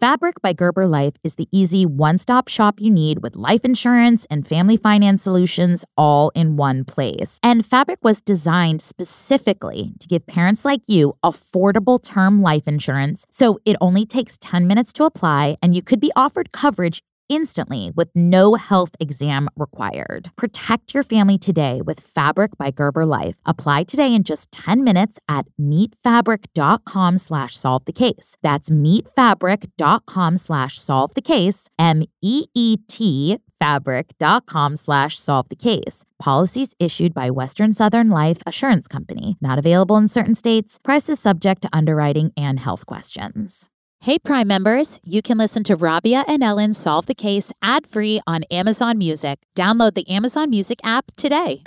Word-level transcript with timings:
Fabric 0.00 0.40
by 0.40 0.52
Gerber 0.52 0.86
Life 0.86 1.14
is 1.24 1.34
the 1.34 1.48
easy 1.50 1.84
one 1.84 2.18
stop 2.18 2.46
shop 2.46 2.80
you 2.80 2.88
need 2.88 3.20
with 3.20 3.34
life 3.34 3.64
insurance 3.64 4.28
and 4.30 4.46
family 4.46 4.76
finance 4.76 5.22
solutions 5.22 5.84
all 5.96 6.30
in 6.36 6.54
one 6.54 6.84
place. 6.84 7.40
And 7.42 7.66
Fabric 7.66 7.98
was 8.04 8.20
designed 8.20 8.80
specifically 8.80 9.94
to 9.98 10.06
give 10.06 10.24
parents 10.28 10.64
like 10.64 10.82
you 10.86 11.14
affordable 11.24 12.00
term 12.00 12.40
life 12.40 12.68
insurance. 12.68 13.26
So 13.28 13.58
it 13.64 13.74
only 13.80 14.06
takes 14.06 14.38
10 14.38 14.68
minutes 14.68 14.92
to 14.94 15.04
apply, 15.04 15.56
and 15.60 15.74
you 15.74 15.82
could 15.82 15.98
be 15.98 16.12
offered 16.14 16.52
coverage 16.52 17.02
instantly 17.28 17.90
with 17.94 18.08
no 18.14 18.54
health 18.54 18.96
exam 19.00 19.48
required. 19.56 20.30
Protect 20.36 20.94
your 20.94 21.02
family 21.02 21.38
today 21.38 21.80
with 21.82 22.00
Fabric 22.00 22.56
by 22.58 22.70
Gerber 22.70 23.04
Life. 23.04 23.36
Apply 23.44 23.84
today 23.84 24.14
in 24.14 24.22
just 24.22 24.50
10 24.52 24.82
minutes 24.82 25.18
at 25.28 25.46
meetfabric.com 25.60 27.16
slash 27.16 27.56
solve 27.56 27.84
the 27.84 27.92
case. 27.92 28.36
That's 28.42 28.70
meetfabric.com 28.70 30.36
slash 30.36 30.78
solve 30.78 31.14
the 31.14 31.22
case, 31.22 31.68
M-E-E-T 31.78 33.38
fabric.com 33.58 34.76
slash 34.76 35.18
solve 35.18 35.48
the 35.48 35.56
case. 35.56 36.04
Policies 36.18 36.74
issued 36.78 37.14
by 37.14 37.30
Western 37.30 37.72
Southern 37.72 38.08
Life 38.08 38.38
Assurance 38.46 38.88
Company. 38.88 39.36
Not 39.40 39.58
available 39.58 39.96
in 39.96 40.08
certain 40.08 40.34
states. 40.34 40.78
Prices 40.82 41.20
subject 41.20 41.62
to 41.62 41.68
underwriting 41.72 42.32
and 42.36 42.60
health 42.60 42.86
questions. 42.86 43.68
Hey, 44.02 44.16
Prime 44.16 44.46
members, 44.46 45.00
you 45.04 45.22
can 45.22 45.38
listen 45.38 45.64
to 45.64 45.74
Rabia 45.74 46.22
and 46.28 46.40
Ellyn 46.40 46.72
solve 46.72 47.06
the 47.06 47.16
case 47.16 47.52
ad 47.60 47.84
free 47.84 48.20
on 48.28 48.44
Amazon 48.44 48.96
Music. 48.96 49.40
Download 49.56 49.92
the 49.94 50.08
Amazon 50.08 50.50
Music 50.50 50.78
app 50.84 51.06
today. 51.16 51.62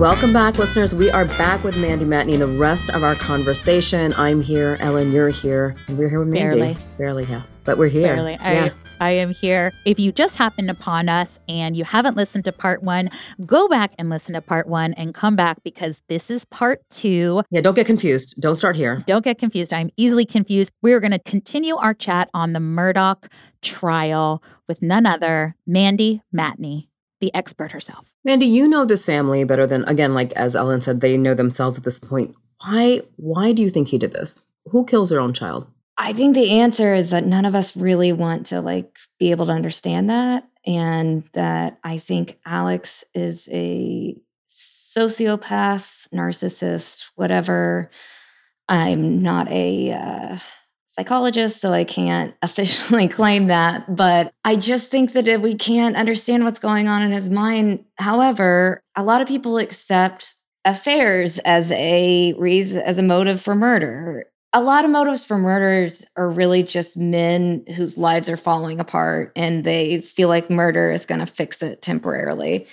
Welcome 0.00 0.32
back, 0.32 0.58
listeners. 0.58 0.96
We 0.96 1.12
are 1.12 1.26
back 1.26 1.62
with 1.62 1.78
Mandy 1.78 2.04
Matney 2.04 2.32
and 2.32 2.42
the 2.42 2.58
rest 2.58 2.90
of 2.90 3.04
our 3.04 3.14
conversation. 3.14 4.12
I'm 4.14 4.40
here, 4.40 4.78
Ellyn, 4.80 5.12
you're 5.12 5.28
here, 5.28 5.76
and 5.86 5.96
we're 5.96 6.08
here 6.08 6.18
with 6.18 6.28
Mandy. 6.28 6.58
Barely. 6.58 6.76
Barely, 6.98 7.24
yeah. 7.26 7.42
But 7.62 7.78
we're 7.78 7.86
here. 7.86 8.16
Barely. 8.16 8.32
Yeah. 8.32 8.70
I, 9.00 9.10
am 9.12 9.30
here. 9.30 9.72
If 9.84 9.98
you 9.98 10.12
just 10.12 10.36
happened 10.36 10.70
upon 10.70 11.08
us 11.08 11.40
and 11.48 11.76
you 11.76 11.84
haven't 11.84 12.16
listened 12.16 12.44
to 12.44 12.52
part 12.52 12.82
one, 12.82 13.10
go 13.46 13.66
back 13.68 13.94
and 13.98 14.10
listen 14.10 14.34
to 14.34 14.40
part 14.40 14.68
one 14.68 14.94
and 14.94 15.14
come 15.14 15.36
back 15.36 15.62
because 15.62 16.02
this 16.08 16.30
is 16.30 16.44
part 16.44 16.82
two. 16.90 17.42
yeah, 17.50 17.60
don't 17.60 17.74
get 17.74 17.86
confused. 17.86 18.34
Don't 18.40 18.56
start 18.56 18.76
here. 18.76 19.02
Don't 19.06 19.24
get 19.24 19.38
confused. 19.38 19.72
I'm 19.72 19.90
easily 19.96 20.24
confused. 20.24 20.72
We're 20.82 21.00
going 21.00 21.10
to 21.12 21.18
continue 21.18 21.76
our 21.76 21.94
chat 21.94 22.30
on 22.34 22.52
the 22.52 22.60
Murdaugh 22.60 23.28
trial 23.62 24.42
with 24.68 24.82
none 24.82 25.06
other, 25.06 25.56
Mandy 25.66 26.22
Matney, 26.34 26.88
the 27.20 27.34
expert 27.34 27.72
herself. 27.72 28.12
Mandy, 28.24 28.46
you 28.46 28.68
know 28.68 28.84
this 28.84 29.06
family 29.06 29.44
better 29.44 29.66
than 29.66 29.84
again, 29.84 30.14
like 30.14 30.32
as 30.32 30.54
Ellyn 30.54 30.82
said, 30.82 31.00
they 31.00 31.16
know 31.16 31.34
themselves 31.34 31.78
at 31.78 31.84
this 31.84 31.98
point. 31.98 32.34
Why 32.64 33.00
why 33.16 33.52
do 33.52 33.62
you 33.62 33.70
think 33.70 33.88
he 33.88 33.98
did 33.98 34.12
this? 34.12 34.44
Who 34.66 34.84
kills 34.84 35.08
their 35.08 35.20
own 35.20 35.32
child? 35.32 35.66
I 36.00 36.14
think 36.14 36.34
the 36.34 36.60
answer 36.60 36.94
is 36.94 37.10
that 37.10 37.26
none 37.26 37.44
of 37.44 37.54
us 37.54 37.76
really 37.76 38.10
want 38.10 38.46
to 38.46 38.62
like 38.62 38.98
be 39.18 39.32
able 39.32 39.44
to 39.46 39.52
understand 39.52 40.08
that 40.08 40.48
and 40.66 41.24
that 41.34 41.78
I 41.84 41.98
think 41.98 42.38
Alex 42.46 43.04
is 43.12 43.46
a 43.52 44.16
sociopath, 44.48 46.08
narcissist, 46.08 47.10
whatever. 47.16 47.90
I'm 48.66 49.22
not 49.22 49.50
a 49.50 49.92
uh, 49.92 50.38
psychologist, 50.86 51.60
so 51.60 51.74
I 51.74 51.84
can't 51.84 52.34
officially 52.42 53.06
claim 53.06 53.48
that. 53.48 53.94
But 53.94 54.32
I 54.42 54.56
just 54.56 54.90
think 54.90 55.12
that 55.12 55.28
if 55.28 55.42
we 55.42 55.54
can't 55.54 55.96
understand 55.96 56.44
what's 56.44 56.58
going 56.58 56.88
on 56.88 57.02
in 57.02 57.12
his 57.12 57.28
mind. 57.28 57.84
However, 57.96 58.80
a 58.96 59.02
lot 59.02 59.20
of 59.20 59.28
people 59.28 59.58
accept 59.58 60.34
affairs 60.64 61.38
as 61.40 61.70
a 61.72 62.32
reason, 62.38 62.80
as 62.80 62.96
a 62.96 63.02
motive 63.02 63.40
for 63.40 63.54
murder. 63.54 64.29
A 64.52 64.60
lot 64.60 64.84
of 64.84 64.90
motives 64.90 65.24
for 65.24 65.38
murders 65.38 66.04
are 66.16 66.28
really 66.28 66.64
just 66.64 66.96
men 66.96 67.64
whose 67.76 67.96
lives 67.96 68.28
are 68.28 68.36
falling 68.36 68.80
apart 68.80 69.32
and 69.36 69.62
they 69.62 70.00
feel 70.00 70.28
like 70.28 70.50
murder 70.50 70.90
is 70.90 71.06
going 71.06 71.20
to 71.20 71.26
fix 71.26 71.62
it 71.62 71.82
temporarily. 71.82 72.66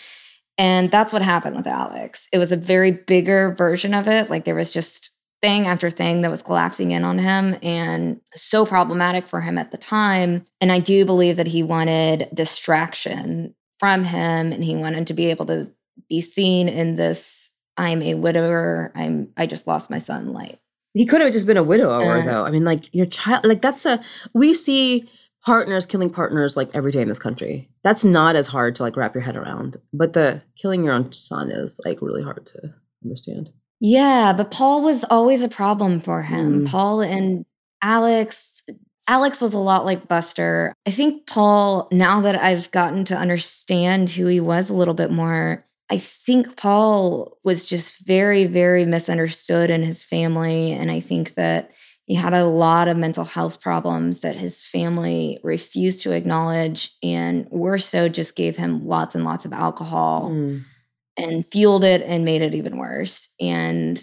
And 0.57 0.89
that's 0.89 1.13
what 1.13 1.21
happened 1.21 1.55
with 1.55 1.67
Alex. 1.67 2.27
It 2.33 2.39
was 2.39 2.51
a 2.51 2.57
very 2.57 2.91
bigger 2.91 3.53
version 3.55 3.93
of 3.93 4.07
it. 4.07 4.29
Like 4.29 4.45
there 4.45 4.55
was 4.55 4.71
just 4.71 5.11
thing 5.41 5.67
after 5.67 5.91
thing 5.91 6.21
that 6.21 6.31
was 6.31 6.41
collapsing 6.41 6.91
in 6.91 7.03
on 7.03 7.19
him 7.19 7.55
and 7.61 8.19
so 8.33 8.65
problematic 8.65 9.27
for 9.27 9.39
him 9.39 9.59
at 9.59 9.71
the 9.71 9.77
time. 9.77 10.43
And 10.59 10.71
I 10.71 10.79
do 10.79 11.05
believe 11.05 11.37
that 11.37 11.47
he 11.47 11.61
wanted 11.61 12.27
distraction 12.33 13.53
from 13.79 14.03
him 14.03 14.51
and 14.51 14.63
he 14.63 14.75
wanted 14.75 15.05
to 15.07 15.13
be 15.13 15.27
able 15.27 15.45
to 15.45 15.71
be 16.09 16.21
seen 16.21 16.67
in 16.67 16.95
this 16.95 17.53
I'm 17.77 18.01
a 18.01 18.15
widower, 18.15 18.91
I'm 18.95 19.29
I 19.37 19.45
just 19.45 19.67
lost 19.67 19.91
my 19.91 19.99
son 19.99 20.33
light. 20.33 20.59
He 20.93 21.05
could 21.05 21.21
have 21.21 21.31
just 21.33 21.45
been 21.47 21.57
a 21.57 21.63
widower 21.63 22.17
Uh. 22.17 22.25
though. 22.25 22.43
I 22.45 22.51
mean, 22.51 22.65
like 22.65 22.93
your 22.93 23.05
child 23.05 23.45
like 23.45 23.61
that's 23.61 23.85
a 23.85 24.01
we 24.33 24.53
see 24.53 25.09
partners 25.45 25.85
killing 25.85 26.09
partners 26.09 26.57
like 26.57 26.69
every 26.73 26.91
day 26.91 27.01
in 27.01 27.07
this 27.07 27.19
country. 27.19 27.69
That's 27.83 28.03
not 28.03 28.35
as 28.35 28.47
hard 28.47 28.75
to 28.75 28.83
like 28.83 28.97
wrap 28.97 29.13
your 29.13 29.21
head 29.21 29.37
around. 29.37 29.77
But 29.93 30.13
the 30.13 30.41
killing 30.61 30.83
your 30.83 30.93
own 30.93 31.13
son 31.13 31.51
is 31.51 31.79
like 31.85 32.01
really 32.01 32.23
hard 32.23 32.45
to 32.47 32.73
understand. 33.03 33.49
Yeah, 33.79 34.33
but 34.35 34.51
Paul 34.51 34.81
was 34.81 35.03
always 35.05 35.43
a 35.43 35.47
problem 35.47 35.99
for 35.99 36.23
him. 36.23 36.65
Mm. 36.65 36.69
Paul 36.71 37.01
and 37.01 37.45
Alex, 37.83 38.63
Alex 39.07 39.39
was 39.39 39.53
a 39.53 39.59
lot 39.59 39.85
like 39.85 40.07
Buster. 40.07 40.73
I 40.87 40.91
think 40.91 41.27
Paul, 41.27 41.87
now 41.91 42.19
that 42.21 42.41
I've 42.41 42.71
gotten 42.71 43.05
to 43.05 43.15
understand 43.15 44.09
who 44.09 44.25
he 44.25 44.39
was 44.39 44.69
a 44.71 44.73
little 44.73 44.95
bit 44.95 45.11
more, 45.11 45.63
I 45.89 45.97
think 45.99 46.57
Paul 46.57 47.37
was 47.43 47.65
just 47.65 48.05
very, 48.05 48.45
very 48.45 48.85
misunderstood 48.85 49.69
in 49.69 49.83
his 49.83 50.03
family. 50.03 50.73
And 50.73 50.91
I 50.91 50.99
think 50.99 51.35
that 51.35 51.71
he 52.05 52.13
had 52.15 52.33
a 52.33 52.45
lot 52.45 52.87
of 52.87 52.97
mental 52.97 53.23
health 53.23 53.61
problems 53.61 54.21
that 54.21 54.35
his 54.35 54.61
family 54.61 55.39
refused 55.43 56.01
to 56.03 56.11
acknowledge 56.11 56.91
and 57.03 57.47
worse 57.49 57.85
so 57.85 58.09
just 58.09 58.35
gave 58.35 58.55
him 58.57 58.85
lots 58.85 59.15
and 59.15 59.23
lots 59.25 59.45
of 59.45 59.53
alcohol 59.53 60.29
Mm. 60.29 60.63
and 61.17 61.45
fueled 61.51 61.83
it 61.83 62.01
and 62.03 62.23
made 62.25 62.41
it 62.41 62.55
even 62.55 62.77
worse. 62.77 63.29
And 63.39 64.01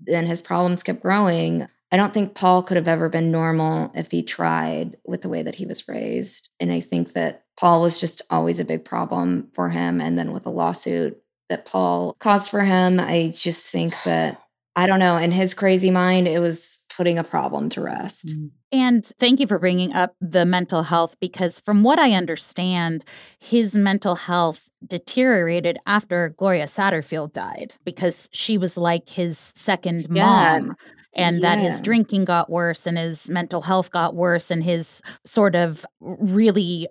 then 0.00 0.26
his 0.26 0.40
problems 0.40 0.82
kept 0.82 1.02
growing. 1.02 1.66
I 1.90 1.96
don't 1.96 2.12
think 2.12 2.34
Paul 2.34 2.62
could 2.62 2.76
have 2.76 2.88
ever 2.88 3.08
been 3.08 3.30
normal 3.30 3.90
if 3.94 4.10
he 4.10 4.22
tried 4.22 4.96
with 5.06 5.22
the 5.22 5.28
way 5.28 5.42
that 5.42 5.54
he 5.54 5.66
was 5.66 5.88
raised. 5.88 6.50
And 6.60 6.72
I 6.72 6.80
think 6.80 7.14
that 7.14 7.44
Paul 7.58 7.80
was 7.82 7.98
just 7.98 8.20
always 8.30 8.60
a 8.60 8.64
big 8.64 8.84
problem 8.84 9.48
for 9.54 9.68
him. 9.68 10.00
And 10.00 10.18
then 10.18 10.32
with 10.32 10.42
the 10.42 10.50
lawsuit 10.50 11.16
that 11.48 11.64
Paul 11.64 12.14
caused 12.18 12.50
for 12.50 12.60
him, 12.62 13.00
I 13.00 13.32
just 13.34 13.66
think 13.66 13.94
that, 14.04 14.40
I 14.76 14.86
don't 14.86 15.00
know, 15.00 15.16
in 15.16 15.32
his 15.32 15.54
crazy 15.54 15.90
mind, 15.90 16.28
it 16.28 16.40
was 16.40 16.78
putting 16.94 17.18
a 17.18 17.24
problem 17.24 17.68
to 17.70 17.80
rest. 17.80 18.26
Mm. 18.28 18.50
And 18.70 19.06
thank 19.18 19.40
you 19.40 19.46
for 19.46 19.58
bringing 19.58 19.94
up 19.94 20.14
the 20.20 20.44
mental 20.44 20.82
health 20.82 21.16
because, 21.20 21.58
from 21.60 21.82
what 21.82 21.98
I 21.98 22.12
understand, 22.12 23.02
his 23.38 23.74
mental 23.74 24.14
health 24.14 24.68
deteriorated 24.86 25.78
after 25.86 26.34
Gloria 26.36 26.64
Satterfield 26.64 27.32
died 27.32 27.76
because 27.84 28.28
she 28.32 28.58
was 28.58 28.76
like 28.76 29.08
his 29.08 29.52
second 29.56 30.08
Yeah. 30.10 30.58
mom. 30.60 30.76
And 31.18 31.42
that 31.42 31.58
his 31.58 31.80
drinking 31.80 32.24
got 32.24 32.50
worse 32.50 32.86
and 32.86 32.96
his 32.96 33.28
mental 33.28 33.62
health 33.62 33.90
got 33.90 34.14
worse 34.14 34.50
and 34.50 34.62
his 34.62 35.02
sort 35.24 35.54
of 35.54 35.84
really 36.00 36.88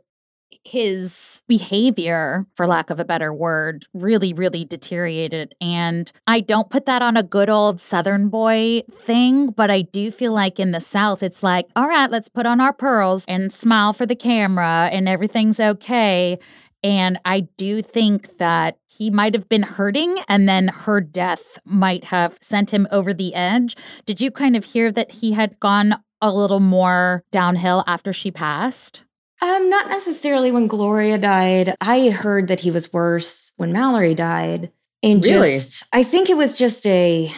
his 0.64 1.44
behavior, 1.48 2.46
for 2.56 2.68
lack 2.68 2.90
of 2.90 3.00
a 3.00 3.06
better 3.06 3.34
word, 3.34 3.86
really, 3.94 4.34
really 4.34 4.66
deteriorated. 4.66 5.56
And 5.62 6.12
I 6.28 6.42
don't 6.42 6.70
put 6.70 6.86
that 6.86 7.02
on 7.02 7.16
a 7.16 7.24
good 7.24 7.50
old 7.50 7.80
Southern 7.80 8.28
boy 8.30 8.84
thing, 8.92 9.52
but 9.52 9.72
I 9.72 9.84
do 9.84 10.12
feel 10.12 10.34
like 10.34 10.60
in 10.60 10.72
the 10.72 10.82
South, 10.82 11.24
it's 11.24 11.42
like, 11.42 11.68
all 11.76 11.88
right, 11.88 12.12
let's 12.12 12.28
put 12.28 12.46
on 12.46 12.60
our 12.60 12.74
pearls 12.74 13.24
and 13.28 13.52
smile 13.52 13.94
for 13.94 14.06
the 14.06 14.16
camera 14.16 14.90
and 14.92 15.08
everything's 15.08 15.60
okay. 15.60 16.38
And 16.88 17.20
I 17.26 17.42
do 17.42 17.82
think 17.82 18.38
that 18.38 18.78
he 18.86 19.10
might 19.10 19.34
have 19.34 19.50
been 19.50 19.64
hurting, 19.64 20.20
and 20.30 20.48
then 20.48 20.70
her 20.70 21.02
death 21.02 21.60
might 21.66 22.06
have 22.06 22.38
sent 22.40 22.70
him 22.70 22.88
over 22.92 23.14
the 23.14 23.36
edge. 23.36 23.76
Did 24.06 24.22
you 24.22 24.32
kind 24.32 24.56
of 24.56 24.64
hear 24.64 24.90
that 24.94 25.12
he 25.12 25.34
had 25.34 25.60
gone 25.60 25.96
a 26.22 26.32
little 26.32 26.62
more 26.62 27.26
downhill 27.30 27.84
after 27.88 28.14
she 28.14 28.32
passed? 28.32 29.04
Um, 29.42 29.70
not 29.70 29.90
necessarily 29.90 30.50
when 30.50 30.68
Gloria 30.68 31.18
died. 31.18 31.76
I 31.82 32.10
heard 32.10 32.48
that 32.48 32.62
he 32.62 32.72
was 32.72 32.94
worse 32.94 33.52
when 33.58 33.74
Mallory 33.74 34.16
died. 34.16 34.72
And 35.04 35.22
Really? 35.26 35.56
just 35.56 35.84
I 35.92 36.04
think 36.04 36.30
it 36.30 36.38
was 36.38 36.54
just 36.54 36.88
a 36.88 37.30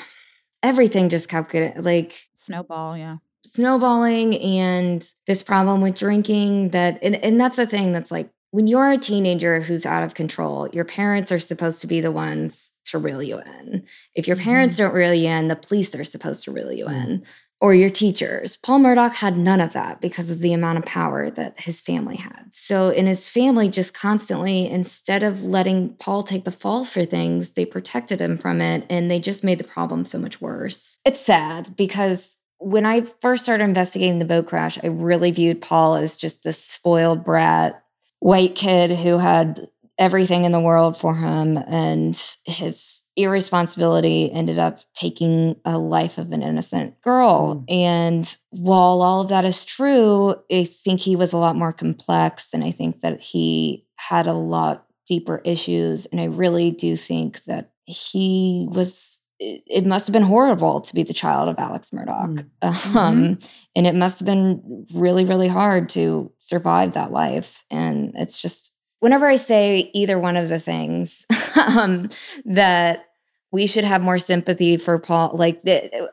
everything 0.61 1.09
just 1.09 1.27
kept 1.27 1.51
getting 1.51 1.81
like 1.81 2.13
Snowball, 2.35 2.95
yeah. 2.97 3.17
snowballing 3.43 4.37
and 4.39 5.09
this 5.25 5.41
problem 5.43 5.81
with 5.81 5.97
drinking 5.97 6.69
that 6.69 6.99
and, 7.03 7.15
and 7.15 7.39
that's 7.41 7.55
the 7.57 7.65
thing 7.67 7.91
that's 7.91 8.11
like 8.11 8.29
when 8.51 8.67
you're 8.67 8.89
a 8.91 8.97
teenager 8.97 9.61
who's 9.61 9.85
out 9.85 10.03
of 10.03 10.13
control, 10.13 10.67
your 10.73 10.85
parents 10.85 11.31
are 11.31 11.39
supposed 11.39 11.81
to 11.81 11.87
be 11.87 12.01
the 12.01 12.11
ones 12.11 12.75
to 12.85 12.97
reel 12.97 13.21
you 13.21 13.39
in. 13.39 13.83
If 14.15 14.27
your 14.27 14.37
parents 14.37 14.77
don't 14.77 14.93
reel 14.93 15.13
you 15.13 15.29
in, 15.29 15.47
the 15.47 15.55
police 15.55 15.93
are 15.95 16.03
supposed 16.03 16.43
to 16.45 16.51
reel 16.51 16.71
you 16.71 16.85
Mm. 16.85 17.03
in. 17.05 17.23
or 17.61 17.73
your 17.73 17.89
teachers. 17.89 18.55
Paul 18.55 18.79
Murdaugh 18.79 19.13
had 19.13 19.37
none 19.37 19.59
of 19.59 19.73
that 19.73 19.99
because 19.99 20.31
of 20.31 20.39
the 20.39 20.53
amount 20.53 20.77
of 20.77 20.85
power 20.85 21.29
that 21.31 21.59
his 21.59 21.81
family 21.81 22.15
had. 22.15 22.45
So, 22.51 22.87
in 22.89 23.05
his 23.05 23.27
family, 23.27 23.67
just 23.67 23.93
constantly, 23.93 24.65
instead 24.69 25.23
of 25.23 25.43
letting 25.43 25.89
Paul 25.95 26.23
take 26.23 26.45
the 26.45 26.53
fall 26.53 26.85
for 26.85 27.03
things, 27.03 27.49
they 27.49 27.65
protected 27.65 28.21
him 28.21 28.37
from 28.37 28.61
it 28.61 28.85
and 28.89 29.11
they 29.11 29.19
just 29.19 29.43
made 29.43 29.57
the 29.57 29.65
problem 29.65 30.05
so 30.05 30.17
much 30.17 30.39
worse. 30.39 30.97
It's 31.03 31.19
sad 31.19 31.75
because 31.75 32.37
when 32.59 32.85
I 32.85 33.01
first 33.21 33.43
started 33.43 33.65
investigating 33.65 34.19
the 34.19 34.25
boat 34.25 34.47
crash, 34.47 34.79
I 34.81 34.87
really 34.87 35.31
viewed 35.31 35.61
Paul 35.61 35.95
as 35.95 36.15
just 36.15 36.43
this 36.43 36.63
spoiled 36.63 37.25
brat 37.25 37.83
white 38.19 38.55
kid 38.55 38.91
who 38.91 39.17
had 39.17 39.67
everything 39.97 40.45
in 40.45 40.51
the 40.51 40.59
world 40.59 40.97
for 40.97 41.15
him 41.15 41.57
and 41.67 42.21
his 42.45 42.99
irresponsibility 43.19 44.31
ended 44.31 44.57
up 44.57 44.79
taking 44.93 45.55
a 45.65 45.77
life 45.77 46.17
of 46.17 46.31
an 46.31 46.41
innocent 46.41 46.99
girl. 47.01 47.55
Mm. 47.55 47.65
And 47.69 48.37
while 48.51 49.01
all 49.01 49.21
of 49.21 49.27
that 49.29 49.43
is 49.45 49.65
true, 49.65 50.35
I 50.51 50.63
think 50.63 51.01
he 51.01 51.15
was 51.15 51.33
a 51.33 51.37
lot 51.37 51.57
more 51.57 51.73
complex. 51.73 52.53
And 52.53 52.63
I 52.63 52.71
think 52.71 53.01
that 53.01 53.19
he 53.19 53.85
had 53.97 54.25
a 54.25 54.33
lot 54.33 54.85
deeper 55.05 55.41
issues. 55.43 56.05
And 56.07 56.21
I 56.21 56.25
really 56.25 56.71
do 56.71 56.95
think 56.95 57.43
that 57.43 57.71
he 57.85 58.67
was. 58.71 59.08
It 59.39 59.85
must 59.85 60.07
have 60.07 60.13
been 60.13 60.21
horrible 60.21 60.81
to 60.81 60.93
be 60.93 61.03
the 61.03 61.13
child 61.13 61.47
of 61.49 61.57
Alex 61.57 61.91
Murdaugh. 61.91 62.27
Mm. 62.27 62.49
Um, 62.95 63.23
mm-hmm. 63.23 63.47
And 63.75 63.87
it 63.87 63.95
must 63.95 64.19
have 64.19 64.25
been 64.25 64.85
really, 64.93 65.23
really 65.23 65.47
hard 65.47 65.89
to 65.89 66.31
survive 66.37 66.93
that 66.93 67.11
life. 67.11 67.63
And 67.71 68.11
it's 68.15 68.41
just, 68.41 68.73
whenever 68.99 69.27
I 69.27 69.37
say 69.37 69.89
either 69.93 70.19
one 70.19 70.35
of 70.35 70.49
the 70.49 70.59
things 70.59 71.25
um, 71.55 72.09
that 72.45 73.08
we 73.51 73.65
should 73.65 73.83
have 73.83 74.01
more 74.01 74.19
sympathy 74.19 74.77
for 74.77 74.99
Paul. 74.99 75.31
Like, 75.33 75.61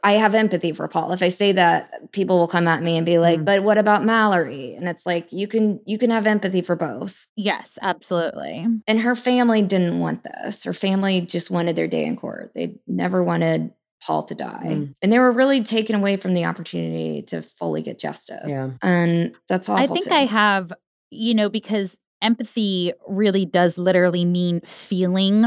I 0.02 0.12
have 0.12 0.34
empathy 0.34 0.72
for 0.72 0.88
Paul. 0.88 1.12
If 1.12 1.22
I 1.22 1.28
say 1.28 1.52
that, 1.52 2.12
people 2.12 2.38
will 2.38 2.48
come 2.48 2.66
at 2.66 2.82
me 2.82 2.96
and 2.96 3.04
be 3.04 3.18
like, 3.18 3.40
mm. 3.40 3.44
"But 3.44 3.62
what 3.62 3.76
about 3.78 4.04
Mallory?" 4.04 4.74
And 4.74 4.88
it's 4.88 5.04
like 5.04 5.32
you 5.32 5.46
can 5.46 5.80
you 5.84 5.98
can 5.98 6.10
have 6.10 6.26
empathy 6.26 6.62
for 6.62 6.76
both. 6.76 7.26
Yes, 7.36 7.78
absolutely. 7.82 8.66
And 8.86 9.00
her 9.00 9.14
family 9.14 9.62
didn't 9.62 9.98
want 9.98 10.24
this. 10.24 10.64
Her 10.64 10.72
family 10.72 11.20
just 11.20 11.50
wanted 11.50 11.76
their 11.76 11.88
day 11.88 12.04
in 12.04 12.16
court. 12.16 12.52
They 12.54 12.74
never 12.86 13.22
wanted 13.22 13.72
Paul 14.02 14.22
to 14.24 14.34
die. 14.34 14.62
Mm. 14.64 14.94
And 15.02 15.12
they 15.12 15.18
were 15.18 15.32
really 15.32 15.62
taken 15.62 15.94
away 15.94 16.16
from 16.16 16.32
the 16.32 16.44
opportunity 16.44 17.22
to 17.22 17.42
fully 17.42 17.82
get 17.82 17.98
justice. 17.98 18.44
Yeah. 18.46 18.70
And 18.80 19.34
that's 19.48 19.68
awful. 19.68 19.82
I 19.82 19.86
think 19.86 20.06
too. 20.06 20.14
I 20.14 20.24
have, 20.26 20.72
you 21.10 21.34
know, 21.34 21.50
because 21.50 21.98
empathy 22.22 22.92
really 23.06 23.44
does 23.44 23.76
literally 23.76 24.24
mean 24.24 24.60
feeling 24.62 25.46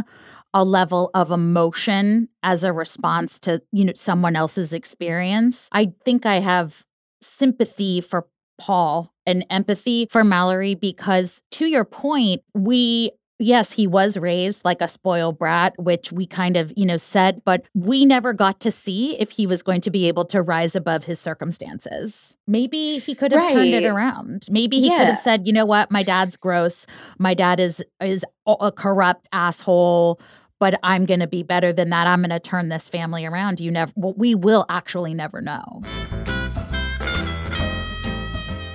a 0.53 0.63
level 0.63 1.11
of 1.13 1.31
emotion 1.31 2.27
as 2.43 2.63
a 2.63 2.67
mm-hmm. 2.67 2.77
response 2.77 3.39
to 3.41 3.61
you 3.71 3.85
know 3.85 3.93
someone 3.95 4.35
else's 4.35 4.73
experience. 4.73 5.69
I 5.71 5.93
think 6.03 6.25
i 6.25 6.39
have 6.39 6.85
sympathy 7.21 8.01
for 8.01 8.27
paul 8.59 9.11
and 9.25 9.45
empathy 9.49 10.07
for 10.09 10.23
mallory 10.23 10.75
because 10.75 11.41
to 11.51 11.65
your 11.65 11.85
point 11.85 12.41
we 12.53 13.11
yes, 13.39 13.71
he 13.71 13.87
was 13.87 14.17
raised 14.17 14.65
like 14.65 14.81
a 14.81 14.87
spoiled 14.87 15.39
brat, 15.39 15.73
which 15.79 16.11
we 16.11 16.25
kind 16.25 16.57
of, 16.57 16.71
you 16.75 16.85
know, 16.85 16.97
said, 16.97 17.41
but 17.45 17.63
we 17.73 18.05
never 18.05 18.33
got 18.33 18.59
to 18.59 18.71
see 18.71 19.19
if 19.19 19.31
he 19.31 19.47
was 19.47 19.63
going 19.63 19.81
to 19.81 19.89
be 19.89 20.07
able 20.07 20.25
to 20.25 20.41
rise 20.41 20.75
above 20.75 21.05
his 21.05 21.19
circumstances. 21.19 22.37
Maybe 22.45 22.99
he 22.99 23.15
could 23.15 23.31
have 23.31 23.41
right. 23.41 23.53
turned 23.53 23.73
it 23.73 23.85
around. 23.85 24.45
Maybe 24.49 24.79
he 24.79 24.87
yeah. 24.87 24.97
could 24.97 25.07
have 25.07 25.19
said, 25.19 25.47
"You 25.47 25.53
know 25.53 25.65
what? 25.65 25.89
My 25.89 26.03
dad's 26.03 26.35
gross. 26.35 26.85
My 27.17 27.33
dad 27.33 27.59
is 27.59 27.83
is 28.01 28.25
a 28.45 28.71
corrupt 28.71 29.27
asshole." 29.31 30.19
But 30.59 30.77
I'm 30.83 31.05
going 31.05 31.21
to 31.21 31.27
be 31.27 31.41
better 31.41 31.71
than 31.71 31.89
that. 31.91 32.05
I'm 32.05 32.19
going 32.19 32.31
to 32.31 32.39
turn 32.39 32.67
this 32.67 32.89
family 32.89 33.25
around. 33.25 33.61
You 33.61 33.71
never, 33.71 33.93
well, 33.95 34.13
we 34.17 34.35
will 34.35 34.65
actually 34.67 35.13
never 35.13 35.39
know. 35.39 35.81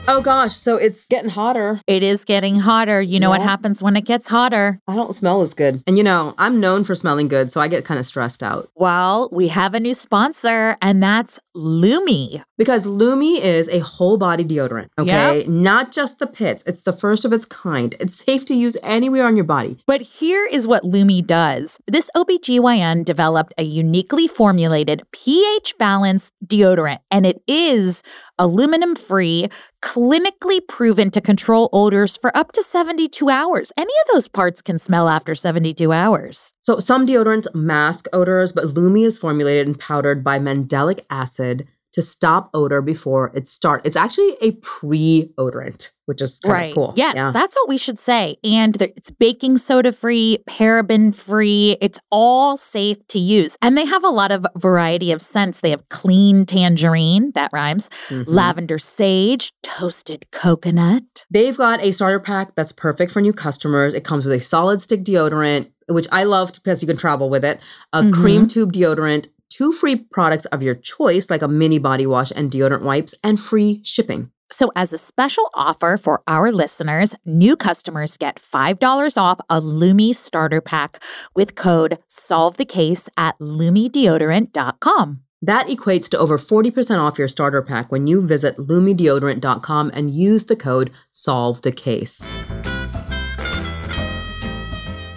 Oh 0.06 0.20
gosh, 0.20 0.54
so 0.54 0.76
it's 0.76 1.06
getting 1.06 1.30
hotter. 1.30 1.80
It 1.86 2.02
is 2.02 2.26
getting 2.26 2.56
hotter. 2.56 3.00
You 3.00 3.18
know 3.18 3.32
yeah. 3.32 3.38
what 3.38 3.42
happens 3.42 3.82
when 3.82 3.96
it 3.96 4.04
gets 4.04 4.28
hotter? 4.28 4.78
I 4.86 4.94
don't 4.94 5.14
smell 5.14 5.40
as 5.40 5.54
good. 5.54 5.82
And 5.86 5.96
you 5.96 6.04
know, 6.04 6.34
I'm 6.36 6.60
known 6.60 6.84
for 6.84 6.94
smelling 6.94 7.26
good, 7.26 7.50
so 7.50 7.58
I 7.60 7.68
get 7.68 7.86
kind 7.86 7.98
of 7.98 8.04
stressed 8.04 8.42
out. 8.42 8.68
Well, 8.74 9.30
we 9.32 9.48
have 9.48 9.72
a 9.72 9.80
new 9.80 9.94
sponsor, 9.94 10.76
and 10.82 11.02
that's 11.02 11.40
Lume. 11.54 12.42
Because 12.58 12.84
Lume 12.84 13.22
is 13.22 13.68
a 13.68 13.78
whole 13.80 14.18
body 14.18 14.44
deodorant, 14.44 14.88
okay? 14.98 15.38
Yep. 15.38 15.48
Not 15.48 15.90
just 15.90 16.18
the 16.18 16.26
pits. 16.26 16.62
It's 16.66 16.82
the 16.82 16.92
first 16.92 17.24
of 17.24 17.32
its 17.32 17.46
kind. 17.46 17.94
It's 17.98 18.22
safe 18.22 18.44
to 18.46 18.54
use 18.54 18.76
anywhere 18.82 19.26
on 19.26 19.36
your 19.36 19.44
body. 19.44 19.78
But 19.86 20.02
here 20.02 20.46
is 20.52 20.66
what 20.66 20.84
Lume 20.84 21.24
does. 21.24 21.78
This 21.86 22.10
OBGYN 22.14 23.04
developed 23.06 23.54
a 23.56 23.62
uniquely 23.62 24.28
formulated 24.28 25.02
pH 25.12 25.76
balanced 25.78 26.34
deodorant, 26.44 26.98
and 27.10 27.24
it 27.24 27.42
is 27.48 28.02
aluminum 28.38 28.96
free, 28.96 29.48
clinically 29.82 30.60
proven 30.66 31.10
to 31.10 31.20
control 31.20 31.68
odors 31.72 32.16
for 32.16 32.36
up 32.36 32.52
to 32.52 32.62
72 32.62 33.28
hours. 33.28 33.72
Any 33.76 33.92
of 34.06 34.12
those 34.12 34.28
parts 34.28 34.62
can 34.62 34.78
smell 34.78 35.08
after 35.08 35.34
72 35.34 35.92
hours. 35.92 36.52
So, 36.60 36.78
some 36.80 37.06
deodorants 37.06 37.52
mask 37.54 38.06
odors, 38.12 38.52
but 38.52 38.64
Lumi 38.64 39.04
is 39.04 39.18
formulated 39.18 39.66
and 39.66 39.78
powdered 39.78 40.24
by 40.24 40.38
mandelic 40.38 41.00
acid 41.10 41.68
to 41.94 42.02
stop 42.02 42.50
odor 42.54 42.82
before 42.82 43.30
it 43.36 43.46
starts. 43.46 43.86
It's 43.86 43.94
actually 43.94 44.36
a 44.40 44.50
pre-odorant, 44.62 45.92
which 46.06 46.20
is 46.20 46.40
kind 46.40 46.52
right. 46.52 46.70
of 46.70 46.74
cool. 46.74 46.92
Yes, 46.96 47.14
yeah. 47.14 47.30
that's 47.30 47.54
what 47.54 47.68
we 47.68 47.78
should 47.78 48.00
say. 48.00 48.36
And 48.42 48.82
it's 48.82 49.12
baking 49.12 49.58
soda 49.58 49.92
free, 49.92 50.38
paraben 50.48 51.14
free. 51.14 51.76
It's 51.80 52.00
all 52.10 52.56
safe 52.56 52.98
to 53.08 53.20
use. 53.20 53.56
And 53.62 53.78
they 53.78 53.84
have 53.84 54.02
a 54.02 54.08
lot 54.08 54.32
of 54.32 54.44
variety 54.56 55.12
of 55.12 55.22
scents. 55.22 55.60
They 55.60 55.70
have 55.70 55.88
clean 55.88 56.46
tangerine, 56.46 57.30
that 57.36 57.52
rhymes, 57.52 57.90
mm-hmm. 58.08 58.28
lavender 58.28 58.78
sage, 58.78 59.52
toasted 59.62 60.26
coconut. 60.32 61.24
They've 61.30 61.56
got 61.56 61.80
a 61.80 61.92
starter 61.92 62.18
pack 62.18 62.56
that's 62.56 62.72
perfect 62.72 63.12
for 63.12 63.20
new 63.20 63.32
customers. 63.32 63.94
It 63.94 64.02
comes 64.02 64.24
with 64.24 64.34
a 64.34 64.40
solid 64.40 64.82
stick 64.82 65.04
deodorant, 65.04 65.70
which 65.88 66.08
I 66.10 66.24
loved 66.24 66.56
because 66.56 66.82
you 66.82 66.88
can 66.88 66.96
travel 66.96 67.30
with 67.30 67.44
it, 67.44 67.60
a 67.92 68.02
mm-hmm. 68.02 68.20
cream 68.20 68.46
tube 68.48 68.72
deodorant, 68.72 69.28
two 69.50 69.72
free 69.72 69.96
products 69.96 70.44
of 70.46 70.62
your 70.62 70.74
choice, 70.74 71.30
like 71.30 71.42
a 71.42 71.48
mini 71.48 71.78
body 71.78 72.06
wash 72.06 72.32
and 72.34 72.50
deodorant 72.50 72.82
wipes, 72.82 73.14
and 73.22 73.40
free 73.40 73.80
shipping. 73.84 74.30
So, 74.50 74.70
as 74.76 74.92
a 74.92 74.98
special 74.98 75.50
offer 75.54 75.96
for 75.96 76.22
our 76.28 76.52
listeners, 76.52 77.16
new 77.24 77.56
customers 77.56 78.16
get 78.16 78.36
$5 78.36 79.16
off 79.20 79.40
a 79.50 79.60
Lumi 79.60 80.14
starter 80.14 80.60
pack 80.60 81.02
with 81.34 81.54
code 81.54 81.98
Solve 82.08 82.56
the 82.56 82.64
Case 82.64 83.08
at 83.16 83.38
LumeDeodorant.com. 83.40 85.20
That 85.42 85.66
equates 85.66 86.08
to 86.10 86.18
over 86.18 86.38
40% 86.38 86.98
off 86.98 87.18
your 87.18 87.28
starter 87.28 87.62
pack 87.62 87.92
when 87.92 88.06
you 88.06 88.26
visit 88.26 88.56
LumeDeodorant.com 88.56 89.90
and 89.92 90.10
use 90.10 90.44
the 90.44 90.56
code 90.56 90.90
Solve 91.12 91.62
the 91.62 91.72
Case. 91.72 92.26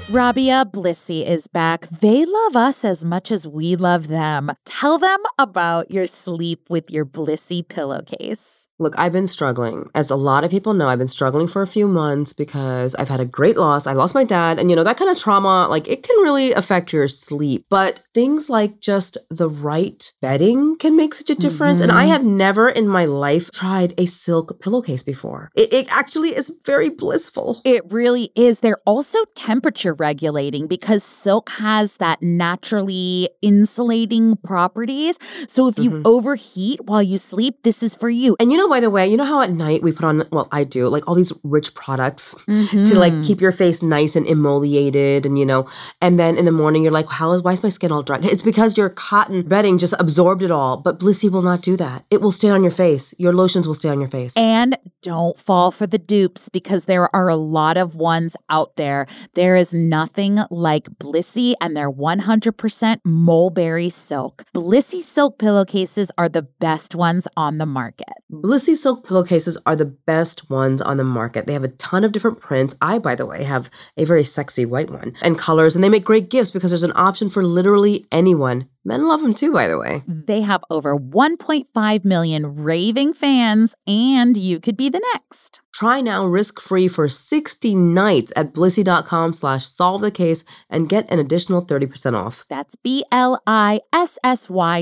Rabia 0.10 0.64
Blissy 0.64 1.26
is 1.28 1.48
back. 1.48 1.90
They 1.90 2.24
love 2.24 2.56
us 2.56 2.86
as 2.86 3.04
much 3.04 3.30
as 3.30 3.46
we 3.46 3.76
love 3.76 4.08
them. 4.08 4.54
Tell 4.64 4.98
them 4.98 5.20
about 5.38 5.92
your 5.92 6.08
sleep 6.08 6.70
with 6.70 6.90
your 6.90 7.06
Blissy 7.06 7.68
pillowcase. 7.68 8.67
Look, 8.80 8.94
I've 8.98 9.12
been 9.12 9.28
struggling. 9.28 9.90
As 9.96 10.12
a 10.12 10.16
lot 10.16 10.44
of 10.44 10.52
people 10.52 10.74
know, 10.74 10.88
I've 10.88 11.00
been 11.00 11.08
struggling 11.08 11.48
for 11.48 11.64
a 11.64 11.68
few 11.68 11.88
months 11.88 12.32
because 12.32 12.94
I've 12.96 13.10
had 13.10 13.20
a 13.20 13.26
great 13.26 13.58
loss. 13.58 13.88
I 13.88 13.94
lost 13.94 14.14
my 14.14 14.24
dad, 14.24 14.60
and 14.60 14.70
you 14.70 14.76
know, 14.76 14.84
that 14.84 14.98
kind 14.98 15.10
of 15.10 15.18
trauma, 15.18 15.68
like 15.68 15.88
it 15.88 16.04
can 16.04 16.16
really 16.18 16.52
affect 16.54 16.94
your 16.94 17.08
sleep. 17.08 17.66
But 17.70 18.04
things 18.14 18.50
like 18.50 18.80
just 18.80 19.18
the 19.30 19.50
right 19.50 20.14
bedding 20.22 20.78
can 20.78 20.96
make 20.96 21.16
such 21.16 21.30
a 21.30 21.36
difference. 21.36 21.82
Mm-hmm. 21.82 21.90
And 21.90 21.98
I 21.98 22.04
mm-hmm. 22.04 22.12
have 22.12 22.24
never 22.24 22.70
in 22.70 22.88
my 22.88 23.06
life 23.06 23.50
tried 23.52 23.94
a 23.98 24.06
silk 24.06 24.62
pillowcase 24.62 25.04
before. 25.04 25.50
It, 25.56 25.74
it 25.74 25.88
actually 25.92 26.36
is 26.36 26.54
very 26.64 26.90
blissful. 26.90 27.62
It 27.66 27.84
really 27.92 28.30
is. 28.36 28.60
They're 28.60 28.82
also 28.86 29.18
temperature 29.36 29.94
regulating 29.94 30.68
because 30.68 31.04
silk 31.04 31.50
has 31.52 31.98
that 31.98 32.22
naturally 32.22 33.30
insulating 33.42 34.36
properties. 34.38 35.18
So 35.48 35.68
if 35.68 35.80
you 35.80 35.90
mm-hmm. 35.90 36.02
overheat 36.06 36.82
while 36.86 37.04
you 37.04 37.18
sleep, 37.18 37.64
this 37.64 37.82
is 37.82 37.96
for 37.96 38.10
you. 38.10 38.36
And 38.40 38.52
you 38.52 38.58
know, 38.58 38.67
by 38.70 38.80
the 38.80 38.90
way, 38.90 39.08
you 39.08 39.18
know 39.18 39.26
how 39.26 39.42
at 39.42 39.52
night 39.52 39.84
we 39.84 39.92
put 39.92 40.06
on, 40.06 40.28
well, 40.32 40.48
I 40.52 40.64
do, 40.64 40.88
like 40.88 41.08
all 41.08 41.16
these 41.16 41.34
rich 41.44 41.74
products 41.74 42.36
mm-hmm. 42.48 42.84
to 42.86 43.00
like 43.00 43.24
keep 43.24 43.42
your 43.42 43.52
face 43.52 43.82
nice 43.82 44.16
and 44.16 44.28
emoliated 44.28 45.26
and, 45.26 45.38
you 45.38 45.46
know, 45.46 45.68
and 46.02 46.20
then 46.20 46.38
in 46.38 46.46
the 46.46 46.52
morning 46.52 46.84
you're 46.84 46.92
like, 46.92 47.08
how 47.08 47.32
is, 47.34 47.42
why 47.42 47.54
is 47.54 47.64
my 47.64 47.70
skin 47.70 47.92
all 47.92 48.04
dry? 48.04 48.20
It's 48.22 48.42
because 48.42 48.78
your 48.78 48.90
cotton 48.90 49.48
bedding 49.48 49.78
just 49.78 49.94
absorbed 50.00 50.44
it 50.44 50.52
all. 50.52 50.78
But 50.78 51.00
Blissy 51.00 51.30
will 51.30 51.42
not 51.42 51.62
do 51.62 51.78
that. 51.78 52.06
It 52.10 52.22
will 52.22 52.32
stay 52.32 52.50
on 52.50 52.64
your 52.64 52.72
face. 52.72 53.14
Your 53.18 53.34
lotions 53.34 53.68
will 53.68 53.74
stay 53.74 53.90
on 53.90 54.00
your 54.00 54.10
face. 54.10 54.36
And 54.38 54.78
don't 55.02 55.38
fall 55.38 55.72
for 55.72 55.88
the 55.88 55.98
dupes 55.98 56.50
because 56.50 56.86
there 56.86 57.14
are 57.16 57.30
a 57.30 57.36
lot 57.36 57.78
of 57.78 57.96
ones 57.96 58.36
out 58.50 58.76
there. 58.76 59.08
There 59.34 59.56
is 59.56 59.74
nothing 59.74 60.40
like 60.50 60.90
Blissy 60.90 61.54
and 61.62 61.76
their 61.76 61.92
100% 61.92 63.00
mulberry 63.06 63.90
silk. 63.90 64.44
Blissy 64.54 65.02
silk 65.02 65.40
pillowcases 65.40 66.12
are 66.18 66.30
the 66.30 66.42
best 66.42 66.96
ones 66.96 67.28
on 67.38 67.58
the 67.58 67.66
market. 67.66 68.14
Blissy 68.32 68.57
silk 68.58 69.06
pillowcases 69.06 69.58
are 69.66 69.76
the 69.76 69.86
best 69.86 70.50
ones 70.50 70.82
on 70.82 70.98
the 70.98 71.04
market. 71.04 71.46
They 71.46 71.54
have 71.54 71.64
a 71.64 71.70
ton 71.70 72.04
of 72.04 72.12
different 72.12 72.40
prints. 72.40 72.76
I, 72.82 73.00
by 73.00 73.16
the 73.16 73.26
way, 73.26 73.44
have 73.44 73.70
a 73.96 74.06
very 74.06 74.24
sexy 74.24 74.66
white 74.66 74.90
one 74.90 75.16
and 75.22 75.38
colors, 75.38 75.76
and 75.76 75.84
they 75.84 75.90
make 75.90 76.04
great 76.04 76.30
gifts 76.30 76.52
because 76.52 76.72
there's 76.72 76.84
an 76.84 76.94
option 76.96 77.30
for 77.30 77.44
literally 77.44 78.06
anyone 78.12 78.68
Men 78.88 79.06
love 79.06 79.22
them 79.22 79.34
too, 79.34 79.52
by 79.52 79.68
the 79.68 79.78
way. 79.78 80.02
They 80.08 80.40
have 80.42 80.64
over 80.70 80.98
1.5 80.98 82.06
million 82.06 82.64
raving 82.64 83.14
fans, 83.16 83.76
and 83.86 84.38
you 84.38 84.62
could 84.62 84.78
be 84.78 84.88
the 84.88 85.06
next. 85.14 85.62
Try 85.74 86.00
now 86.00 86.26
risk-free 86.26 86.88
for 86.88 87.10
60 87.10 87.76
nights 87.76 88.32
at 88.38 88.54
blissy.com 88.54 89.34
slash 89.34 89.66
solve 89.66 90.00
the 90.02 90.10
case 90.10 90.46
and 90.70 90.88
get 90.88 91.06
an 91.12 91.20
additional 91.20 91.62
30% 91.66 92.14
off. 92.18 92.46
That's 92.48 92.78
B-L-I-S-S-Y 92.78 93.84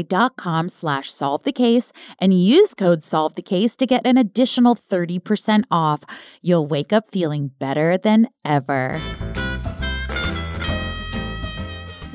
dot 0.03 0.35
com 0.37 0.69
slash 0.69 1.11
solve 1.11 1.43
the 1.43 1.51
case 1.51 1.91
and 2.19 2.31
use 2.39 2.75
code 2.75 3.03
solve 3.03 3.33
the 3.33 3.41
case 3.41 3.75
to 3.77 3.87
get 3.87 4.05
an 4.05 4.19
additional 4.19 4.75
30% 4.75 5.63
off. 5.71 6.03
You'll 6.43 6.67
wake 6.67 6.93
up 6.93 7.09
feeling 7.09 7.49
better 7.57 7.97
than 7.97 8.27
ever. 8.45 9.01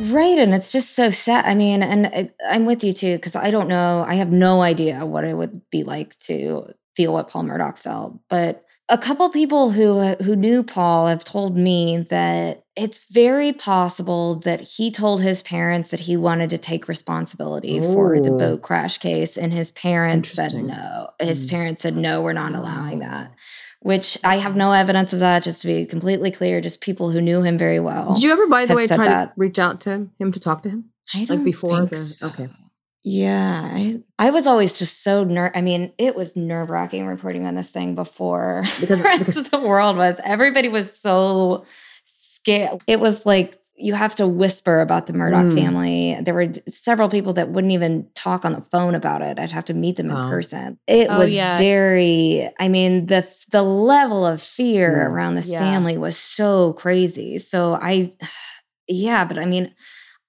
Right. 0.03 0.39
And 0.39 0.55
it's 0.55 0.73
just 0.73 0.95
so 0.97 1.11
sad. 1.11 1.45
I 1.45 1.55
mean, 1.55 1.83
and 1.83 2.07
I- 2.07 2.31
I'm 2.49 2.65
with 2.65 2.83
you 2.83 2.93
too, 2.95 3.17
because 3.17 3.37
I 3.37 3.51
don't 3.51 3.69
know. 3.69 4.03
I 4.09 4.15
have 4.15 4.33
no 4.33 4.63
idea 4.63 5.05
what 5.05 5.25
it 5.25 5.35
would 5.37 5.61
be 5.71 5.83
like 5.85 6.19
to 6.21 6.67
feel 6.97 7.13
what 7.13 7.29
Paul 7.29 7.45
Murdaugh 7.45 7.77
felt. 7.79 8.19
But 8.31 8.65
a 8.89 8.97
couple 8.99 9.29
people 9.31 9.71
who 9.71 10.01
who 10.25 10.35
knew 10.35 10.63
Paul 10.65 11.07
have 11.07 11.23
told 11.23 11.57
me 11.57 11.99
that 12.09 12.65
it's 12.77 13.13
very 13.13 13.53
possible 13.53 14.37
that 14.37 14.61
he 14.63 14.91
told 14.91 15.21
his 15.23 15.43
parents 15.43 15.91
that 15.91 16.01
he 16.01 16.17
wanted 16.17 16.51
to 16.51 16.59
take 16.59 16.89
responsibility 16.89 17.79
for 17.81 18.19
the 18.21 18.31
boat 18.33 18.63
crash 18.63 18.99
case, 18.99 19.37
and 19.37 19.53
his 19.53 19.71
parents 19.73 20.33
said 20.33 20.55
no. 20.55 21.11
His 21.21 21.47
Mm. 21.47 21.51
parents 21.51 21.83
said 21.83 21.97
no, 21.97 22.23
we're 22.23 22.33
not 22.33 22.55
allowing 22.55 23.01
that. 23.01 23.33
Which 23.83 24.19
I 24.23 24.37
have 24.37 24.57
no 24.57 24.73
evidence 24.73 25.13
of 25.15 25.21
that. 25.21 25.43
Just 25.43 25.63
to 25.63 25.67
be 25.67 25.87
completely 25.87 26.31
clear, 26.31 26.61
just 26.61 26.81
people 26.83 27.11
who 27.11 27.21
knew 27.21 27.43
him 27.43 27.57
very 27.57 27.81
well. 27.81 28.15
Did 28.15 28.23
you 28.25 28.33
ever, 28.33 28.47
by 28.47 28.67
the 28.67 28.75
way, 28.75 28.87
try 28.87 28.99
that. 29.09 29.27
to 29.27 29.33
reach 29.37 29.59
out 29.59 29.81
to 29.83 30.09
him 30.19 30.33
to 30.33 30.39
talk 30.41 30.63
to 30.65 30.69
him? 30.71 30.91
I 31.15 31.25
don't 31.25 31.45
before 31.45 31.87
think 31.87 31.95
so. 31.95 32.27
okay. 32.29 32.49
Yeah, 33.03 33.63
I, 33.73 34.03
I 34.19 34.31
was 34.31 34.47
always 34.47 34.79
just 34.79 35.03
so 35.03 35.25
ner. 35.25 35.51
I 35.55 35.63
mean, 35.63 35.93
it 35.97 36.15
was 36.15 36.37
nerve 36.37 36.69
wracking 36.69 37.07
reporting 37.07 37.47
on 37.47 37.55
this 37.55 37.71
thing 37.71 37.95
before 37.95 38.63
Because- 38.81 39.03
the 39.03 39.15
because- 39.19 39.43
the 39.51 39.61
world 39.61 39.97
was. 39.97 40.21
Everybody 40.23 40.69
was 40.69 40.95
so 40.95 41.65
scared. 42.05 42.81
It 42.87 43.01
was 43.01 43.25
like 43.25 43.59
you 43.81 43.95
have 43.95 44.15
to 44.17 44.27
whisper 44.29 44.81
about 44.81 45.07
the 45.07 45.13
Murdaugh 45.13 45.51
Mm. 45.51 45.55
family. 45.55 46.19
There 46.23 46.35
were 46.35 46.47
d- 46.47 46.61
several 46.69 47.09
people 47.09 47.33
that 47.35 47.49
wouldn't 47.51 47.73
even 47.73 48.07
talk 48.15 48.45
on 48.45 48.53
the 48.53 48.61
phone 48.71 48.95
about 48.95 49.23
it. 49.23 49.39
I'd 49.39 49.51
have 49.53 49.65
to 49.67 49.75
meet 49.75 49.97
them 49.97 50.11
in 50.11 50.17
person. 50.29 50.79
It 50.87 51.09
Oh, 51.11 51.19
was 51.19 51.33
yeah. 51.33 51.59
very. 51.59 52.51
I 52.59 52.69
mean, 52.69 53.07
the 53.07 53.27
the 53.51 53.63
level 53.63 54.25
of 54.27 54.43
fear 54.43 54.91
Mm. 55.09 55.11
around 55.11 55.35
this 55.37 55.51
Yeah. 55.51 55.59
family 55.61 55.97
was 55.99 56.17
so 56.17 56.75
crazy. 56.75 57.39
So 57.39 57.75
I, 57.81 58.13
yeah, 58.89 59.25
but 59.25 59.39
I 59.39 59.47
mean. 59.47 59.75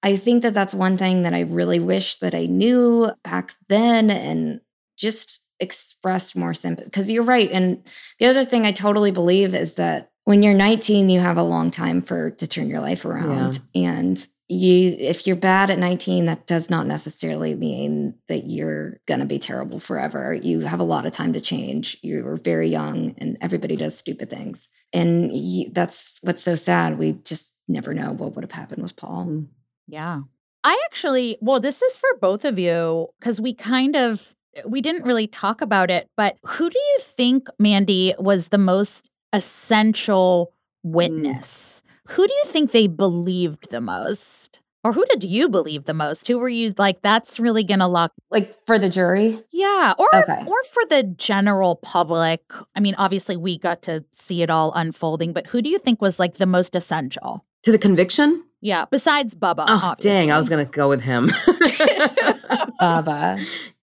I 0.04 0.16
think 0.16 0.42
that 0.42 0.52
that's 0.52 0.74
one 0.74 0.96
thing 0.98 1.22
that 1.22 1.32
I 1.32 1.42
really 1.42 1.78
wish 1.78 2.16
that 2.18 2.34
I 2.34 2.46
knew 2.46 3.12
back 3.22 3.54
then 3.68 4.10
and 4.10 4.60
just 4.96 5.42
expressed 5.60 6.34
more 6.34 6.54
sympathy. 6.54 6.86
Because 6.86 7.08
you're 7.08 7.22
right. 7.22 7.48
And 7.52 7.84
the 8.18 8.26
other 8.26 8.44
thing 8.44 8.66
I 8.66 8.72
totally 8.72 9.12
believe 9.12 9.54
is 9.54 9.74
that 9.74 10.10
when 10.24 10.42
you're 10.42 10.54
19, 10.54 11.08
you 11.08 11.20
have 11.20 11.36
a 11.36 11.42
long 11.42 11.70
time 11.70 12.00
for 12.00 12.30
to 12.30 12.46
turn 12.46 12.68
your 12.68 12.80
life 12.80 13.04
around. 13.04 13.60
And 13.74 14.24
you 14.48 14.94
if 14.98 15.26
you're 15.26 15.36
bad 15.36 15.70
at 15.70 15.78
19, 15.78 16.26
that 16.26 16.46
does 16.46 16.70
not 16.70 16.86
necessarily 16.86 17.54
mean 17.54 18.14
that 18.28 18.44
you're 18.44 19.00
gonna 19.06 19.26
be 19.26 19.38
terrible 19.38 19.80
forever. 19.80 20.34
You 20.34 20.60
have 20.60 20.80
a 20.80 20.84
lot 20.84 21.06
of 21.06 21.12
time 21.12 21.32
to 21.32 21.40
change. 21.40 21.96
You're 22.02 22.36
very 22.36 22.68
young 22.68 23.14
and 23.18 23.36
everybody 23.40 23.76
does 23.76 23.96
stupid 23.96 24.30
things. 24.30 24.68
And 24.92 25.30
y 25.32 25.66
that's 25.72 26.18
what's 26.22 26.42
so 26.42 26.54
sad. 26.54 26.98
We 26.98 27.12
just 27.24 27.52
never 27.66 27.94
know 27.94 28.12
what 28.12 28.34
would 28.34 28.44
have 28.44 28.52
happened 28.52 28.82
with 28.82 28.96
Paul. 28.96 29.26
Mm. 29.26 29.46
Yeah. 29.88 30.20
I 30.64 30.80
actually, 30.84 31.38
well, 31.40 31.58
this 31.58 31.82
is 31.82 31.96
for 31.96 32.10
both 32.20 32.44
of 32.44 32.58
you 32.58 33.08
because 33.18 33.40
we 33.40 33.54
kind 33.54 33.96
of 33.96 34.34
we 34.66 34.82
didn't 34.82 35.04
really 35.04 35.26
talk 35.26 35.62
about 35.62 35.90
it, 35.90 36.08
but 36.16 36.36
who 36.44 36.68
do 36.68 36.78
you 36.78 36.98
think, 37.00 37.48
Mandy, 37.58 38.14
was 38.18 38.48
the 38.48 38.58
most 38.58 39.10
essential 39.32 40.52
mm. 40.86 40.90
witness? 40.92 41.82
Who 42.08 42.26
do 42.26 42.32
you 42.34 42.44
think 42.46 42.72
they 42.72 42.86
believed 42.86 43.70
the 43.70 43.80
most? 43.80 44.60
Or 44.84 44.92
who 44.92 45.04
did 45.06 45.22
you 45.22 45.48
believe 45.48 45.84
the 45.84 45.94
most? 45.94 46.26
Who 46.26 46.38
were 46.38 46.48
you 46.48 46.74
like, 46.76 47.02
that's 47.02 47.38
really 47.38 47.62
gonna 47.62 47.86
lock 47.86 48.12
Like 48.32 48.56
for 48.66 48.80
the 48.80 48.88
jury? 48.88 49.40
yeah, 49.52 49.94
or 49.96 50.08
Okay. 50.12 50.42
or 50.44 50.64
for 50.72 50.84
the 50.90 51.04
general 51.16 51.76
public. 51.76 52.42
I 52.74 52.80
mean, 52.80 52.96
obviously 52.96 53.36
we 53.36 53.58
got 53.58 53.82
to 53.82 54.04
see 54.10 54.42
it 54.42 54.50
all 54.50 54.72
unfolding, 54.74 55.32
but 55.32 55.46
who 55.46 55.62
do 55.62 55.70
you 55.70 55.78
think 55.78 56.02
was 56.02 56.18
like 56.18 56.34
the 56.34 56.46
most 56.46 56.74
essential? 56.74 57.44
To 57.62 57.70
the 57.70 57.78
conviction? 57.78 58.42
Yeah, 58.60 58.86
besides 58.90 59.36
Bubba. 59.36 59.64
Oh, 59.68 59.94
dang. 60.00 60.32
I 60.32 60.38
was 60.38 60.48
going 60.48 60.64
to 60.64 60.70
go 60.70 60.88
with 60.88 61.00
him. 61.00 61.30
Baba. 62.80 63.38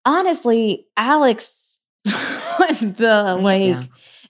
Honestly, 0.05 0.87
Alex 0.97 1.79
was 2.05 2.81
the 2.95 3.37
like, 3.41 3.61
Yeah. 3.63 3.83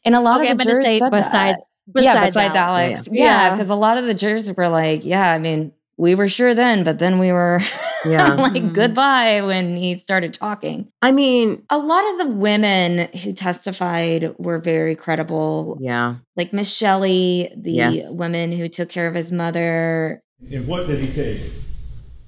And 0.04 0.14
a 0.14 0.20
lot 0.20 0.40
Okay, 0.40 0.50
of 0.50 0.58
the 0.58 0.64
gonna 0.64 0.74
jurors 0.76 0.84
say 0.84 0.98
said 0.98 1.10
besides 1.10 1.58
that. 1.94 2.02
yeah, 2.02 2.12
besides 2.14 2.26
besides 2.34 2.54
Alex. 2.56 2.92
Alex, 2.94 3.08
Yeah, 3.12 3.24
yeah, 3.24 3.24
Yeah. 3.48 3.50
because 3.54 3.70
a 3.70 3.74
lot 3.74 3.98
of 3.98 4.04
the 4.06 4.14
jurors 4.14 4.52
were 4.52 4.68
like, 4.68 5.04
yeah, 5.04 5.30
I 5.32 5.38
mean, 5.38 5.72
we 5.96 6.14
were 6.16 6.26
sure 6.28 6.54
then, 6.54 6.82
but 6.84 6.98
then 6.98 7.18
we 7.20 7.30
were 7.32 7.60
Yeah. 8.04 8.34
like 8.34 8.52
Mhm. 8.62 8.74
goodbye 8.74 9.40
when 9.42 9.76
he 9.76 9.96
started 9.96 10.34
talking. 10.34 10.88
I 11.02 11.12
mean, 11.12 11.62
A 11.70 11.78
lot 11.78 12.02
of 12.12 12.18
the 12.26 12.34
women 12.34 13.08
who 13.22 13.32
testified 13.32 14.34
were 14.38 14.58
very 14.58 14.94
credible, 14.96 15.78
yeah. 15.80 16.16
like 16.36 16.52
Miss 16.52 16.68
Shelley, 16.70 17.50
the 17.56 17.72
Yes. 17.72 18.16
woman 18.18 18.50
who 18.52 18.68
took 18.68 18.88
care 18.88 19.06
of 19.06 19.14
his 19.14 19.30
mother. 19.32 20.20
And 20.52 20.66
what 20.66 20.86
did 20.88 20.98
he 21.00 21.12
tell 21.14 21.32
you? 21.32 21.50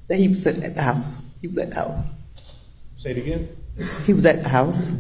That 0.09 0.17
he 0.19 0.29
was 0.29 0.41
sitting 0.43 0.63
at 0.63 0.75
the 0.77 0.83
house. 0.83 1.19
He 1.41 1.49
was 1.49 1.59
at 1.59 1.71
the 1.71 1.77
house. 1.77 2.09
Say 2.95 3.11
it 3.11 3.19
again. 3.19 3.49
He 4.07 4.15
was 4.15 4.25
at 4.25 4.43
the 4.45 4.49
house. 4.49 4.93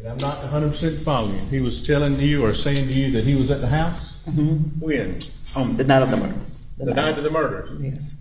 And 0.00 0.08
I'm 0.08 0.16
not 0.16 0.38
100% 0.38 0.98
following 0.98 1.34
you. 1.34 1.40
He 1.50 1.60
was 1.60 1.86
telling 1.86 2.18
you 2.18 2.42
or 2.42 2.54
saying 2.54 2.88
to 2.88 2.92
you 2.94 3.10
that 3.12 3.24
he 3.24 3.34
was 3.34 3.50
at 3.50 3.60
the 3.60 3.66
house? 3.66 4.22
Mm-hmm. 4.24 4.80
When? 4.80 5.18
Um, 5.54 5.76
the 5.76 5.84
night 5.84 6.00
of 6.00 6.10
the 6.10 6.16
murders. 6.16 6.64
The 6.78 6.86
night 6.86 7.18
of 7.18 7.24
the 7.24 7.30
murder. 7.30 7.76
Yes. 7.78 8.16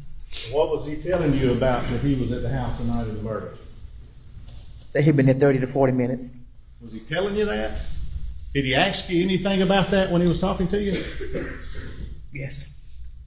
What 0.52 0.72
was 0.72 0.86
he 0.86 0.98
telling 0.98 1.34
you 1.36 1.54
about 1.54 1.88
that 1.90 2.02
he 2.02 2.16
was 2.16 2.34
at 2.34 2.42
the 2.42 2.50
house 2.50 2.78
the 2.80 2.84
night 2.84 3.08
of 3.08 3.16
the 3.16 3.24
murder? 3.24 3.54
That 4.92 5.04
he'd 5.04 5.16
been 5.16 5.28
there 5.28 5.36
30 5.36 5.60
to 5.60 5.68
40 5.68 5.94
minutes. 5.94 6.36
Was 6.82 6.92
he 6.92 7.00
telling 7.00 7.36
you 7.38 7.46
that? 7.46 7.80
Did 8.54 8.66
he 8.66 8.76
ask 8.76 9.10
you 9.10 9.24
anything 9.24 9.62
about 9.62 9.88
that 9.92 10.12
when 10.12 10.22
he 10.22 10.28
was 10.28 10.40
talking 10.40 10.68
to 10.70 10.82
you? 10.82 11.02
Yes. 12.34 12.78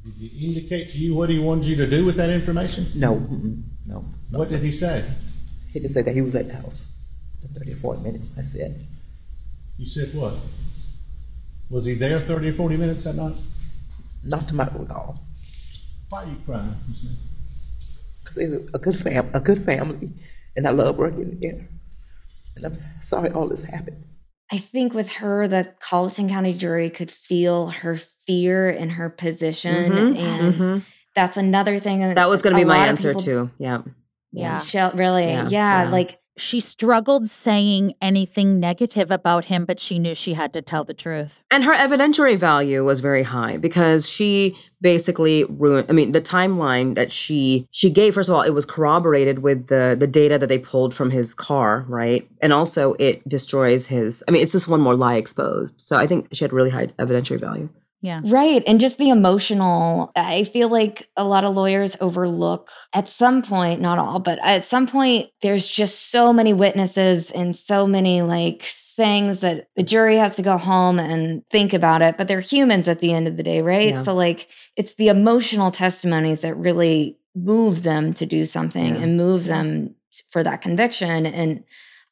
Did 0.04 0.12
he 0.14 0.48
indicate 0.48 0.90
to 0.90 0.98
you 0.98 1.14
what 1.14 1.30
he 1.30 1.38
wanted 1.38 1.64
you 1.64 1.76
to 1.76 1.88
do 1.88 2.04
with 2.04 2.16
that 2.16 2.28
information? 2.28 2.86
No. 2.94 3.16
Mm-mm. 3.16 3.62
No. 3.86 4.04
What 4.30 4.48
did 4.48 4.60
he 4.60 4.70
say? 4.70 5.04
He 5.72 5.80
just 5.80 5.94
said 5.94 6.04
that 6.04 6.14
he 6.14 6.20
was 6.20 6.34
at 6.34 6.48
the 6.48 6.54
house. 6.54 6.91
For 7.42 7.48
30 7.48 7.74
to 7.74 7.80
40 7.80 8.02
minutes. 8.02 8.38
I 8.38 8.42
said. 8.42 8.86
You 9.78 9.86
said 9.86 10.14
what? 10.14 10.34
Was 11.70 11.86
he 11.86 11.94
there 11.94 12.20
30 12.20 12.48
or 12.50 12.52
40 12.54 12.76
minutes 12.76 13.04
that 13.04 13.14
night? 13.16 13.34
Not 14.24 14.46
to 14.48 14.54
my 14.54 14.68
recall. 14.74 15.18
Why 16.08 16.22
are 16.24 16.26
you 16.26 16.36
crying? 16.46 16.74
Miss 16.88 17.00
Smith? 17.00 17.16
Because 18.22 18.36
they're 18.36 18.60
a 18.74 18.78
good 18.78 18.98
fam, 18.98 19.30
a 19.34 19.40
good 19.40 19.64
family, 19.64 20.10
and 20.56 20.66
I 20.66 20.70
love 20.70 20.96
working 20.96 21.38
there. 21.40 21.66
And 22.56 22.64
I'm 22.66 22.74
sorry 23.00 23.30
all 23.30 23.48
this 23.48 23.64
happened. 23.64 24.04
I 24.52 24.58
think 24.58 24.92
with 24.92 25.10
her, 25.12 25.48
the 25.48 25.74
Colleton 25.80 26.28
County 26.28 26.52
jury 26.52 26.90
could 26.90 27.10
feel 27.10 27.68
her 27.68 27.96
fear 28.26 28.68
in 28.70 28.90
her 28.90 29.08
position. 29.08 29.90
Mhm, 29.92 30.18
And 30.18 30.54
mhm. 30.54 30.94
that's 31.14 31.38
another 31.38 31.78
thing. 31.78 32.00
That 32.14 32.28
was 32.28 32.42
going 32.42 32.54
to 32.54 32.60
be 32.60 32.66
my 32.66 32.86
answer 32.86 33.10
people- 33.14 33.22
too. 33.22 33.50
Yeah. 33.58 33.82
Yeah. 34.30 34.58
Shell, 34.58 34.92
really? 34.94 35.28
Yeah, 35.28 35.48
Yeah, 35.48 35.84
yeah. 35.84 35.90
Like, 35.90 36.18
She 36.36 36.60
struggled 36.60 37.28
saying 37.28 37.94
anything 38.00 38.58
negative 38.58 39.10
about 39.10 39.46
him, 39.46 39.64
but 39.64 39.78
she 39.78 39.98
knew 39.98 40.14
she 40.14 40.34
had 40.34 40.52
to 40.54 40.62
tell 40.62 40.82
the 40.84 40.94
truth. 40.94 41.42
And 41.50 41.64
her 41.64 41.74
evidentiary 41.74 42.36
value 42.36 42.84
was 42.84 43.00
very 43.00 43.22
high 43.22 43.58
because 43.58 44.08
she 44.08 44.56
basically 44.80 45.44
ruined 45.44 45.86
I 45.88 45.92
mean 45.92 46.12
the 46.12 46.20
timeline 46.20 46.96
that 46.96 47.12
she 47.12 47.68
she 47.70 47.88
gave 47.88 48.14
first 48.14 48.28
of 48.28 48.34
all 48.34 48.42
it 48.42 48.50
was 48.50 48.64
corroborated 48.64 49.38
with 49.38 49.68
the 49.68 49.96
the 49.98 50.08
data 50.08 50.38
that 50.38 50.48
they 50.48 50.58
pulled 50.58 50.94
from 50.94 51.10
his 51.10 51.34
car, 51.34 51.84
right? 51.88 52.28
And 52.40 52.52
also 52.52 52.94
it 52.98 53.26
destroys 53.28 53.86
his 53.86 54.24
I 54.26 54.32
mean 54.32 54.42
it's 54.42 54.52
just 54.52 54.68
one 54.68 54.80
more 54.80 54.96
lie 54.96 55.16
exposed. 55.16 55.80
So 55.80 55.96
I 55.96 56.06
think 56.06 56.28
she 56.32 56.44
had 56.44 56.52
really 56.52 56.70
high 56.70 56.86
evidentiary 56.98 57.40
value. 57.40 57.68
Yeah. 58.02 58.20
right. 58.24 58.62
And 58.66 58.80
just 58.80 58.98
the 58.98 59.10
emotional, 59.10 60.10
I 60.16 60.42
feel 60.42 60.68
like 60.68 61.08
a 61.16 61.22
lot 61.24 61.44
of 61.44 61.54
lawyers 61.54 61.96
overlook 62.00 62.68
at 62.92 63.08
some 63.08 63.42
point, 63.42 63.80
not 63.80 63.98
all, 63.98 64.18
but 64.18 64.40
at 64.42 64.64
some 64.64 64.88
point, 64.88 65.30
there's 65.40 65.68
just 65.68 66.10
so 66.10 66.32
many 66.32 66.52
witnesses 66.52 67.30
and 67.30 67.54
so 67.54 67.86
many 67.86 68.20
like 68.22 68.62
things 68.96 69.40
that 69.40 69.68
the 69.76 69.82
jury 69.84 70.16
has 70.16 70.34
to 70.36 70.42
go 70.42 70.58
home 70.58 70.98
and 70.98 71.42
think 71.50 71.72
about 71.72 72.02
it. 72.02 72.16
But 72.18 72.26
they're 72.28 72.40
humans 72.40 72.88
at 72.88 72.98
the 72.98 73.12
end 73.12 73.28
of 73.28 73.36
the 73.36 73.42
day, 73.42 73.62
right? 73.62 73.94
Yeah. 73.94 74.02
So, 74.02 74.14
like, 74.14 74.48
it's 74.76 74.96
the 74.96 75.08
emotional 75.08 75.70
testimonies 75.70 76.40
that 76.40 76.54
really 76.56 77.16
move 77.34 77.84
them 77.84 78.12
to 78.14 78.26
do 78.26 78.44
something 78.44 78.94
Yeah. 78.96 79.00
and 79.00 79.16
move 79.16 79.44
them 79.44 79.94
for 80.30 80.42
that 80.42 80.60
conviction. 80.60 81.24
And 81.24 81.64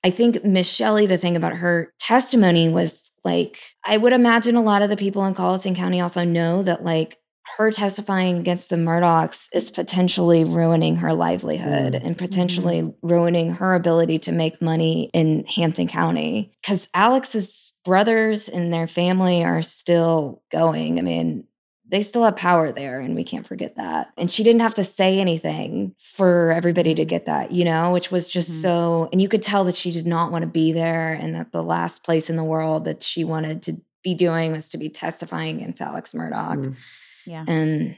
I 0.05 0.11
think 0.11 0.43
Miss 0.45 0.69
Shelley, 0.69 1.05
the 1.07 1.19
thing 1.19 1.37
about 1.37 1.53
her 1.57 1.93
testimony 1.99 2.69
was 2.71 3.10
like, 3.25 3.59
I 3.85 3.97
would 3.97 4.13
imagine 4.13 4.57
a 4.57 4.63
lot 4.63 4.83
of 4.83 4.89
the 4.89 4.97
people 4.97 5.25
in 5.25 5.35
Colleton 5.35 5.75
County 5.75 6.01
also 6.01 6.25
know 6.25 6.63
that 6.63 6.85
like 6.85 7.19
her 7.57 7.71
testifying 7.73 8.39
against 8.39 8.69
the 8.71 8.77
Murdaughs 8.77 9.47
is 9.53 9.71
potentially 9.71 10.45
ruining 10.45 10.97
her 10.97 11.13
livelihood 11.13 11.95
Mm. 11.95 12.07
and 12.07 12.19
potentially 12.19 12.95
ruining 13.03 13.53
her 13.55 13.75
ability 13.75 14.21
to 14.21 14.33
make 14.33 14.63
money 14.63 15.11
in 15.13 15.45
Hampton 15.47 15.89
County. 15.89 16.53
Because 16.63 16.89
Alex's 16.95 17.73
brothers 17.85 18.49
and 18.49 18.73
their 18.73 18.87
family 18.87 19.43
are 19.43 19.63
still 19.63 20.43
going. 20.53 20.99
I 20.99 21.03
mean, 21.03 21.45
they 21.91 22.03
still 22.03 22.25
have 22.25 22.37
power 22.37 22.71
there, 22.73 23.01
and 23.01 23.15
we 23.15 23.25
can't 23.25 23.47
forget 23.47 23.77
that. 23.77 24.13
And 24.17 24.31
she 24.31 24.43
didn't 24.45 24.61
have 24.61 24.75
to 24.75 24.85
say 24.85 25.19
anything 25.21 25.95
for 25.99 26.53
everybody 26.53 26.95
to 26.95 27.05
get 27.05 27.25
that, 27.27 27.53
you 27.53 27.65
know, 27.65 27.93
which 27.93 28.11
was 28.11 28.29
just 28.29 28.51
Mhm. 28.51 28.63
so. 28.63 29.09
And 29.13 29.21
you 29.21 29.29
could 29.29 29.43
tell 29.43 29.65
that 29.65 29.75
she 29.75 29.91
did 29.91 30.07
not 30.07 30.31
want 30.33 30.43
to 30.43 30.49
be 30.49 30.73
there, 30.73 31.13
and 31.13 31.35
that 31.35 31.53
the 31.53 31.63
last 31.63 32.03
place 32.05 32.31
in 32.31 32.37
the 32.37 32.45
world 32.45 32.85
that 32.85 33.03
she 33.03 33.25
wanted 33.25 33.63
to 33.63 33.77
be 34.03 34.15
doing 34.15 34.53
was 34.53 34.69
to 34.71 34.79
be 34.79 34.89
testifying 34.89 35.57
against 35.57 35.81
Alex 35.83 36.13
Murdaugh. 36.13 36.57
Mm. 36.65 36.77
Yeah. 37.27 37.45
And 37.47 37.97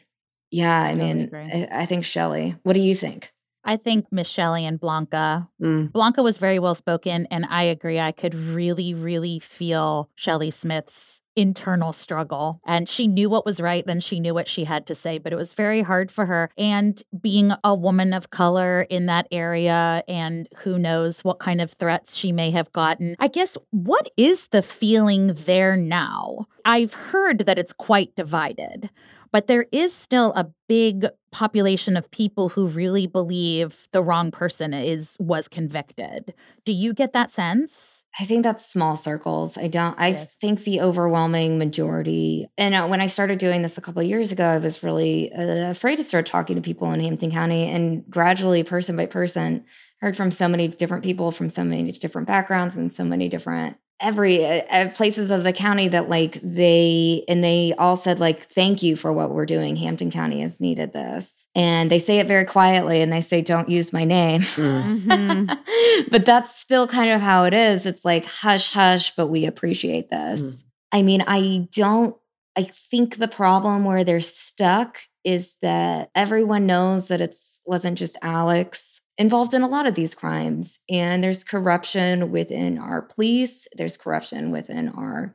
yeah, 0.50 0.82
I 0.82 0.92
Totally 0.92 1.14
mean, 1.14 1.22
agree. 1.25 1.52
I, 1.52 1.68
I 1.82 1.87
think 1.87 2.04
Shelley. 2.04 2.56
What 2.64 2.72
do 2.72 2.80
you 2.80 2.94
think? 2.94 3.32
I 3.64 3.76
think 3.76 4.06
Miss 4.11 4.26
Shelley 4.26 4.66
and 4.66 4.80
Blanca. 4.80 5.49
Mm. 5.62 5.92
Blanca 5.92 6.22
was 6.22 6.37
very 6.38 6.58
well 6.58 6.75
spoken, 6.75 7.26
and 7.30 7.46
I 7.49 7.62
agree. 7.62 8.00
I 8.00 8.11
could 8.11 8.34
really, 8.34 8.92
really 8.92 9.38
feel 9.38 10.11
Shelley 10.16 10.50
Smith's 10.50 11.22
internal 11.36 11.92
struggle. 11.92 12.60
And 12.66 12.88
she 12.88 13.06
knew 13.06 13.28
what 13.30 13.46
was 13.46 13.60
right, 13.60 13.84
and 13.86 14.02
she 14.02 14.20
knew 14.20 14.34
what 14.34 14.48
she 14.48 14.64
had 14.64 14.86
to 14.86 14.94
say, 14.94 15.18
but 15.18 15.32
it 15.32 15.36
was 15.36 15.54
very 15.54 15.82
hard 15.82 16.10
for 16.10 16.26
her. 16.26 16.50
And 16.56 17.02
being 17.20 17.52
a 17.64 17.74
woman 17.74 18.12
of 18.12 18.30
color 18.30 18.82
in 18.82 19.06
that 19.06 19.26
area, 19.30 20.02
and 20.08 20.48
who 20.58 20.78
knows 20.78 21.24
what 21.24 21.38
kind 21.38 21.60
of 21.60 21.72
threats 21.72 22.16
she 22.16 22.32
may 22.32 22.50
have 22.50 22.72
gotten. 22.72 23.16
I 23.18 23.28
guess, 23.28 23.56
what 23.70 24.10
is 24.16 24.48
the 24.48 24.62
feeling 24.62 25.34
there 25.46 25.76
now? 25.76 26.46
I've 26.64 26.94
heard 26.94 27.40
that 27.40 27.58
it's 27.58 27.72
quite 27.72 28.14
divided 28.14 28.90
but 29.32 29.46
there 29.46 29.66
is 29.72 29.92
still 29.92 30.32
a 30.34 30.46
big 30.68 31.06
population 31.32 31.96
of 31.96 32.10
people 32.10 32.50
who 32.50 32.66
really 32.66 33.06
believe 33.06 33.88
the 33.92 34.02
wrong 34.02 34.30
person 34.30 34.74
is 34.74 35.16
was 35.18 35.48
convicted. 35.48 36.34
Do 36.64 36.72
you 36.72 36.92
get 36.92 37.14
that 37.14 37.30
sense? 37.30 38.01
I 38.21 38.25
think 38.25 38.42
that's 38.42 38.71
small 38.71 38.95
circles. 38.95 39.57
I 39.57 39.69
don't. 39.69 39.99
I 39.99 40.09
Yes. 40.09 40.37
think 40.40 40.64
the 40.64 40.83
overwhelming 40.83 41.59
majority. 41.59 42.47
And 42.59 42.75
uh, 42.75 42.87
when 42.87 43.00
I 43.00 43.07
started 43.07 43.38
doing 43.38 43.62
this 43.62 43.78
a 43.78 43.81
couple 43.81 44.02
of 44.02 44.09
years 44.09 44.33
ago, 44.33 44.45
I 44.45 44.59
was 44.59 44.83
really 44.83 45.33
uh, 45.33 45.71
afraid 45.71 45.97
to 45.97 46.04
start 46.04 46.26
talking 46.26 46.57
to 46.57 46.62
people 46.62 46.92
in 46.92 47.00
Hampton 47.00 47.31
County, 47.31 47.69
and 47.71 48.04
gradually, 48.11 48.64
person 48.64 48.97
by 48.97 49.07
person, 49.07 49.64
heard 50.00 50.16
from 50.16 50.31
so 50.31 50.47
many 50.49 50.69
different 50.69 51.04
people 51.04 51.31
from 51.31 51.49
so 51.49 51.64
many 51.64 51.90
different 51.92 52.26
backgrounds 52.26 52.76
and 52.76 52.92
so 52.92 53.04
many 53.04 53.28
different 53.28 53.76
every 54.00 54.45
uh, 54.45 54.62
uh, 54.69 54.90
places 54.90 55.31
of 55.31 55.45
the 55.45 55.52
county 55.52 55.87
that 55.88 56.09
like 56.09 56.40
they 56.42 57.25
and 57.28 57.42
they 57.42 57.73
all 57.78 57.95
said 57.97 58.19
like 58.19 58.42
thank 58.49 58.83
you 58.83 58.97
for 58.97 59.12
what 59.12 59.31
we're 59.31 59.47
doing 59.47 59.76
hampton 59.76 60.11
county 60.11 60.40
has 60.40 60.59
needed 60.59 60.92
this 60.92 61.41
and 61.54 61.90
they 61.90 61.99
say 61.99 62.18
it 62.18 62.26
very 62.26 62.44
quietly 62.44 63.02
and 63.02 63.12
they 63.12 63.21
say 63.21 63.42
don't 63.42 63.68
use 63.68 63.92
my 63.92 64.04
name 64.04 64.40
Mm. 64.40 65.59
but 66.11 66.25
that's 66.25 66.56
still 66.59 66.87
kind 66.87 67.11
of 67.12 67.21
how 67.21 67.44
it 67.44 67.54
is 67.54 67.87
it's 67.87 68.04
like 68.04 68.25
hush 68.25 68.71
hush 68.73 69.14
but 69.16 69.26
we 69.28 69.47
appreciate 69.47 70.11
this 70.11 70.40
Mm. 70.40 70.64
i 70.92 71.02
mean 71.02 71.25
i 71.26 71.68
don't 71.73 72.16
i 72.56 72.62
think 72.62 73.16
the 73.16 73.28
problem 73.28 73.85
where 73.85 74.04
they're 74.04 74.21
stuck 74.21 74.99
is 75.25 75.56
that 75.62 76.11
everyone 76.14 76.66
knows 76.66 77.09
that 77.09 77.21
it's 77.21 77.61
wasn't 77.66 77.99
just 77.99 78.16
alex 78.23 79.00
involved 79.18 79.52
in 79.54 79.62
a 79.62 79.68
lot 79.68 79.87
of 79.87 79.94
these 79.94 80.14
crimes 80.14 80.80
and 80.88 81.23
there's 81.23 81.44
corruption 81.44 82.30
within 82.32 82.78
our 82.78 83.02
police 83.02 83.68
there's 83.76 83.97
corruption 83.97 84.50
within 84.50 84.88
our 84.90 85.35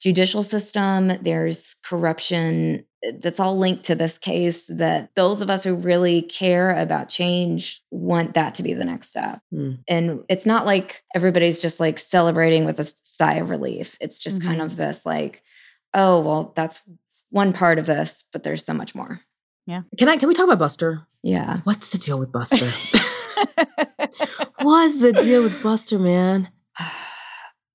judicial 0.00 0.42
system 0.44 1.08
there's 1.22 1.74
corruption 1.82 2.84
that's 3.20 3.38
all 3.38 3.56
linked 3.56 3.84
to 3.84 3.94
this 3.94 4.18
case 4.18 4.64
that 4.68 5.10
those 5.14 5.40
of 5.40 5.48
us 5.50 5.62
who 5.64 5.74
really 5.74 6.22
care 6.22 6.70
about 6.76 7.08
change 7.08 7.80
want 7.90 8.34
that 8.34 8.54
to 8.56 8.62
be 8.62 8.74
the 8.74 8.84
next 8.84 9.08
step 9.08 9.40
Mm. 9.54 9.78
and 9.88 10.24
it's 10.28 10.46
not 10.46 10.66
like 10.66 11.02
everybody's 11.14 11.60
just 11.60 11.78
like 11.80 11.98
celebrating 11.98 12.64
with 12.64 12.80
a 12.80 12.92
sigh 13.04 13.34
of 13.34 13.50
relief 13.50 13.96
it's 14.00 14.18
just 14.18 14.42
kind 14.42 14.60
Mhm. 14.60 14.64
of 14.64 14.76
this 14.76 15.06
like 15.06 15.42
oh 15.94 16.20
well 16.20 16.52
that's 16.56 16.80
one 17.30 17.52
part 17.52 17.78
of 17.78 17.86
this 17.86 18.24
but 18.32 18.42
there's 18.42 18.64
so 18.64 18.74
much 18.74 18.94
more 18.94 19.20
Yeah. 19.66 19.82
Can 19.98 20.08
I? 20.08 20.16
Can 20.16 20.28
we 20.28 20.34
talk 20.34 20.46
about 20.46 20.58
Buster? 20.58 21.02
yeah 21.22 21.60
What's 21.64 21.90
the 21.90 21.98
deal 21.98 22.18
with 22.18 22.32
Buster? 22.32 22.70
What's 24.60 24.98
the 25.00 25.12
deal 25.12 25.42
with 25.42 25.62
Buster, 25.62 25.98
man? 25.98 26.48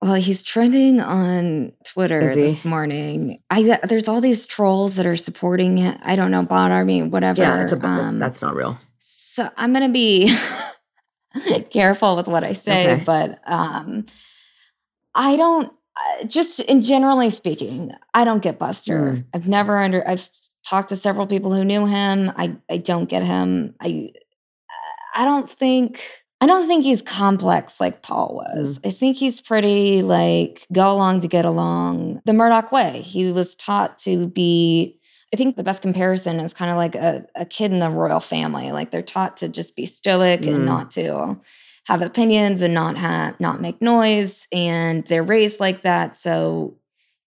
Well, 0.03 0.15
he's 0.15 0.43
trending 0.43 0.99
on 0.99 1.71
Twitter 1.85 2.19
this 2.35 2.65
morning. 2.65 3.41
I 3.49 3.79
there's 3.87 4.09
all 4.09 4.19
these 4.19 4.45
trolls 4.45 4.95
that 4.97 5.05
are 5.05 5.15
supporting 5.15 5.77
it. 5.77 5.97
I 6.03 6.17
don't 6.17 6.29
know, 6.29 6.43
bot 6.43 6.71
army, 6.71 7.03
whatever. 7.03 7.41
Yeah, 7.41 7.55
that's, 7.57 7.71
a, 7.71 7.85
Um, 7.87 8.19
that's 8.19 8.41
not 8.41 8.53
real. 8.53 8.77
so 8.99 9.49
I'm 9.55 9.71
gonna 9.71 9.87
be 9.89 10.29
careful 11.71 12.17
with 12.17 12.27
what 12.27 12.43
I 12.43 12.51
say, 12.53 12.93
Okay. 12.95 13.03
but 13.05 13.39
um, 13.45 14.05
I 15.15 15.35
don't. 15.37 15.71
uh, 16.21 16.25
Just 16.25 16.59
in 16.59 16.81
generally 16.81 17.29
speaking, 17.29 17.91
I 18.13 18.23
don't 18.25 18.43
get 18.43 18.59
Buster. 18.59 18.99
Mm. 19.13 19.25
I've 19.33 19.47
never 19.47 19.77
under. 19.77 20.05
I've 20.07 20.29
talked 20.67 20.89
to 20.89 20.95
several 20.97 21.27
people 21.27 21.53
who 21.53 21.63
knew 21.63 21.85
him. 21.85 22.31
I 22.35 22.57
I 22.69 22.75
don't 22.77 23.07
get 23.09 23.23
him. 23.23 23.73
I 23.79 24.11
I 25.15 25.23
don't 25.23 25.49
think. 25.49 26.03
I 26.43 26.45
don't 26.45 26.67
think 26.67 26.83
he's 26.83 27.01
complex 27.01 27.79
like 27.79 28.01
Paul 28.01 28.43
was. 28.43 28.77
I 28.83 28.91
think 28.91 29.15
he's 29.15 29.39
pretty 29.39 30.01
like 30.01 30.67
go 30.73 30.91
along 30.91 31.21
to 31.21 31.29
get 31.29 31.45
along 31.45 32.21
the 32.25 32.33
Murdaugh 32.33 32.69
way. 32.69 33.01
He 33.01 33.31
was 33.31 33.55
taught 33.55 33.97
to 33.99 34.27
be 34.27 34.99
I 35.33 35.37
think 35.37 35.55
the 35.55 35.63
best 35.63 35.81
comparison 35.81 36.41
is 36.41 36.53
kind 36.53 36.69
of 36.69 36.75
like 36.75 36.95
a, 36.95 37.25
a 37.33 37.45
kid 37.45 37.71
in 37.71 37.79
the 37.79 37.89
royal 37.89 38.19
family. 38.19 38.73
Like 38.73 38.91
they're 38.91 39.01
taught 39.01 39.37
to 39.37 39.47
just 39.47 39.77
be 39.77 39.85
stoic 39.85 40.41
Mm. 40.41 40.55
and 40.55 40.65
not 40.65 40.91
to 40.91 41.39
have 41.85 42.01
opinions 42.01 42.61
and 42.61 42.73
not 42.73 42.97
have 42.97 43.39
not 43.39 43.61
make 43.61 43.81
noise. 43.81 44.45
And 44.51 45.05
they're 45.05 45.23
raised 45.23 45.61
like 45.61 45.83
that. 45.83 46.15
So 46.17 46.75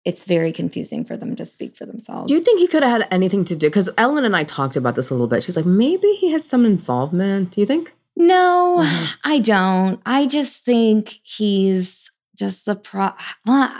it's 0.04 0.24
very 0.24 0.52
confusing 0.52 1.06
for 1.06 1.16
them 1.16 1.34
to 1.36 1.46
speak 1.46 1.74
for 1.74 1.86
themselves. 1.86 2.28
Do 2.30 2.34
you 2.34 2.40
think 2.44 2.60
he 2.60 2.68
could 2.68 2.82
have 2.82 3.00
had 3.00 3.08
anything 3.10 3.46
to 3.46 3.56
do? 3.56 3.66
Because 3.68 3.90
Ellyn 3.94 4.24
and 4.26 4.36
I 4.36 4.44
talked 4.44 4.76
about 4.76 4.94
this 4.94 5.08
a 5.08 5.14
little 5.14 5.26
bit. 5.26 5.42
She's 5.42 5.56
like, 5.56 5.66
maybe 5.66 6.08
he 6.12 6.30
had 6.30 6.44
some 6.44 6.66
involvement. 6.66 7.52
Do 7.52 7.62
you 7.62 7.66
think? 7.66 7.92
No, 8.16 8.78
Mhm. 8.82 9.14
I 9.24 9.38
don't. 9.38 10.00
I 10.06 10.26
just 10.26 10.64
think 10.64 11.18
he's 11.22 12.10
just 12.38 12.64
the 12.66 12.74
pro. 12.76 13.10
well, 13.46 13.72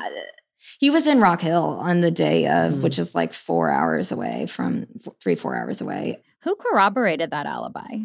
He 0.79 0.91
was 0.91 1.07
in 1.07 1.21
Rock 1.21 1.41
Hill 1.41 1.79
on 1.81 2.03
the 2.03 2.11
day 2.11 2.47
of, 2.47 2.75
Mm. 2.75 2.83
which 2.83 2.99
is 2.99 3.15
like 3.15 3.33
four 3.33 3.71
hours 3.71 4.13
away 4.13 4.45
from 4.47 4.87
f- 4.97 5.11
three, 5.23 5.35
four 5.35 5.57
hours 5.57 5.81
away. 5.81 6.19
Who 6.43 6.55
corroborated 6.57 7.31
that 7.31 7.47
alibi? 7.47 8.01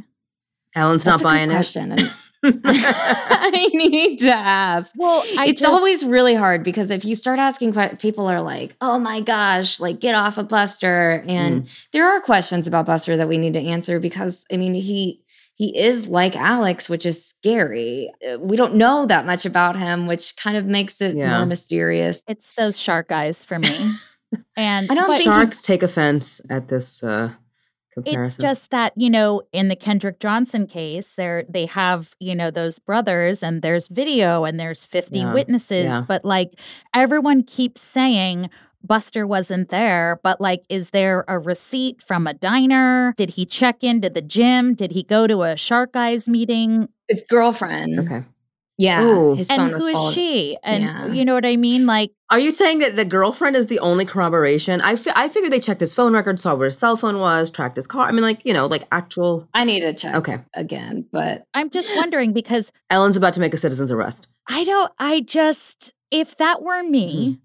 Ellyn's 0.75 1.03
That's 1.03 1.05
not 1.05 1.15
a 1.15 1.17
good 1.17 1.23
buying 1.23 1.49
it. 1.51 1.53
question. 1.53 1.91
and 1.91 2.11
I 2.43 3.69
need 3.73 4.19
to 4.19 4.31
ask. 4.31 4.89
Well, 4.95 5.21
I 5.37 5.47
it's 5.47 5.59
just- 5.61 5.69
always 5.71 6.05
really 6.05 6.33
hard 6.33 6.63
because 6.63 6.89
if 6.91 7.03
you 7.03 7.15
start 7.15 7.39
asking, 7.39 7.73
que- 7.73 7.97
people 7.97 8.25
are 8.27 8.41
like, 8.41 8.75
"Oh 8.79 8.97
my 8.97 9.19
gosh, 9.19 9.79
like 9.81 9.99
get 9.99 10.15
off 10.15 10.37
of 10.37 10.47
Buster," 10.47 11.23
and 11.27 11.69
there 11.91 12.07
are 12.09 12.21
questions 12.21 12.67
about 12.67 12.85
Buster 12.85 13.17
that 13.17 13.27
we 13.27 13.37
need 13.37 13.53
to 13.53 13.59
answer 13.61 13.99
because 13.99 14.45
I 14.51 14.55
mean 14.57 14.73
he 14.73 15.21
he 15.55 15.77
is 15.77 16.07
like 16.07 16.35
Alex, 16.35 16.89
which 16.89 17.05
is 17.05 17.25
scary. 17.25 18.11
Uh, 18.27 18.39
We 18.39 18.55
don't 18.57 18.75
know 18.75 19.05
that 19.05 19.25
much 19.25 19.45
about 19.45 19.77
him, 19.77 20.07
which 20.07 20.35
kind 20.35 20.57
of 20.57 20.65
makes 20.65 21.01
it 21.01 21.15
Yeah. 21.15 21.37
more 21.37 21.45
mysterious. 21.45 22.23
It's 22.27 22.53
those 22.55 22.77
shark 22.79 23.11
eyes 23.11 23.43
for 23.43 23.59
me. 23.59 23.91
and 24.57 24.89
I 24.91 24.95
don't 24.95 25.07
think 25.09 25.23
Sharks 25.23 25.61
take 25.61 25.83
offense 25.83 26.39
at 26.49 26.69
this 26.69 27.03
uh, 27.03 27.31
comparison. 27.93 28.25
it's 28.25 28.37
just 28.37 28.71
that 28.71 28.93
you 28.95 29.09
know 29.09 29.41
in 29.51 29.67
the 29.67 29.75
Kendrick 29.75 30.19
Johnson 30.21 30.65
case 30.67 31.15
there 31.15 31.43
they 31.49 31.65
have 31.65 32.15
you 32.19 32.33
know 32.33 32.49
those 32.49 32.79
brothers 32.79 33.43
and 33.43 33.61
there's 33.61 33.89
video 33.89 34.45
and 34.45 34.57
there's 34.57 34.85
50 34.85 35.19
Yeah, 35.19 35.33
witnesses 35.33 35.85
yeah. 35.85 36.01
but 36.07 36.23
like 36.23 36.53
everyone 36.95 37.43
keeps 37.43 37.81
saying 37.81 38.49
Buster 38.83 39.25
wasn't 39.27 39.69
there 39.69 40.19
but 40.23 40.39
like 40.41 40.63
is 40.69 40.89
there 40.91 41.23
a 41.27 41.37
receipt 41.39 42.01
from 42.01 42.27
a 42.27 42.33
diner 42.33 43.13
did 43.17 43.31
he 43.31 43.45
check 43.45 43.83
into 43.83 44.09
the 44.09 44.21
gym 44.21 44.73
did 44.73 44.91
he 44.91 45.03
go 45.03 45.27
to 45.27 45.43
a 45.43 45.55
shark 45.55 45.91
eyes 45.95 46.27
meeting 46.29 46.87
His 47.07 47.23
girlfriend, 47.29 47.99
okay. 47.99 48.23
yeah, 48.77 49.03
Ooh. 49.05 49.35
his 49.35 49.49
and 49.49 49.59
phone 49.61 49.69
who 49.69 49.75
was 49.75 49.85
is 49.85 49.93
followed. 49.93 50.13
she 50.13 50.57
and 50.63 50.83
Yeah. 50.83 51.07
you 51.07 51.23
know 51.25 51.33
what 51.35 51.45
I 51.45 51.55
mean 51.57 51.85
like 51.85 52.11
Are 52.31 52.39
you 52.39 52.51
saying 52.51 52.79
that 52.79 52.95
the 52.95 53.05
girlfriend 53.05 53.55
is 53.55 53.67
the 53.67 53.79
only 53.79 54.05
corroboration? 54.05 54.81
I 54.81 54.95
fi- 54.95 55.11
I 55.15 55.27
figured 55.29 55.51
they 55.53 55.59
checked 55.59 55.81
his 55.81 55.93
phone 55.93 56.13
record, 56.13 56.39
saw 56.39 56.55
where 56.55 56.65
his 56.67 56.77
cell 56.77 56.95
phone 56.97 57.19
was, 57.19 57.49
tracked 57.49 57.75
his 57.75 57.87
car. 57.87 58.07
I 58.07 58.11
mean, 58.13 58.21
like, 58.23 58.41
you 58.45 58.53
know, 58.53 58.67
like 58.67 58.87
actual. 58.91 59.47
I 59.53 59.65
need 59.65 59.81
to 59.81 59.93
check 59.93 60.15
Okay. 60.15 60.37
again, 60.55 61.05
but 61.11 61.43
I'm 61.53 61.69
just 61.69 61.93
wondering 61.95 62.31
because 62.33 62.71
Ellyn's 62.89 63.17
about 63.17 63.33
to 63.33 63.41
make 63.41 63.53
a 63.53 63.57
citizen's 63.57 63.91
arrest. 63.91 64.29
I 64.47 64.63
don't, 64.63 64.91
I 64.97 65.19
just, 65.21 65.93
if 66.09 66.37
that 66.37 66.61
were 66.63 66.83
me 66.83 67.35
mm. 67.37 67.39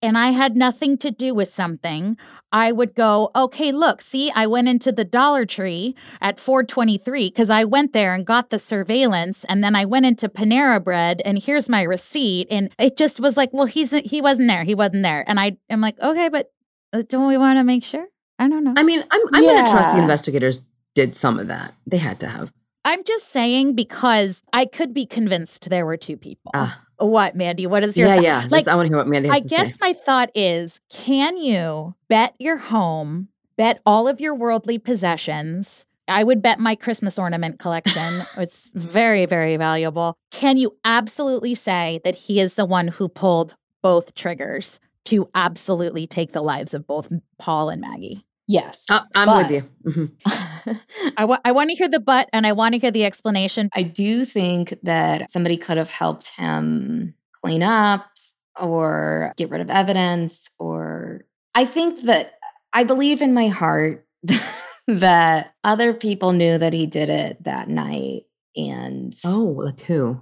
And 0.00 0.16
I 0.16 0.30
had 0.30 0.56
nothing 0.56 0.96
to 0.98 1.10
do 1.10 1.34
with 1.34 1.48
something, 1.48 2.16
I 2.52 2.72
would 2.72 2.94
go, 2.94 3.30
okay, 3.34 3.72
look, 3.72 4.00
see, 4.00 4.30
I 4.34 4.46
went 4.46 4.68
into 4.68 4.92
the 4.92 5.04
Dollar 5.04 5.44
Tree 5.44 5.94
at 6.20 6.38
423 6.38 7.28
because 7.28 7.50
I 7.50 7.64
went 7.64 7.92
there 7.92 8.14
and 8.14 8.24
got 8.24 8.50
the 8.50 8.58
surveillance. 8.58 9.44
And 9.48 9.62
then 9.62 9.74
I 9.74 9.84
went 9.84 10.06
into 10.06 10.28
Panera 10.28 10.82
Bread 10.82 11.20
and 11.24 11.38
here's 11.38 11.68
my 11.68 11.82
receipt. 11.82 12.46
And 12.50 12.70
it 12.78 12.96
just 12.96 13.20
was 13.20 13.36
like, 13.36 13.52
well, 13.52 13.66
he's, 13.66 13.90
he 13.90 14.20
wasn't 14.20 14.48
there. 14.48 14.64
He 14.64 14.74
wasn't 14.74 15.02
there. 15.02 15.24
And 15.28 15.38
I 15.38 15.58
am 15.68 15.80
like, 15.80 15.98
okay, 16.00 16.28
but 16.28 16.50
uh, 16.92 17.02
don't 17.08 17.28
we 17.28 17.36
want 17.36 17.58
to 17.58 17.64
make 17.64 17.84
sure? 17.84 18.06
I 18.38 18.48
don't 18.48 18.64
know. 18.64 18.74
I 18.76 18.82
mean, 18.82 19.02
I'm 19.10 19.20
I'm 19.34 19.44
gonna 19.44 19.68
trust 19.68 19.90
the 19.90 19.98
investigators 19.98 20.60
did 20.94 21.16
some 21.16 21.38
of 21.38 21.48
that. 21.48 21.74
They 21.86 21.98
had 21.98 22.20
to 22.20 22.28
have. 22.28 22.52
I'm 22.84 23.02
just 23.04 23.30
saying 23.30 23.74
because 23.74 24.42
I 24.52 24.64
could 24.64 24.94
be 24.94 25.06
convinced 25.06 25.68
there 25.68 25.84
were 25.84 25.96
two 25.96 26.16
people. 26.16 26.52
Ah. 26.54 26.80
What, 26.98 27.34
Mandy? 27.36 27.66
What 27.66 27.84
is 27.84 27.96
your 27.96 28.08
Yeah, 28.08 28.14
thought? 28.16 28.24
yeah. 28.24 28.46
Like, 28.50 28.68
I 28.68 28.74
want 28.74 28.86
to 28.86 28.90
hear 28.90 28.98
what 28.98 29.08
Mandy 29.08 29.28
has 29.28 29.36
I 29.36 29.40
guess 29.40 29.68
say. 29.68 29.74
my 29.80 29.92
thought 29.92 30.30
is 30.34 30.80
can 30.90 31.36
you 31.36 31.94
bet 32.08 32.34
your 32.38 32.56
home, 32.56 33.28
bet 33.56 33.80
all 33.86 34.08
of 34.08 34.20
your 34.20 34.34
worldly 34.34 34.78
possessions? 34.78 35.86
I 36.08 36.24
would 36.24 36.40
bet 36.40 36.58
my 36.58 36.74
Christmas 36.74 37.18
ornament 37.18 37.58
collection. 37.58 38.24
it's 38.36 38.70
very, 38.74 39.26
very 39.26 39.56
valuable. 39.56 40.16
Can 40.30 40.56
you 40.56 40.76
absolutely 40.84 41.54
say 41.54 42.00
that 42.04 42.14
he 42.14 42.40
is 42.40 42.54
the 42.54 42.64
one 42.64 42.88
who 42.88 43.08
pulled 43.08 43.54
both 43.82 44.14
triggers 44.14 44.80
to 45.04 45.28
absolutely 45.34 46.06
take 46.06 46.32
the 46.32 46.42
lives 46.42 46.74
of 46.74 46.86
both 46.86 47.12
Paul 47.38 47.68
and 47.68 47.80
Maggie? 47.80 48.24
Yes. 48.50 48.82
Uh, 48.88 49.00
I'm 49.14 49.26
But- 49.26 49.50
with 49.50 49.62
you. 49.62 49.68
Mhm. 49.86 50.10
I 51.16 51.24
wa- 51.26 51.38
I 51.44 51.52
want 51.52 51.70
to 51.70 51.76
hear 51.76 51.88
the 51.88 52.00
but 52.00 52.28
and 52.32 52.46
I 52.46 52.52
want 52.52 52.72
to 52.74 52.78
hear 52.80 52.90
the 52.90 53.04
explanation. 53.04 53.68
I 53.74 53.82
do 53.82 54.24
think 54.24 54.74
that 54.82 55.30
somebody 55.30 55.56
could 55.58 55.76
have 55.76 55.88
helped 55.88 56.28
him 56.30 57.14
clean 57.44 57.62
up 57.62 58.06
or 58.60 59.32
get 59.36 59.50
rid 59.50 59.60
of 59.60 59.70
evidence 59.70 60.48
or 60.58 61.24
I 61.54 61.64
think 61.66 62.02
that 62.02 62.32
I 62.72 62.84
believe 62.84 63.20
in 63.22 63.34
my 63.34 63.48
heart 63.48 64.06
that 64.86 65.54
other 65.64 65.92
people 65.94 66.32
knew 66.32 66.58
that 66.58 66.72
he 66.72 66.86
did 66.86 67.08
it 67.10 67.42
that 67.44 67.68
night 67.68 68.22
and 68.56 69.14
Oh, 69.24 69.54
like 69.64 69.80
who? 69.82 70.20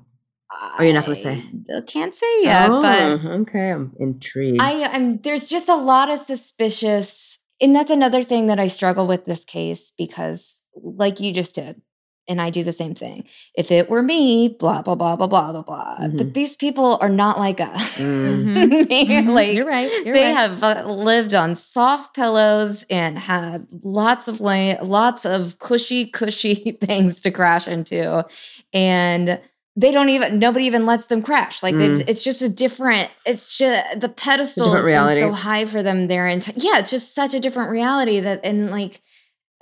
Are 0.79 0.85
you're 0.85 0.95
not 0.95 1.05
gonna 1.05 1.17
say? 1.17 1.45
I 1.77 1.81
can't 1.83 2.15
say 2.15 2.43
yet, 2.43 2.71
oh, 2.71 2.81
but 2.81 3.03
okay. 3.43 3.71
I'm 3.73 3.93
intrigued. 3.99 4.61
I 4.61 4.73
am 4.95 5.19
there's 5.19 5.49
just 5.49 5.69
a 5.69 5.75
lot 5.77 6.09
of 6.09 6.19
suspicious 6.21 7.26
and 7.61 7.75
that's 7.75 7.91
another 7.91 8.23
thing 8.23 8.47
that 8.49 8.61
I 8.61 8.67
struggle 8.69 9.07
with 9.07 9.25
this 9.25 9.45
case 9.45 9.93
because 9.97 10.61
like 10.75 11.21
you 11.21 11.33
just 11.33 11.55
did 11.55 11.81
and 12.29 12.41
I 12.43 12.51
do 12.51 12.65
the 12.65 12.73
same 12.73 12.95
thing. 12.95 13.25
If 13.55 13.71
it 13.71 13.89
were 13.89 14.03
me, 14.03 14.49
blah 14.49 14.83
blah 14.83 14.97
blah 14.97 15.15
blah 15.17 15.29
blah 15.29 15.53
blah 15.53 15.63
blah. 15.63 15.97
Mhm. 16.01 16.19
But 16.19 16.35
these 16.35 16.57
people 16.57 16.99
are 17.01 17.09
not 17.09 17.39
like 17.39 17.61
us. 17.61 17.97
Mm. 18.07 18.89
They're 18.89 19.23
Mhm, 19.23 19.33
like 19.33 19.55
you're 19.55 19.65
right. 19.67 19.91
You're 20.05 20.13
they 20.15 20.25
right. 20.25 20.35
have 20.35 20.63
uh, 20.63 20.85
lived 20.87 21.35
on 21.35 21.55
soft 21.55 22.15
pillows 22.17 22.85
and 22.91 23.17
had 23.19 23.67
lots 23.83 24.27
of 24.29 24.41
la- 24.41 24.83
lots 24.83 25.25
of 25.25 25.59
cushy 25.61 26.07
cushy 26.07 26.55
things 26.81 27.21
to 27.23 27.31
crash 27.31 27.69
into 27.69 28.25
and 28.73 29.41
they 29.79 29.93
don't 29.93 30.09
even 30.09 30.39
nobody 30.39 30.65
even 30.65 30.87
lets 30.87 31.07
them 31.07 31.23
crash 31.23 31.63
like 31.63 31.75
Mm. 31.75 32.03
it's 32.09 32.23
just 32.23 32.41
a 32.43 32.49
different 32.49 33.11
it's 33.27 33.57
just 33.59 34.01
the 34.01 34.09
pedestal 34.09 34.65
different 34.67 34.85
has 34.85 34.87
reality. 34.87 35.21
been 35.21 35.31
so 35.31 35.35
high 35.35 35.65
for 35.67 35.83
them 35.83 36.09
their 36.09 36.27
entire 36.27 36.55
yeah 36.57 36.79
it's 36.79 36.91
just 36.91 37.15
such 37.15 37.35
a 37.35 37.41
different 37.41 37.71
reality 37.71 38.21
that 38.21 38.41
and 38.45 38.71
like 38.71 39.01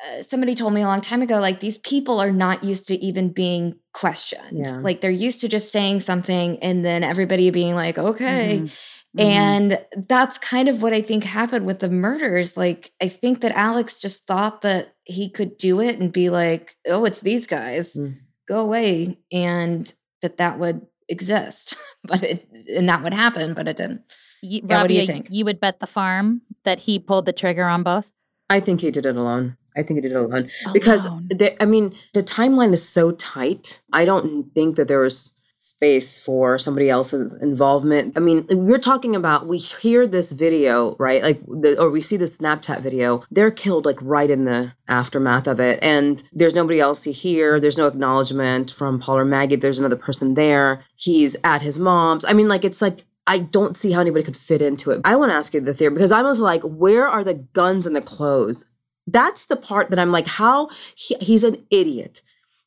uh, 0.05 0.22
somebody 0.22 0.55
told 0.55 0.72
me 0.72 0.83
a 0.83 0.87
long 0.87 1.00
time 1.00 1.22
ago 1.22 1.38
like 1.40 1.61
these 1.61 1.79
people 1.79 2.20
are 2.20 2.33
not 2.33 2.62
used 2.64 2.87
to 2.88 2.94
even 2.96 3.31
being 3.31 3.74
questioned 3.92 4.64
Yeah. 4.64 4.79
like 4.79 5.00
they're 5.00 5.11
used 5.11 5.40
to 5.40 5.48
just 5.48 5.72
saying 5.72 6.00
something 6.00 6.59
and 6.61 6.85
then 6.85 7.03
everybody 7.05 7.50
being 7.50 7.74
like 7.74 7.98
okay 7.98 8.61
Mhm. 8.62 8.70
Mhm. 9.16 9.24
and 9.24 9.79
that's 10.09 10.38
kind 10.38 10.68
of 10.68 10.83
what 10.83 10.92
I 10.92 11.00
think 11.00 11.22
happened 11.22 11.66
with 11.66 11.79
the 11.79 11.88
murders. 11.88 12.57
Like, 12.57 12.90
I 13.00 13.07
think 13.07 13.42
that 13.42 13.53
Alex 13.53 14.00
just 14.00 14.27
thought 14.27 14.62
that 14.62 14.94
he 15.05 15.31
could 15.31 15.57
do 15.57 15.81
it 15.81 16.00
and 16.00 16.12
be 16.12 16.31
like, 16.31 16.74
oh, 16.88 17.05
it's 17.05 17.20
these 17.20 17.46
guys, 17.46 17.94
Mm. 17.94 18.16
go 18.48 18.59
away. 18.59 19.18
And 19.31 19.92
that 20.24 20.38
that 20.38 20.58
would 20.58 20.80
exist. 21.08 21.76
but 22.04 22.22
it, 22.22 22.48
and 22.74 22.88
that 22.88 23.02
would 23.04 23.14
happen, 23.14 23.54
but 23.54 23.68
it 23.68 23.76
didn't. 23.76 24.00
Y- 24.42 24.60
Yeah, 24.64 24.80
what 24.80 24.88
do 24.88 24.94
you 24.94 25.06
think? 25.06 25.28
You 25.30 25.44
would 25.44 25.60
bet 25.60 25.78
the 25.78 25.87
farm 25.87 26.40
that 26.64 26.80
he 26.80 26.98
pulled 26.98 27.26
the 27.26 27.32
trigger 27.32 27.64
on 27.64 27.82
both? 27.82 28.10
I 28.50 28.60
think 28.60 28.80
he 28.80 28.90
did 28.90 29.06
it 29.06 29.16
alone. 29.16 29.56
I 29.76 29.82
think 29.82 29.98
he 29.98 30.00
did 30.00 30.12
it 30.12 30.16
alone 30.16 30.50
because 30.72 31.06
Alone. 31.06 31.28
the, 31.30 31.60
I 31.62 31.66
mean 31.66 31.94
the 32.14 32.22
timeline 32.22 32.72
is 32.72 32.88
so 32.88 33.10
tight. 33.12 33.82
I 33.92 34.04
don't 34.04 34.52
think 34.54 34.76
that 34.76 34.87
there 34.88 35.00
was 35.00 35.32
space 35.64 36.20
for 36.20 36.59
somebody 36.59 36.90
else's 36.90 37.35
involvement. 37.40 38.12
I 38.16 38.20
mean, 38.20 38.46
we're 38.50 38.79
talking 38.79 39.16
about 39.16 39.48
we 39.48 39.57
hear 39.57 40.07
this 40.07 40.31
video, 40.31 40.94
right? 40.98 41.22
Like 41.22 41.40
the, 41.46 41.81
or 41.81 41.88
we 41.88 42.03
see 42.03 42.18
the 42.18 42.27
Snapchat 42.27 42.83
video. 42.83 43.22
They're 43.31 43.50
killed 43.50 43.87
like 43.87 43.96
right 44.03 44.31
in 44.31 44.44
the 44.44 44.74
aftermath 44.88 45.46
of 45.46 45.61
it 45.61 45.79
and 45.83 46.22
there's 46.35 46.53
nobody 46.55 46.81
else 46.81 47.05
to 47.05 47.12
hear. 47.12 47.59
There's 47.59 47.79
no 47.79 47.87
acknowledgement 47.87 48.72
from 48.72 49.00
Paul 49.00 49.16
or 49.16 49.24
Maggie. 49.24 49.57
There's 49.57 49.79
another 49.79 49.96
person 49.96 50.35
there. 50.35 50.85
He's 50.96 51.35
at 51.44 51.62
his 51.62 51.79
mom's. 51.79 52.27
I 52.27 52.35
mean, 52.35 52.48
like 52.48 52.66
it's 52.66 52.83
like 52.83 53.00
I 53.27 53.38
don't 53.38 53.74
see 53.74 53.92
how 53.92 54.03
anybody 54.03 54.22
could 54.22 54.37
fit 54.37 54.61
into 54.61 54.90
it. 54.90 55.00
I 55.03 55.16
want 55.16 55.31
to 55.31 55.37
ask 55.37 55.55
you 55.55 55.61
the 55.61 55.72
theory 55.72 55.94
because 55.94 56.12
I 56.12 56.20
was 56.20 56.40
like, 56.40 56.62
where 56.62 57.09
are 57.09 57.24
the 57.24 57.35
guns 57.55 57.87
and 57.87 57.96
the 57.96 58.03
clothes? 58.03 58.66
That's 59.07 59.46
the 59.46 59.57
part 59.57 59.88
that 59.88 59.98
I'm 59.98 60.12
like, 60.12 60.27
how 60.27 60.68
he, 60.94 61.16
he's 61.22 61.42
an 61.42 61.66
idiot. 61.70 62.20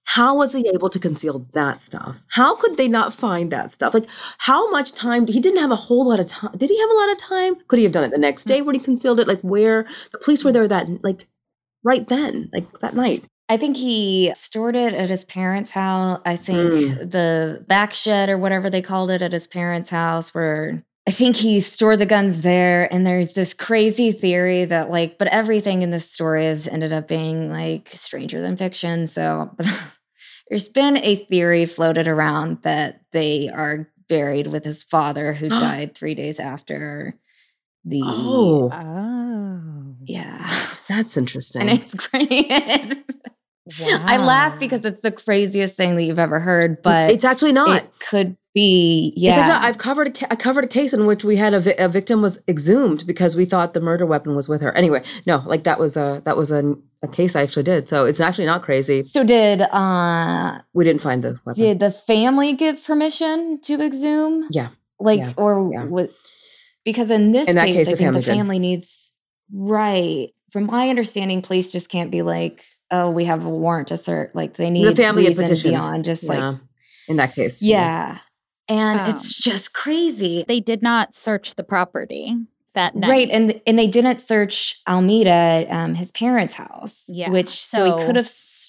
How 0.09 0.35
was 0.35 0.53
he 0.53 0.65
able 0.73 0.89
to 0.89 0.99
conceal 0.99 1.45
that 1.51 1.81
stuff? 1.81 2.15
How 2.29 2.55
could 2.55 2.77
they 2.77 2.87
not 2.87 3.13
find 3.13 3.51
that 3.51 3.71
stuff? 3.71 3.93
Like, 3.93 4.07
how 4.37 4.71
much 4.71 4.93
time? 4.93 5.27
He 5.27 5.39
didn't 5.41 5.59
have 5.59 5.69
a 5.69 5.75
whole 5.75 6.07
lot 6.07 6.21
of 6.21 6.27
time. 6.27 6.55
Did 6.55 6.69
he 6.69 6.79
have 6.79 6.89
a 6.89 6.93
lot 6.93 7.11
of 7.11 7.17
time? 7.17 7.55
Could 7.67 7.77
he 7.79 7.83
have 7.83 7.91
done 7.91 8.05
it 8.05 8.11
the 8.11 8.17
next 8.17 8.45
day 8.45 8.61
when 8.61 8.73
he 8.73 8.79
concealed 8.79 9.19
it? 9.19 9.27
Like, 9.27 9.41
where 9.41 9.85
the 10.13 10.17
police 10.19 10.45
were 10.45 10.53
there 10.53 10.67
that, 10.67 10.87
like, 11.03 11.27
right 11.83 12.07
then, 12.07 12.49
like 12.53 12.79
that 12.79 12.95
night. 12.95 13.25
I 13.49 13.57
think 13.57 13.75
he 13.75 14.31
stored 14.33 14.75
it 14.77 14.93
at 14.93 15.09
his 15.09 15.25
parents' 15.25 15.71
house. 15.71 16.21
I 16.25 16.37
think 16.37 16.73
Mm. 16.73 17.11
the 17.11 17.65
back 17.67 17.93
shed 17.93 18.29
or 18.29 18.37
whatever 18.37 18.69
they 18.69 18.81
called 18.81 19.11
it 19.11 19.21
at 19.21 19.33
his 19.33 19.45
parents' 19.47 19.89
house, 19.89 20.33
where 20.33 20.83
I 21.07 21.11
think 21.11 21.37
he 21.37 21.61
stored 21.61 21.99
the 21.99 22.05
guns 22.05 22.41
there. 22.41 22.93
And 22.93 23.07
there's 23.07 23.33
this 23.33 23.53
crazy 23.53 24.11
theory 24.11 24.65
that, 24.65 24.89
like, 24.89 25.17
but 25.17 25.27
everything 25.29 25.81
in 25.81 25.91
this 25.91 26.09
story 26.11 26.45
has 26.45 26.67
ended 26.67 26.91
up 26.91 27.07
being 27.07 27.49
like 27.49 27.89
stranger 27.93 28.41
than 28.41 28.57
fiction. 28.57 29.07
So 29.07 29.55
there's 30.49 30.67
been 30.69 30.97
a 30.97 31.15
theory 31.15 31.65
floated 31.65 32.07
around 32.07 32.59
that 32.63 33.01
they 33.11 33.49
are 33.49 33.89
buried 34.07 34.47
with 34.47 34.63
his 34.63 34.83
father, 34.83 35.33
who 35.33 35.49
died 35.49 35.95
three 35.95 36.15
days 36.15 36.39
after 36.39 37.17
the. 37.85 38.01
Oh, 38.03 38.71
Oh. 38.71 39.95
Yeah. 40.05 40.49
that's 40.87 41.17
interesting. 41.21 41.63
And 41.63 41.79
it's 41.79 41.93
great. 42.09 43.03
I 43.81 44.17
laugh 44.17 44.59
because 44.59 44.85
it's 44.85 45.01
the 45.01 45.11
craziest 45.11 45.75
thing 45.77 45.95
that 45.95 46.03
you've 46.03 46.19
ever 46.19 46.39
heard, 46.39 46.81
but 46.81 47.11
it's 47.11 47.23
actually 47.25 47.53
not. 47.53 47.83
it 47.83 47.91
could 47.99 48.37
be. 48.53 49.13
Yeah, 49.15 49.35
actually- 49.35 49.67
I've 49.67 49.77
covered 49.77 50.07
a, 50.23 50.33
I 50.33 50.35
covered 50.35 50.63
a 50.63 50.67
case 50.67 50.93
in 50.93 51.05
which 51.05 51.23
we 51.23 51.35
had 51.37 51.53
a, 51.53 51.59
vi- 51.59 51.75
a 51.77 51.87
victim 51.87 52.21
was 52.21 52.39
exhumed 52.47 53.05
because 53.05 53.35
we 53.35 53.45
thought 53.45 53.73
the 53.73 53.81
murder 53.81 54.05
weapon 54.05 54.35
was 54.35 54.49
with 54.49 54.61
her. 54.61 54.71
Anyway, 54.75 55.03
no, 55.25 55.43
like 55.45 55.63
that 55.65 55.79
was 55.79 55.95
a 55.97 56.21
that 56.25 56.35
was 56.37 56.51
a, 56.51 56.75
a 57.03 57.07
case 57.07 57.35
I 57.35 57.41
actually 57.43 57.63
did. 57.63 57.87
So 57.87 58.05
it's 58.05 58.19
actually 58.19 58.45
not 58.47 58.63
crazy. 58.63 59.03
so 59.03 59.23
did 59.23 59.61
uh 59.61 60.59
We 60.73 60.83
didn't 60.85 61.01
find 61.01 61.23
the 61.23 61.39
weapon. 61.45 61.61
did 61.61 61.79
the 61.79 61.91
family 61.91 62.53
give 62.53 62.83
permission 62.83 63.59
to 63.63 63.81
exhume? 63.81 64.47
Yeah. 64.51 64.69
like 64.99 65.19
Yeah. 65.19 65.33
or 65.37 65.69
Yeah. 65.71 65.83
what? 65.85 66.09
Because 66.83 67.11
in 67.11 67.33
this 67.33 67.47
In 67.49 67.57
case, 67.57 67.75
case, 67.75 67.87
I 67.89 67.91
the 67.91 67.97
think 67.97 68.07
family 68.07 68.19
the 68.21 68.25
did. 68.25 68.35
family 68.37 68.59
needs 68.59 69.11
right. 69.53 70.29
From 70.51 70.65
my 70.67 70.89
understanding, 70.89 71.41
police 71.41 71.71
just 71.71 71.89
can't 71.89 72.09
be 72.09 72.21
like, 72.21 72.63
"Oh, 72.91 73.09
we 73.09 73.25
have 73.25 73.45
a 73.45 73.49
warrant 73.49 73.89
to 73.89 73.97
search." 73.97 74.31
Like 74.33 74.55
they 74.55 74.69
need 74.69 74.85
the 74.85 74.95
family 74.95 75.23
had 75.23 75.29
reason 75.29 75.45
petitioned. 75.45 75.73
beyond 75.73 76.05
just 76.05 76.23
like 76.23 76.59
in 77.07 77.17
that 77.17 77.33
case. 77.35 77.61
yeah. 77.61 78.19
And 78.69 78.99
Um, 78.99 79.09
it's 79.09 79.33
just 79.33 79.73
crazy. 79.73 80.43
They 80.45 80.59
did 80.59 80.81
not 80.83 81.15
search 81.15 81.55
the 81.55 81.63
property 81.63 82.35
that 82.73 82.95
night. 82.95 83.09
Right, 83.09 83.29
and 83.29 83.61
and 83.65 83.79
they 83.79 83.87
didn't 83.87 84.19
search 84.19 84.81
Almeda, 84.87 85.65
um, 85.69 85.95
his 85.95 86.11
parents' 86.11 86.53
house. 86.53 87.05
Yeah, 87.07 87.29
which 87.29 87.63
so, 87.63 87.97
he 87.97 88.05
could 88.05 88.15
have 88.17 88.27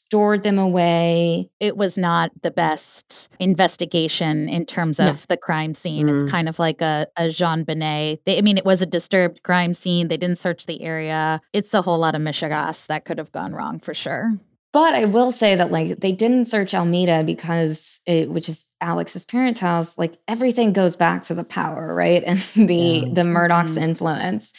stored 0.09 0.43
them 0.43 0.59
away. 0.59 1.51
it 1.61 1.77
was 1.77 1.99
not 1.99 2.31
the 2.43 2.51
best 2.51 3.29
investigation 3.41 4.49
in 4.49 4.65
terms 4.65 4.99
No. 4.99 5.09
of 5.11 5.27
the 5.29 5.37
crime 5.37 5.75
scene. 5.75 6.07
Mm. 6.07 6.23
It's 6.23 6.31
kind 6.31 6.49
of 6.49 6.59
like 6.59 6.81
a, 6.81 7.07
a 7.19 7.25
JonBenét. 7.25 8.21
They, 8.25 8.39
I 8.39 8.41
mean, 8.41 8.57
it 8.57 8.65
was 8.65 8.81
a 8.81 8.87
disturbed 8.87 9.43
crime 9.43 9.75
scene. 9.75 10.09
They 10.09 10.17
didn't 10.17 10.39
search 10.39 10.65
the 10.65 10.81
area. 10.83 11.43
It's 11.53 11.75
a 11.75 11.83
whole 11.83 11.99
lot 11.99 12.15
of 12.15 12.23
mishigas 12.23 12.87
that 12.87 13.05
could 13.05 13.19
have 13.19 13.33
gone 13.33 13.53
wrong 13.53 13.81
for 13.81 13.93
sure. 13.93 14.33
But 14.73 14.95
I 14.95 15.05
will 15.05 15.31
say 15.31 15.55
that 15.57 15.71
like 15.71 16.01
they 16.01 16.13
didn't 16.13 16.47
search 16.47 16.73
Almeda 16.75 17.23
because 17.25 18.01
it, 18.07 18.31
which 18.31 18.49
is 18.49 18.67
Alex's 18.81 19.27
parents' 19.27 19.61
house. 19.61 19.99
Like 19.99 20.17
everything 20.27 20.73
goes 20.73 20.97
back 20.97 21.23
to 21.25 21.35
the 21.35 21.45
power, 21.45 21.95
right, 21.95 22.23
and 22.27 22.39
the 22.57 22.75
Yeah. 22.75 23.09
the 23.13 23.25
Murdaugh's 23.25 23.73
Mhm. 23.77 23.83
influence. 23.83 24.53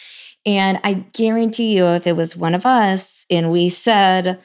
And 0.45 0.79
I 0.83 0.93
guarantee 1.13 1.75
you, 1.75 1.85
if 1.87 2.05
it 2.05 2.15
was 2.15 2.37
one 2.37 2.53
of 2.55 2.65
us 2.67 3.25
and 3.31 3.51
we 3.51 3.69
said, 3.69 4.39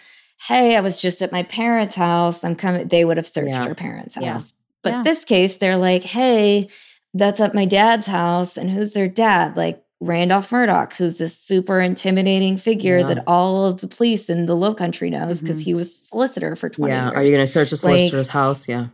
"Hey, 0.46 0.76
I 0.76 0.80
was 0.80 1.00
just 1.00 1.22
at 1.22 1.32
my 1.32 1.42
parents' 1.44 1.94
house. 1.94 2.44
I'm 2.44 2.54
coming," 2.56 2.88
they 2.88 3.04
would 3.04 3.16
have 3.16 3.26
searched 3.26 3.48
Yeah. 3.48 3.64
our 3.64 3.74
parents' 3.74 4.16
Yeah. 4.20 4.32
house. 4.34 4.52
But 4.82 4.92
Yeah. 4.92 5.02
this 5.02 5.24
case, 5.24 5.56
they're 5.56 5.76
like, 5.76 6.04
"Hey, 6.04 6.68
that's 7.14 7.40
at 7.40 7.54
my 7.54 7.64
dad's 7.64 8.06
house, 8.06 8.56
and 8.56 8.70
who's 8.70 8.92
their 8.92 9.08
dad?" 9.08 9.56
Like. 9.56 9.80
Randolph 10.00 10.50
Murdaugh, 10.50 10.92
who's 10.92 11.16
this 11.16 11.34
super 11.34 11.80
intimidating 11.80 12.58
figure 12.58 12.98
Yeah. 12.98 13.06
that 13.06 13.24
all 13.26 13.64
of 13.64 13.80
the 13.80 13.86
police 13.86 14.28
in 14.28 14.44
the 14.44 14.54
Low 14.56 14.74
Country 14.74 15.08
knows 15.08 15.40
because 15.40 15.60
Mhm. 15.60 15.64
he 15.64 15.72
was 15.74 15.94
solicitor 16.10 16.54
for 16.56 16.68
20 16.68 16.92
Yeah. 16.92 17.04
years. 17.06 17.14
Are 17.16 17.22
you 17.22 17.28
going 17.30 17.46
to 17.46 17.50
search 17.50 17.70
the 17.70 17.76
Like- 17.76 18.00
solicitor's 18.00 18.28
house? 18.28 18.68
Yeah. 18.68 18.88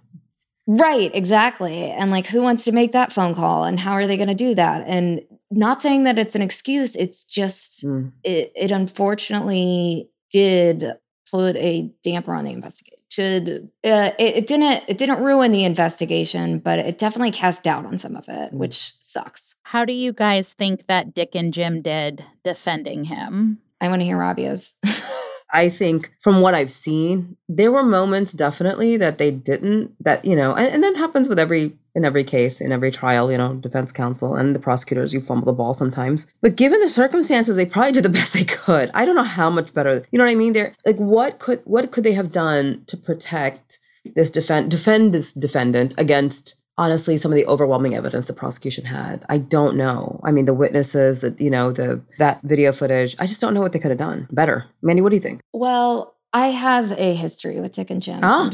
Right, 0.69 1.11
exactly. 1.13 1.91
And 1.91 2.13
like, 2.13 2.27
who 2.27 2.43
wants 2.43 2.63
to 2.65 2.71
make 2.73 2.93
that 2.93 3.13
phone 3.13 3.35
call 3.35 3.65
and 3.65 3.81
how 3.81 3.91
are 3.93 4.07
they 4.07 4.17
going 4.17 4.29
to 4.29 4.35
do 4.35 4.55
that? 4.55 4.85
And 4.87 5.23
not 5.51 5.83
saying 5.83 6.05
that 6.05 6.17
it's 6.17 6.37
an 6.37 6.43
excuse. 6.43 6.95
It's 6.95 7.25
just 7.25 7.85
Mm. 7.85 8.13
it, 8.23 8.53
it 8.55 8.71
unfortunately 8.71 10.11
did 10.31 10.93
put 11.31 11.57
a 11.57 11.91
damper 12.03 12.35
on 12.35 12.45
the 12.45 12.51
investigation. 12.51 13.71
Uh, 13.85 14.13
it, 14.19 14.37
it 14.37 14.47
didn't 14.47 14.85
it 14.89 14.99
didn't 14.99 15.23
ruin 15.23 15.53
the 15.53 15.65
investigation, 15.65 16.59
but 16.59 16.79
it 16.79 16.99
definitely 16.99 17.33
cast 17.33 17.65
doubt 17.65 17.87
on 17.87 17.99
some 17.99 18.17
of 18.17 18.29
it, 18.29 18.53
which 18.53 18.95
sucks. 19.03 19.55
How 19.63 19.85
do 19.85 19.93
you 19.93 20.13
guys 20.13 20.53
think 20.53 20.87
that 20.87 21.15
Dick 21.15 21.35
and 21.35 21.53
Jim 21.53 21.83
did 21.83 22.25
defending 22.45 23.05
him? 23.05 23.59
I 23.81 23.89
want 23.89 24.01
to 24.01 24.05
hear 24.05 24.19
Rabia's. 24.19 24.75
I 25.53 25.69
think 25.69 26.13
from 26.21 26.41
what 26.41 26.55
I've 26.55 26.73
seen, 26.73 27.37
there 27.49 27.73
were 27.73 27.83
moments 27.83 28.33
definitely 28.33 28.97
that 28.99 29.19
they 29.19 29.31
didn't 29.31 29.93
that, 30.05 30.25
you 30.25 30.37
know, 30.37 30.55
and, 30.55 30.75
and 30.75 30.85
that 30.85 30.97
happens 30.97 31.29
with 31.29 31.39
every 31.39 31.77
in 31.95 32.05
every 32.05 32.23
case, 32.23 32.61
in 32.61 32.71
every 32.71 32.91
trial, 32.91 33.33
you 33.33 33.39
know, 33.39 33.55
defense 33.55 33.91
counsel 33.91 34.37
and 34.37 34.55
the 34.55 34.61
prosecutors, 34.61 35.13
you 35.13 35.21
fumble 35.21 35.47
the 35.47 35.53
ball 35.53 35.75
sometimes. 35.75 36.27
But 36.41 36.55
given 36.55 36.81
the 36.81 36.89
circumstances, 36.89 37.57
they 37.57 37.67
probably 37.67 37.93
did 37.93 38.05
the 38.05 38.09
best 38.21 38.33
they 38.35 38.45
could. 38.45 38.91
I 38.95 39.05
don't 39.05 39.17
know 39.17 39.23
how 39.23 39.51
much 39.51 39.75
better. 39.75 40.07
You 40.11 40.19
know 40.19 40.25
what 40.25 40.31
I 40.31 40.37
mean? 40.37 40.53
They're 40.53 40.75
like 40.87 40.99
what 40.99 41.39
could 41.39 41.61
what 41.65 41.91
could 41.91 42.05
they 42.05 42.13
have 42.13 42.33
done 42.33 42.85
to 42.87 42.97
protect 42.97 43.79
this 44.15 44.31
defend 44.31 44.71
defend 44.71 45.13
this 45.13 45.33
defendant 45.33 45.95
against 45.99 46.57
honestly 46.81 47.19
some 47.19 47.31
of 47.31 47.37
the 47.37 47.47
overwhelming 47.47 47.95
evidence 47.95 48.27
the 48.27 48.33
prosecution 48.33 48.87
had. 48.87 49.25
I 49.29 49.37
don't 49.39 49.77
know. 49.77 50.19
I 50.25 50.33
mean 50.33 50.47
the 50.47 50.55
witnesses 50.55 51.21
that 51.21 51.39
you 51.41 51.51
know 51.51 51.71
the 51.73 52.01
that 52.19 52.41
video 52.43 52.73
footage 52.73 53.15
i 53.19 53.27
just 53.27 53.41
don't 53.41 53.53
know 53.55 53.61
what 53.61 53.73
they 53.73 53.79
could 53.79 53.91
have 53.91 53.99
done. 53.99 54.27
Better. 54.33 54.65
Mandy 54.83 55.03
what 55.03 55.11
do 55.11 55.17
you 55.17 55.23
think? 55.23 55.43
Well, 55.53 56.15
I 56.33 56.49
have 56.49 56.93
a 56.93 57.15
history 57.15 57.61
with 57.61 57.73
Dick 57.73 57.91
and 57.91 58.01
Jim. 58.01 58.21
Oh, 58.23 58.45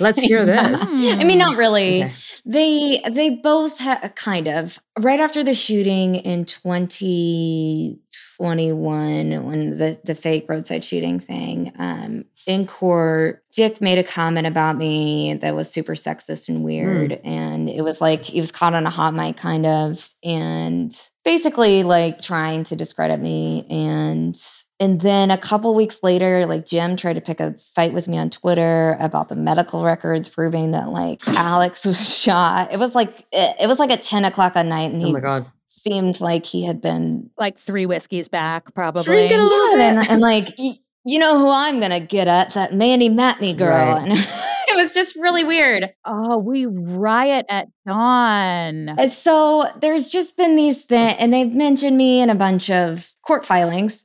let's 0.00 0.18
hear 0.18 0.46
this. 0.46 0.94
I 0.94 1.24
mean, 1.24 1.38
not 1.38 1.58
really. 1.58 2.04
Okay. 2.04 2.14
They 2.46 3.02
they 3.10 3.28
both 3.30 3.78
had 3.78 4.14
kind 4.16 4.46
of 4.48 4.78
right 4.98 5.20
after 5.20 5.44
the 5.44 5.54
shooting 5.54 6.14
in 6.14 6.46
2021 6.46 9.44
when 9.44 9.76
the 9.76 10.00
the 10.02 10.14
fake 10.14 10.46
roadside 10.48 10.82
shooting 10.82 11.20
thing 11.20 11.74
um 11.78 12.24
in 12.46 12.66
court 12.66 13.44
Dick 13.52 13.82
made 13.82 13.98
a 13.98 14.04
comment 14.04 14.46
about 14.46 14.78
me 14.78 15.34
that 15.34 15.54
was 15.54 15.70
super 15.70 15.94
sexist 15.94 16.48
and 16.48 16.64
weird 16.64 17.20
and 17.22 17.68
it 17.68 17.82
was 17.82 18.00
like 18.00 18.22
he 18.22 18.40
was 18.40 18.50
caught 18.50 18.72
on 18.72 18.86
a 18.86 18.90
hot 18.90 19.12
mic 19.12 19.36
kind 19.36 19.66
of 19.66 20.08
and 20.24 20.90
basically 21.26 21.82
like 21.82 22.18
trying 22.18 22.64
to 22.64 22.76
discredit 22.76 23.20
me 23.20 23.66
and 23.68 24.40
and 24.80 25.00
then 25.00 25.30
a 25.30 25.38
couple 25.38 25.74
weeks 25.74 26.00
later, 26.02 26.46
like 26.46 26.66
Jim 26.66 26.96
tried 26.96 27.14
to 27.14 27.20
pick 27.20 27.40
a 27.40 27.54
fight 27.74 27.92
with 27.92 28.06
me 28.08 28.16
on 28.18 28.30
Twitter 28.30 28.96
about 29.00 29.28
the 29.28 29.36
medical 29.36 29.82
records 29.84 30.28
proving 30.28 30.70
that 30.72 30.88
like 30.90 31.26
Alex 31.28 31.84
was 31.86 31.98
shot. 32.18 32.72
It 32.72 32.78
was 32.78 32.94
like 32.94 33.26
it, 33.32 33.56
it 33.60 33.66
was 33.66 33.78
like 33.78 33.90
at 33.90 34.02
10 34.02 34.24
o'clock 34.24 34.54
at 34.56 34.66
night 34.66 34.92
and 34.92 35.02
oh 35.02 35.06
he 35.06 35.12
my 35.12 35.20
god 35.20 35.50
seemed 35.66 36.20
like 36.20 36.44
he 36.44 36.64
had 36.64 36.80
been 36.80 37.30
Like 37.38 37.56
three 37.58 37.86
whiskeys 37.86 38.28
back, 38.28 38.74
probably. 38.74 39.04
Drink 39.04 39.30
it 39.32 39.38
a 39.38 39.42
little 39.42 39.78
yeah, 39.78 39.94
bit. 39.94 39.98
and, 40.00 40.10
and 40.10 40.20
like 40.20 40.48
y- 40.58 40.72
you 41.04 41.18
know 41.18 41.38
who 41.38 41.48
I'm 41.48 41.80
gonna 41.80 42.00
get 42.00 42.28
at 42.28 42.52
that 42.54 42.74
Mandy 42.74 43.08
Matney 43.08 43.56
girl. 43.56 43.70
Right. 43.94 44.02
And 44.02 44.12
it 44.68 44.76
was 44.76 44.92
just 44.94 45.16
really 45.16 45.44
weird. 45.44 45.90
Oh, 46.04 46.36
we 46.38 46.66
riot 46.66 47.46
at 47.48 47.68
dawn. 47.86 48.88
And 48.90 49.10
so 49.10 49.66
there's 49.80 50.08
just 50.08 50.36
been 50.36 50.56
these 50.56 50.84
things, 50.84 51.16
and 51.18 51.32
they've 51.32 51.52
mentioned 51.52 51.96
me 51.96 52.20
in 52.20 52.30
a 52.30 52.34
bunch 52.34 52.70
of 52.70 53.10
court 53.26 53.46
filings. 53.46 54.04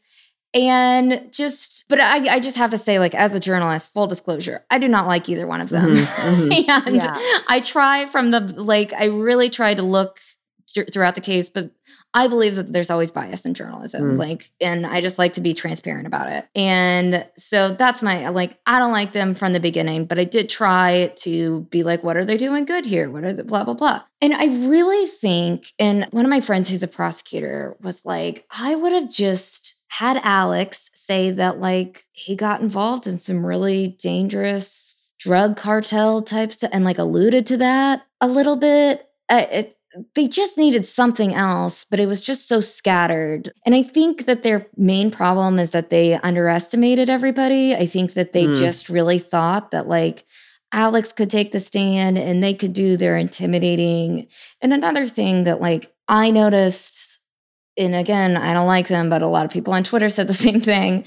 And 0.54 1.34
just, 1.34 1.86
but 1.90 2.00
I, 2.00 2.36
I 2.36 2.40
just 2.40 2.58
have 2.58 2.70
to 2.72 2.78
say, 2.78 3.00
like, 3.00 3.16
as 3.16 3.34
a 3.34 3.40
journalist, 3.40 3.92
full 3.92 4.06
disclosure, 4.06 4.64
I 4.70 4.78
do 4.78 4.88
not 4.88 5.08
like 5.08 5.28
either 5.28 5.48
one 5.48 5.62
of 5.62 5.70
them. 5.70 5.96
Mhm, 5.96 6.50
mhm. 6.50 6.70
and 6.88 6.96
Yeah. 6.96 7.18
I 7.48 7.60
try 7.60 8.06
from 8.06 8.32
the, 8.32 8.40
like, 8.40 8.94
I 8.94 9.06
really 9.06 9.50
try 9.50 9.74
to 9.74 9.82
look 9.82 10.20
throughout 10.92 11.16
the 11.16 11.22
case, 11.22 11.50
but 11.50 11.72
I 12.14 12.28
believe 12.28 12.56
that 12.56 12.72
there's 12.72 12.90
always 12.90 13.12
bias 13.12 13.46
in 13.46 13.54
journalism. 13.54 14.16
Mm. 14.16 14.20
Like, 14.20 14.52
and 14.62 14.86
I 14.86 15.02
just 15.02 15.18
like 15.18 15.34
to 15.34 15.42
be 15.42 15.54
transparent 15.54 16.06
about 16.06 16.30
it. 16.30 16.48
And 16.56 17.28
so 17.38 17.70
that's 17.70 18.02
my, 18.02 18.30
like, 18.30 18.60
I 18.66 18.80
don't 18.80 18.92
like 18.92 19.14
them 19.14 19.34
from 19.34 19.54
the 19.54 19.60
beginning, 19.60 20.06
but 20.06 20.20
I 20.20 20.24
did 20.24 20.50
try 20.50 21.14
to 21.18 21.62
be 21.72 21.84
like, 21.84 22.04
what 22.04 22.18
are 22.18 22.26
they 22.26 22.38
doing 22.38 22.66
good 22.66 22.86
here? 22.86 23.10
What 23.10 23.24
are 23.24 23.34
the 23.34 23.44
blah, 23.44 23.64
blah, 23.64 23.74
blah. 23.74 24.04
And 24.22 24.34
I 24.34 24.46
really 24.68 25.08
think, 25.08 25.68
and 25.80 26.08
one 26.12 26.26
of 26.26 26.30
my 26.30 26.42
friends 26.42 26.70
who's 26.70 26.84
a 26.84 26.88
prosecutor 26.88 27.76
was 27.82 28.06
like, 28.06 28.46
I 28.52 28.76
would 28.76 28.92
have 28.92 29.12
just 29.12 29.76
had 29.88 30.20
Alex 30.24 30.90
say 30.94 31.32
that, 31.32 31.60
like, 31.60 32.04
he 32.12 32.36
got 32.36 32.62
involved 32.62 33.08
in 33.08 33.18
some 33.18 33.46
really 33.46 33.88
dangerous 34.02 35.14
drug 35.20 35.56
cartel 35.56 36.22
types 36.22 36.64
and 36.64 36.84
like 36.84 36.98
alluded 36.98 37.46
to 37.46 37.58
that 37.58 38.06
a 38.20 38.28
little 38.28 38.58
bit. 38.58 39.08
Uh, 39.30 39.46
it, 39.52 39.78
they 40.16 40.28
just 40.28 40.58
needed 40.58 40.88
something 40.88 41.34
else, 41.36 41.86
but 41.90 42.00
it 42.00 42.08
was 42.08 42.22
just 42.22 42.48
so 42.48 42.60
scattered. 42.60 43.52
And 43.66 43.76
I 43.76 43.84
think 43.84 44.26
that 44.26 44.44
their 44.44 44.66
main 44.76 45.12
problem 45.12 45.60
is 45.60 45.72
that 45.72 45.90
they 45.90 46.16
underestimated 46.16 47.10
everybody. 47.10 47.76
I 47.76 47.86
think 47.86 48.14
that 48.14 48.34
they 48.34 48.48
Mm. 48.48 48.56
just 48.56 48.90
really 48.90 49.20
thought 49.20 49.72
that, 49.72 49.88
like, 49.88 50.26
Alex 50.72 51.12
could 51.12 51.30
take 51.30 51.52
the 51.52 51.60
stand 51.60 52.18
and 52.18 52.42
they 52.42 52.54
could 52.54 52.74
do 52.74 52.98
their 52.98 53.18
intimidating. 53.18 54.28
And 54.62 54.74
another 54.74 55.08
thing 55.08 55.44
that, 55.44 55.62
like, 55.62 55.92
I 56.08 56.32
noticed, 56.32 57.20
and 57.78 57.96
again, 57.96 58.38
I 58.38 58.54
don't 58.54 58.68
like 58.68 58.88
them, 58.88 59.10
but 59.10 59.22
a 59.22 59.28
lot 59.28 59.46
of 59.46 59.52
people 59.52 59.74
on 59.74 59.84
Twitter 59.84 60.10
said 60.10 60.28
the 60.28 60.34
same 60.48 60.62
thing. 60.62 61.06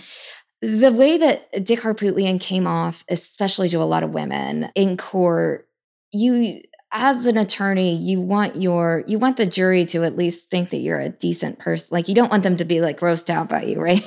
The 0.62 0.92
way 0.92 1.18
that 1.18 1.64
Dick 1.64 1.80
Harpootlian 1.80 2.40
came 2.40 2.66
off, 2.66 3.04
especially 3.10 3.68
to 3.70 3.82
a 3.82 3.84
lot 3.84 4.02
of 4.02 4.10
women 4.10 4.70
in 4.74 4.96
court, 4.96 5.68
you 6.12 6.62
as 6.92 7.26
an 7.26 7.36
attorney, 7.36 7.96
you 7.96 8.20
want 8.20 8.60
your 8.60 9.04
you 9.06 9.18
want 9.18 9.36
the 9.36 9.46
jury 9.46 9.84
to 9.86 10.04
at 10.04 10.16
least 10.16 10.50
think 10.50 10.70
that 10.70 10.78
you're 10.78 11.00
a 11.00 11.08
decent 11.10 11.58
person. 11.58 11.88
Like 11.90 12.08
you 12.08 12.14
don't 12.14 12.30
want 12.30 12.42
them 12.42 12.56
to 12.58 12.64
be 12.64 12.80
like 12.80 13.00
grossed 13.00 13.28
out 13.30 13.48
by 13.48 13.62
you, 13.64 13.80
right? 13.80 14.02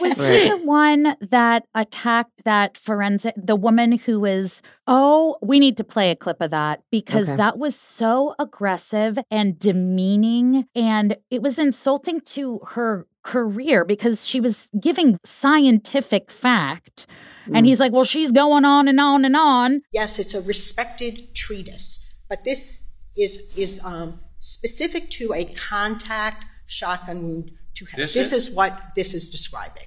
Was 0.00 0.18
Right. 0.18 0.42
he 0.42 0.48
the 0.48 0.58
one 0.58 1.16
that 1.30 1.64
attacked 1.74 2.44
that 2.44 2.78
forensic, 2.78 3.34
the 3.36 3.56
woman 3.56 3.92
who 3.98 4.20
was, 4.20 4.62
oh, 4.86 5.36
we 5.42 5.58
need 5.58 5.76
to 5.76 5.84
play 5.84 6.10
a 6.12 6.16
clip 6.16 6.40
of 6.40 6.50
that 6.52 6.82
because 6.90 7.28
Okay. 7.30 7.36
that 7.36 7.58
was 7.58 7.74
so 7.74 8.34
aggressive 8.38 9.18
and 9.30 9.58
demeaning. 9.58 10.66
And 10.74 11.16
it 11.30 11.42
was 11.42 11.58
insulting 11.58 12.20
to 12.20 12.60
her 12.68 13.06
career 13.24 13.84
because 13.84 14.24
she 14.26 14.40
was 14.40 14.70
giving 14.80 15.18
scientific 15.24 16.30
fact. 16.30 17.06
And 17.46 17.66
Mm. 17.66 17.68
he's 17.68 17.80
like, 17.80 17.92
well, 17.92 18.04
she's 18.04 18.30
going 18.32 18.64
on 18.64 18.86
and 18.88 19.00
on 19.00 19.24
and 19.24 19.36
on. 19.36 19.82
Yes, 19.92 20.18
it's 20.18 20.32
a 20.34 20.40
respected 20.40 21.34
treatise, 21.34 22.01
but 22.32 22.44
this 22.44 22.80
is 23.14 23.52
is 23.58 23.78
um, 23.84 24.18
specific 24.40 25.10
to 25.10 25.34
a 25.34 25.44
contact 25.44 26.46
shotgun 26.66 27.22
wound 27.22 27.50
to 27.74 27.84
head. 27.84 28.00
This 28.00 28.14
This, 28.14 28.32
is? 28.32 28.48
is 28.48 28.54
what 28.54 28.72
this 28.96 29.12
is 29.12 29.28
describing. 29.28 29.84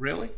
Really? 0.00 0.30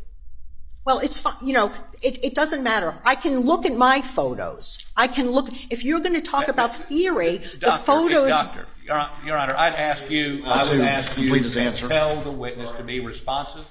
Well, 0.85 0.99
it's 0.99 1.17
fine. 1.17 1.33
You 1.41 1.53
know, 1.53 1.71
it, 2.03 2.23
it 2.23 2.35
doesn't 2.35 2.61
matter. 2.61 2.93
I 3.03 3.15
can 3.15 3.39
look 3.39 3.65
at 3.65 3.75
my 3.75 4.01
photos. 4.01 4.77
I 4.95 5.07
can 5.07 5.31
look. 5.31 5.49
If 5.71 5.83
you're 5.83 6.01
going 6.01 6.13
to 6.13 6.21
talk 6.21 6.49
about 6.49 6.75
theory, 6.75 7.37
the 7.37 7.57
Doctor, 7.57 7.83
photos. 7.83 8.29
Doctor, 8.29 8.67
Your, 8.85 8.99
Hon- 8.99 9.25
Your 9.25 9.37
Honor, 9.39 9.55
I'd 9.57 9.73
ask 9.73 10.07
you, 10.11 10.43
I 10.45 10.61
would 10.65 10.77
to 10.77 10.87
ask 10.87 11.17
you 11.17 11.23
complete 11.23 11.41
his 11.41 11.53
to 11.53 11.61
answer. 11.61 11.87
tell 11.87 12.21
the 12.21 12.31
witness 12.31 12.69
to 12.77 12.83
be 12.83 12.99
responsive. 12.99 13.65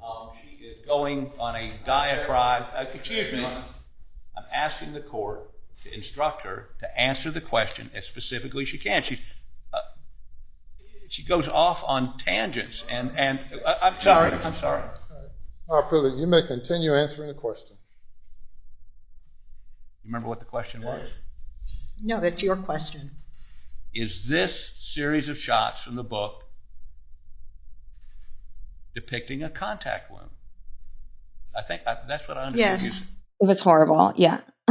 Um, 0.00 0.28
she 0.40 0.64
is 0.64 0.86
going 0.86 1.32
on 1.40 1.56
a 1.56 1.72
diatribe. 1.84 2.66
Uh, 2.72 2.84
excuse 2.94 3.32
me. 3.32 3.44
I'm 3.44 4.44
asking 4.52 4.92
the 4.92 5.00
court 5.00 5.50
to 5.84 5.94
instruct 5.94 6.42
her 6.42 6.70
to 6.80 7.00
answer 7.00 7.30
the 7.30 7.40
question 7.40 7.90
as 7.94 8.06
specifically 8.06 8.62
as 8.62 8.68
she 8.68 8.78
can. 8.78 9.02
She, 9.02 9.20
uh, 9.72 9.80
she 11.08 11.22
goes 11.22 11.48
off 11.48 11.82
on 11.86 12.16
tangents, 12.18 12.84
and 12.90 13.12
and 13.16 13.40
uh, 13.64 13.74
I'm 13.82 14.00
sorry. 14.00 14.32
I'm 14.44 14.54
sorry. 14.54 14.82
All 15.68 15.80
right, 15.80 15.88
Pruitt, 15.88 16.16
you 16.18 16.26
may 16.26 16.42
continue 16.42 16.94
answering 16.94 17.28
the 17.28 17.34
question. 17.34 17.76
You 20.02 20.08
remember 20.08 20.28
what 20.28 20.40
the 20.40 20.46
question 20.46 20.80
was? 20.82 21.08
No, 22.02 22.20
that's 22.20 22.42
your 22.42 22.56
question. 22.56 23.10
is 23.94 24.26
this 24.26 24.72
series 24.78 25.28
of 25.28 25.36
shots 25.36 25.82
from 25.82 25.96
the 25.96 26.04
book 26.04 26.44
depicting 28.94 29.42
a 29.42 29.50
contact 29.50 30.10
wound? 30.10 30.30
I 31.56 31.62
think 31.62 31.82
I, 31.86 31.96
that's 32.06 32.26
what 32.28 32.36
I 32.38 32.44
understood. 32.44 32.80
Yes. 32.80 33.00
it 33.40 33.46
was 33.46 33.60
horrible. 33.60 34.12
Yeah. 34.16 34.40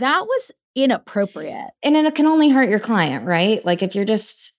That 0.00 0.24
was 0.26 0.50
inappropriate. 0.76 1.70
and 1.82 1.96
it 1.96 2.14
can 2.14 2.26
only 2.26 2.50
hurt 2.50 2.68
your 2.68 2.80
client, 2.80 3.26
right? 3.26 3.64
Like 3.64 3.82
if 3.82 3.94
you're 3.94 4.04
just 4.04 4.52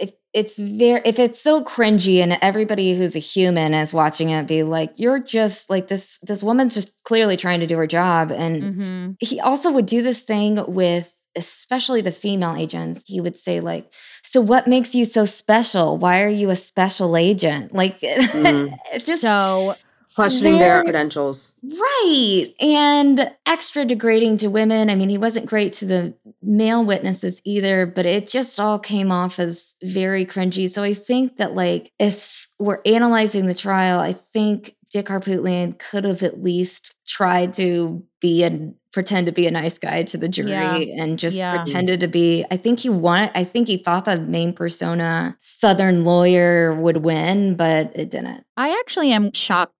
if 0.00 0.12
it's 0.32 0.58
very 0.58 1.02
if 1.04 1.18
it's 1.18 1.40
so 1.40 1.62
cringy 1.62 2.18
and 2.22 2.36
everybody 2.42 2.96
who's 2.96 3.14
a 3.16 3.20
human 3.20 3.74
is 3.74 3.92
watching 3.92 4.30
it 4.30 4.46
be 4.46 4.62
like, 4.62 4.92
you're 4.96 5.18
just 5.20 5.68
like 5.70 5.88
this 5.88 6.18
this 6.22 6.42
woman's 6.42 6.74
just 6.74 6.92
clearly 7.04 7.36
trying 7.36 7.60
to 7.60 7.66
do 7.66 7.76
her 7.76 7.86
job. 7.86 8.30
And 8.32 8.62
Mm-hmm. 8.62 9.10
he 9.20 9.40
also 9.40 9.70
would 9.70 9.86
do 9.86 10.02
this 10.02 10.20
thing 10.20 10.58
with 10.66 11.14
especially 11.36 12.00
the 12.00 12.10
female 12.10 12.56
agents. 12.56 13.04
He 13.06 13.20
would 13.20 13.36
say, 13.36 13.60
like, 13.60 13.92
so 14.24 14.40
what 14.40 14.66
makes 14.66 14.96
you 14.96 15.04
so 15.04 15.24
special? 15.24 15.96
Why 15.96 16.22
are 16.22 16.28
you 16.28 16.50
a 16.50 16.56
special 16.56 17.16
agent? 17.16 17.72
Like 17.72 17.98
Mm. 18.02 18.76
it's 18.92 19.06
just 19.06 19.22
so 19.22 19.74
questioning 20.14 20.58
their 20.58 20.82
credentials. 20.82 21.54
Right. 21.62 22.46
And 22.60 23.30
extra 23.46 23.84
degrading 23.84 24.38
to 24.38 24.48
women. 24.48 24.90
I 24.90 24.94
mean, 24.94 25.08
he 25.08 25.18
wasn't 25.18 25.46
great 25.46 25.72
to 25.74 25.86
the 25.86 26.14
male 26.42 26.84
witnesses 26.84 27.40
either, 27.44 27.86
but 27.86 28.06
it 28.06 28.28
just 28.28 28.58
all 28.58 28.78
came 28.78 29.12
off 29.12 29.38
as 29.38 29.76
very 29.82 30.26
cringy. 30.26 30.68
So 30.70 30.82
I 30.82 30.94
think 30.94 31.36
that, 31.36 31.54
like, 31.54 31.92
if 31.98 32.48
we're 32.58 32.80
analyzing 32.84 33.46
the 33.46 33.54
trial, 33.54 34.00
I 34.00 34.12
think 34.12 34.76
Dick 34.90 35.06
Harpootlian 35.06 35.78
could 35.78 36.04
have 36.04 36.22
at 36.22 36.42
least 36.42 36.96
tried 37.06 37.52
to 37.54 38.04
be 38.20 38.42
and 38.42 38.74
pretend 38.92 39.26
to 39.26 39.32
be 39.32 39.46
a 39.46 39.50
nice 39.52 39.78
guy 39.78 40.02
to 40.02 40.16
the 40.18 40.28
jury 40.28 40.50
Yeah. 40.50 41.02
and 41.04 41.16
just 41.16 41.36
Yeah. 41.36 41.54
pretended 41.54 42.00
to 42.00 42.08
be. 42.08 42.44
I 42.50 42.56
think 42.56 42.80
he 42.80 42.88
wanted, 42.88 43.30
I 43.36 43.44
think 43.44 43.68
he 43.68 43.76
thought 43.76 44.04
the 44.04 44.18
main 44.18 44.52
persona, 44.52 45.36
Southern 45.38 46.04
lawyer, 46.04 46.74
would 46.74 46.98
win, 46.98 47.54
but 47.54 47.92
it 47.94 48.10
didn't. 48.10 48.44
I 48.56 48.70
actually 48.80 49.12
am 49.12 49.30
shocked 49.32 49.74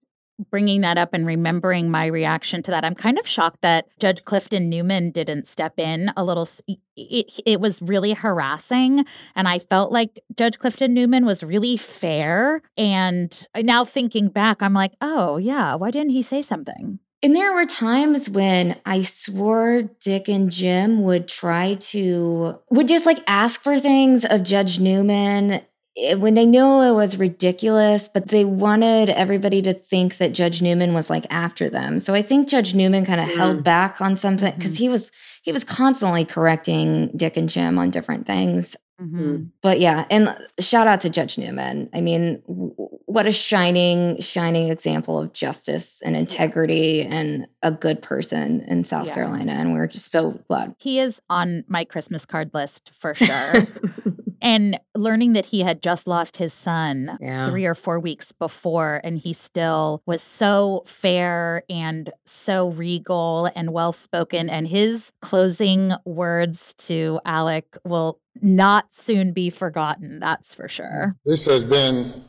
bringing 0.50 0.80
that 0.82 0.98
up 0.98 1.10
and 1.12 1.26
remembering 1.26 1.90
my 1.90 2.06
reaction 2.06 2.62
to 2.64 2.70
that. 2.70 2.84
I'm 2.84 2.94
kind 2.94 3.18
of 3.18 3.26
shocked 3.26 3.62
that 3.62 3.86
Judge 3.98 4.24
Clifton 4.24 4.68
Newman 4.68 5.10
didn't 5.10 5.46
step 5.46 5.74
in 5.78 6.12
a 6.16 6.24
little. 6.24 6.48
It, 6.96 7.40
it 7.44 7.60
was 7.60 7.82
really 7.82 8.12
harassing. 8.12 9.04
And 9.34 9.48
I 9.48 9.58
felt 9.58 9.92
like 9.92 10.20
Judge 10.36 10.58
Clifton 10.58 10.94
Newman 10.94 11.26
was 11.26 11.42
really 11.42 11.76
fair. 11.76 12.62
And 12.76 13.46
now 13.56 13.84
thinking 13.84 14.28
back, 14.28 14.62
I'm 14.62 14.74
like, 14.74 14.92
oh, 15.00 15.36
yeah, 15.36 15.74
why 15.74 15.90
didn't 15.90 16.10
he 16.10 16.22
say 16.22 16.42
something? 16.42 16.98
And 17.22 17.36
there 17.36 17.52
were 17.52 17.66
times 17.66 18.30
when 18.30 18.80
I 18.86 19.02
swore 19.02 19.82
Dick 20.00 20.26
and 20.28 20.50
Jim 20.50 21.02
would 21.02 21.28
try 21.28 21.74
to, 21.74 22.58
would 22.70 22.88
just 22.88 23.04
like 23.04 23.18
ask 23.26 23.62
for 23.62 23.78
things 23.78 24.24
of 24.24 24.42
Judge 24.42 24.80
Newman 24.80 25.60
Eh, 26.00 26.14
when 26.14 26.34
they 26.34 26.46
knew 26.46 26.82
it 26.82 26.92
was 26.92 27.18
ridiculous, 27.18 28.08
but 28.08 28.28
they 28.28 28.44
wanted 28.44 29.10
everybody 29.10 29.62
to 29.62 29.74
think 29.74 30.18
that 30.18 30.32
Judge 30.32 30.62
Newman 30.62 30.94
was 30.94 31.10
like 31.10 31.26
after 31.30 31.68
them. 31.68 32.00
So 32.00 32.14
I 32.14 32.22
think 32.22 32.48
Judge 32.48 32.74
Newman 32.74 33.04
kind 33.04 33.20
of 33.20 33.28
mm. 33.28 33.36
held 33.36 33.64
back 33.64 34.00
on 34.00 34.16
something 34.16 34.54
because 34.54 34.74
mm-hmm. 34.74 34.82
he 34.82 34.88
was 34.88 35.10
he 35.42 35.52
was 35.52 35.64
constantly 35.64 36.24
correcting 36.24 37.08
Dick 37.16 37.36
and 37.36 37.48
Jim 37.48 37.78
on 37.78 37.90
different 37.90 38.26
things. 38.26 38.76
Mhm. 39.00 39.50
But 39.62 39.80
yeah, 39.80 40.04
and 40.10 40.36
shout 40.58 40.86
out 40.86 41.00
to 41.00 41.10
Judge 41.10 41.38
Newman. 41.38 41.88
I 41.94 42.02
mean, 42.02 42.42
w- 42.46 42.74
what 43.06 43.26
a 43.26 43.32
shining, 43.32 44.20
shining 44.20 44.68
example 44.68 45.18
of 45.18 45.32
justice 45.32 46.02
and 46.04 46.16
integrity 46.16 47.02
and 47.02 47.46
a 47.62 47.70
good 47.70 48.02
person 48.02 48.60
in 48.68 48.84
South 48.84 49.06
Yeah. 49.06 49.14
Carolina. 49.14 49.52
And 49.52 49.72
we're 49.72 49.86
just 49.86 50.10
so 50.10 50.32
glad. 50.48 50.74
He 50.78 51.00
is 51.00 51.20
on 51.30 51.64
my 51.66 51.84
Christmas 51.84 52.26
card 52.26 52.50
list 52.52 52.90
for 52.92 53.14
sure. 53.14 53.66
and 54.42 54.78
learning 54.94 55.32
that 55.34 55.46
he 55.46 55.60
had 55.60 55.82
just 55.82 56.06
lost 56.06 56.36
his 56.36 56.52
son 56.52 57.18
Yeah. 57.20 57.48
three 57.50 57.64
or 57.66 57.74
four 57.74 58.00
weeks 58.00 58.32
before, 58.32 59.00
and 59.04 59.18
he 59.18 59.32
still 59.32 60.02
was 60.06 60.22
so 60.22 60.82
fair 60.86 61.62
and 61.68 62.10
so 62.24 62.68
regal 62.70 63.50
and 63.54 63.72
well 63.72 63.92
spoken. 63.92 64.48
And 64.48 64.68
his 64.68 65.12
closing 65.22 65.92
words 66.04 66.74
to 66.74 67.20
Alec 67.24 67.76
will 67.84 68.18
not 68.40 68.92
soon 68.94 69.32
be 69.32 69.50
forgotten. 69.50 70.20
That's 70.20 70.54
for 70.54 70.68
sure. 70.68 71.16
This 71.26 71.46
has 71.46 71.64
been 71.64 72.24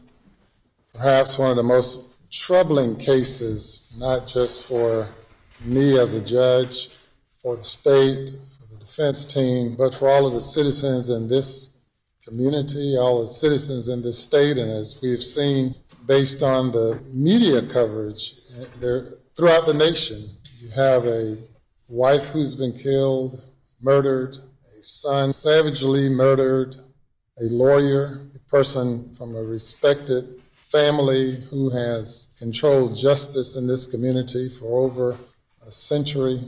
perhaps 0.93 1.37
one 1.37 1.49
of 1.51 1.57
the 1.57 1.63
most 1.63 1.99
troubling 2.29 2.95
cases, 2.95 3.93
not 3.97 4.27
just 4.27 4.65
for 4.65 5.09
me 5.63 5.97
as 5.99 6.13
a 6.13 6.21
judge, 6.23 6.89
for 7.41 7.55
the 7.55 7.63
state, 7.63 8.29
for 8.29 8.67
the 8.67 8.77
defense 8.79 9.25
team, 9.25 9.75
but 9.77 9.93
for 9.93 10.09
all 10.09 10.25
of 10.25 10.33
the 10.33 10.41
citizens 10.41 11.09
in 11.09 11.27
this 11.27 11.70
community, 12.31 12.95
all 12.97 13.19
the 13.19 13.27
citizens 13.27 13.89
in 13.89 14.01
this 14.01 14.17
state, 14.17 14.57
and 14.57 14.71
as 14.71 14.97
we've 15.01 15.21
seen 15.21 15.75
based 16.07 16.41
on 16.41 16.71
the 16.71 16.97
media 17.11 17.61
coverage 17.61 18.35
there 18.79 19.15
throughout 19.35 19.65
the 19.65 19.73
nation, 19.73 20.23
you 20.57 20.69
have 20.73 21.05
a 21.05 21.37
wife 21.89 22.29
who's 22.29 22.55
been 22.55 22.71
killed, 22.71 23.43
murdered, 23.81 24.37
a 24.37 24.81
son 24.81 25.33
savagely 25.33 26.07
murdered, 26.07 26.77
a 26.77 27.47
lawyer, 27.51 28.21
a 28.33 28.39
person 28.49 29.13
from 29.13 29.35
a 29.35 29.43
respected 29.43 30.41
family 30.63 31.35
who 31.49 31.69
has 31.69 32.33
controlled 32.39 32.95
justice 32.95 33.57
in 33.57 33.67
this 33.67 33.87
community 33.87 34.47
for 34.47 34.79
over 34.79 35.17
a 35.67 35.69
century, 35.69 36.39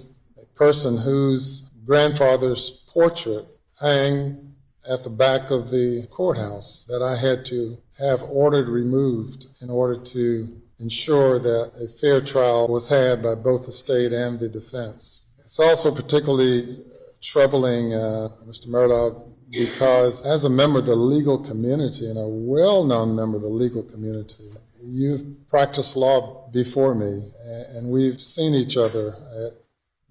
a 0.41 0.45
person 0.55 0.97
whose 0.97 1.69
grandfather's 1.85 2.69
portrait 2.87 3.45
hang 3.81 4.52
at 4.89 5.03
the 5.03 5.09
back 5.09 5.49
of 5.49 5.71
the 5.71 6.07
courthouse 6.09 6.85
that 6.89 7.01
I 7.01 7.15
had 7.15 7.45
to 7.45 7.77
have 7.99 8.21
ordered 8.23 8.67
removed 8.67 9.47
in 9.61 9.69
order 9.69 9.95
to 9.95 10.61
ensure 10.79 11.39
that 11.39 11.71
a 11.81 11.87
fair 11.99 12.19
trial 12.21 12.67
was 12.67 12.89
had 12.89 13.23
by 13.23 13.35
both 13.35 13.65
the 13.65 13.71
state 13.71 14.11
and 14.11 14.39
the 14.39 14.49
defense. 14.49 15.25
It's 15.39 15.59
also 15.59 15.93
particularly 15.93 16.83
troubling, 17.21 17.93
uh, 17.93 18.29
Mr. 18.45 18.67
Murdaugh, 18.67 19.33
because 19.49 20.25
as 20.25 20.43
a 20.43 20.49
member 20.49 20.79
of 20.79 20.85
the 20.85 20.95
legal 20.95 21.37
community 21.37 22.09
and 22.09 22.17
a 22.17 22.27
well-known 22.27 23.15
member 23.15 23.37
of 23.37 23.43
the 23.43 23.49
legal 23.49 23.83
community, 23.83 24.49
you've 24.83 25.47
practiced 25.49 25.95
law 25.95 26.49
before 26.51 26.95
me, 26.95 27.31
and 27.75 27.89
we've 27.89 28.19
seen 28.21 28.53
each 28.53 28.75
other 28.77 29.09
at 29.13 29.53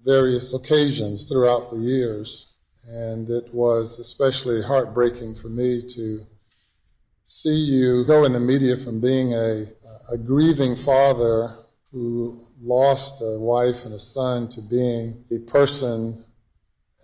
various 0.03 0.53
occasions 0.53 1.25
throughout 1.25 1.71
the 1.71 1.77
years. 1.77 2.52
And 2.87 3.29
it 3.29 3.53
was 3.53 3.99
especially 3.99 4.61
heartbreaking 4.61 5.35
for 5.35 5.49
me 5.49 5.81
to 5.95 6.27
see 7.23 7.55
you 7.55 8.03
go 8.05 8.25
in 8.25 8.33
the 8.33 8.39
media 8.39 8.77
from 8.77 8.99
being 8.99 9.33
a, 9.33 9.65
a 10.11 10.17
grieving 10.17 10.75
father 10.75 11.55
who 11.91 12.47
lost 12.61 13.21
a 13.21 13.39
wife 13.39 13.85
and 13.85 13.93
a 13.93 13.99
son 13.99 14.47
to 14.49 14.61
being 14.61 15.23
a 15.31 15.39
person 15.49 16.25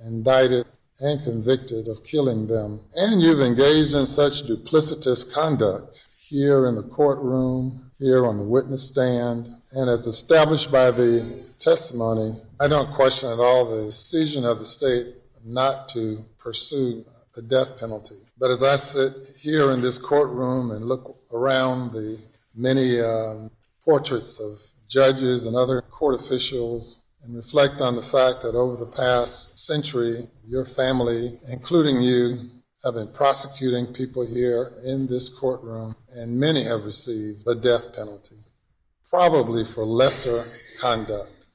indicted 0.06 0.66
and 1.02 1.24
convicted 1.24 1.88
of 1.88 2.04
killing 2.04 2.48
them. 2.48 2.82
And 2.96 3.22
you've 3.22 3.42
engaged 3.42 3.94
in 3.94 4.06
such 4.06 4.44
duplicitous 4.44 5.34
conduct 5.34 6.06
here 6.28 6.68
in 6.68 6.76
the 6.76 6.84
courtroom, 6.84 7.92
here 7.98 8.26
on 8.26 8.38
the 8.38 8.44
witness 8.44 8.88
stand, 8.88 9.50
and 9.72 9.90
as 9.90 10.08
established 10.08 10.72
by 10.72 10.92
the 10.92 11.44
testimony, 11.58 12.36
I 12.60 12.68
don't 12.68 12.92
question 12.92 13.30
at 13.30 13.40
all 13.40 13.66
the 13.66 13.86
decision 13.86 14.46
of 14.46 14.60
the 14.60 14.66
state 14.66 15.08
not 15.50 15.88
to 15.90 16.26
pursue 16.38 17.06
the 17.36 17.42
death 17.42 17.80
penalty. 17.80 18.16
But 18.40 18.52
as 18.52 18.64
I 18.64 18.76
sit 18.76 19.14
here 19.40 19.72
in 19.72 19.82
this 19.82 19.98
courtroom 19.98 20.72
and 20.72 20.86
look 20.86 21.18
around 21.32 21.92
the 21.92 22.20
many 22.56 23.00
um, 23.00 23.52
portraits 23.84 24.40
of 24.40 24.60
judges 24.88 25.46
and 25.46 25.56
other 25.56 25.82
court 25.82 26.20
officials 26.20 27.06
and 27.24 27.36
reflect 27.36 27.82
on 27.82 27.96
the 27.96 28.02
fact 28.02 28.42
that 28.42 28.56
over 28.56 28.78
the 28.78 28.92
past 28.92 29.58
century, 29.58 30.28
your 30.46 30.66
family, 30.66 31.40
including 31.52 32.02
you, 32.02 32.50
have 32.84 32.94
been 32.94 33.12
prosecuting 33.12 33.88
people 33.88 34.26
here 34.26 34.72
in 34.86 35.08
this 35.08 35.28
courtroom, 35.28 35.96
and 36.14 36.40
many 36.40 36.64
have 36.64 36.86
received 36.86 37.46
the 37.46 37.54
death 37.54 37.94
penalty, 37.94 38.38
probably 39.10 39.66
for 39.66 39.84
lesser 39.84 40.46
conduct. 40.80 41.48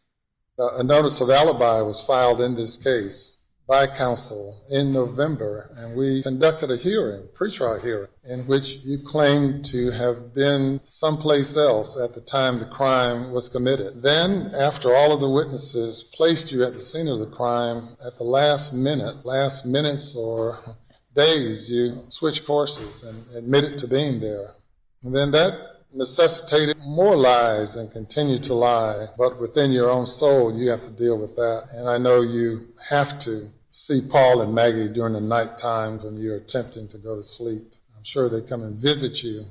Uh, 0.58 0.76
A 0.76 0.84
notice 0.84 1.22
of 1.22 1.30
alibi 1.30 1.80
was 1.80 2.02
filed 2.02 2.42
in 2.42 2.54
this 2.54 2.76
case 2.76 3.43
by 3.66 3.86
counsel 3.86 4.62
in 4.70 4.92
November, 4.92 5.70
and 5.76 5.96
we 5.96 6.22
conducted 6.22 6.70
a 6.70 6.76
hearing, 6.76 7.28
pretrial 7.34 7.82
hearing, 7.82 8.10
in 8.24 8.46
which 8.46 8.78
you 8.84 8.98
claimed 9.04 9.64
to 9.64 9.90
have 9.90 10.34
been 10.34 10.80
someplace 10.84 11.56
else 11.56 11.98
at 11.98 12.14
the 12.14 12.20
time 12.20 12.58
the 12.58 12.66
crime 12.66 13.30
was 13.32 13.48
committed. 13.48 14.02
Then, 14.02 14.52
after 14.54 14.94
all 14.94 15.12
of 15.12 15.20
the 15.20 15.30
witnesses 15.30 16.04
placed 16.14 16.52
you 16.52 16.62
at 16.62 16.74
the 16.74 16.80
scene 16.80 17.08
of 17.08 17.20
the 17.20 17.26
crime, 17.26 17.96
at 18.06 18.18
the 18.18 18.24
last 18.24 18.74
minute, 18.74 19.24
last 19.24 19.64
minutes 19.64 20.14
or 20.14 20.76
days, 21.14 21.70
you 21.70 22.04
switched 22.08 22.46
courses 22.46 23.02
and 23.02 23.24
admitted 23.34 23.78
to 23.78 23.88
being 23.88 24.20
there. 24.20 24.56
And 25.02 25.14
then 25.14 25.30
that 25.30 25.74
necessitated 25.94 26.76
more 26.84 27.16
lies 27.16 27.76
and 27.76 27.90
continue 27.90 28.38
to 28.40 28.52
lie, 28.52 29.06
but 29.16 29.40
within 29.40 29.70
your 29.70 29.88
own 29.88 30.06
soul, 30.06 30.58
you 30.58 30.68
have 30.68 30.82
to 30.82 30.90
deal 30.90 31.16
with 31.16 31.36
that. 31.36 31.68
And 31.72 31.88
I 31.88 31.98
know 31.98 32.20
you 32.20 32.74
have 32.88 33.18
to 33.20 33.50
see 33.74 34.00
Paul 34.00 34.40
and 34.40 34.54
Maggie 34.54 34.88
during 34.88 35.14
the 35.14 35.20
night 35.20 35.56
times 35.56 36.04
when 36.04 36.16
you're 36.16 36.36
attempting 36.36 36.86
to 36.88 36.96
go 36.98 37.16
to 37.16 37.22
sleep. 37.22 37.74
I'm 37.96 38.04
sure 38.04 38.28
they 38.28 38.40
come 38.40 38.62
and 38.62 38.76
visit 38.76 39.22
you, 39.24 39.44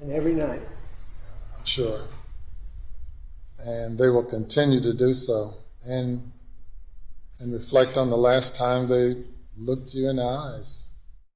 And 0.00 0.12
every 0.12 0.34
night. 0.34 0.62
I'm 1.58 1.64
sure. 1.64 2.00
And 3.58 3.98
they 3.98 4.08
will 4.08 4.22
continue 4.22 4.80
to 4.80 4.92
do 4.94 5.14
so 5.14 5.54
and, 5.84 6.30
and 7.40 7.52
reflect 7.52 7.96
on 7.96 8.08
the 8.10 8.16
last 8.16 8.54
time 8.54 8.86
they 8.88 9.24
looked 9.56 9.94
you 9.94 10.08
in 10.08 10.16
the 10.16 10.22
eyes. 10.24 10.90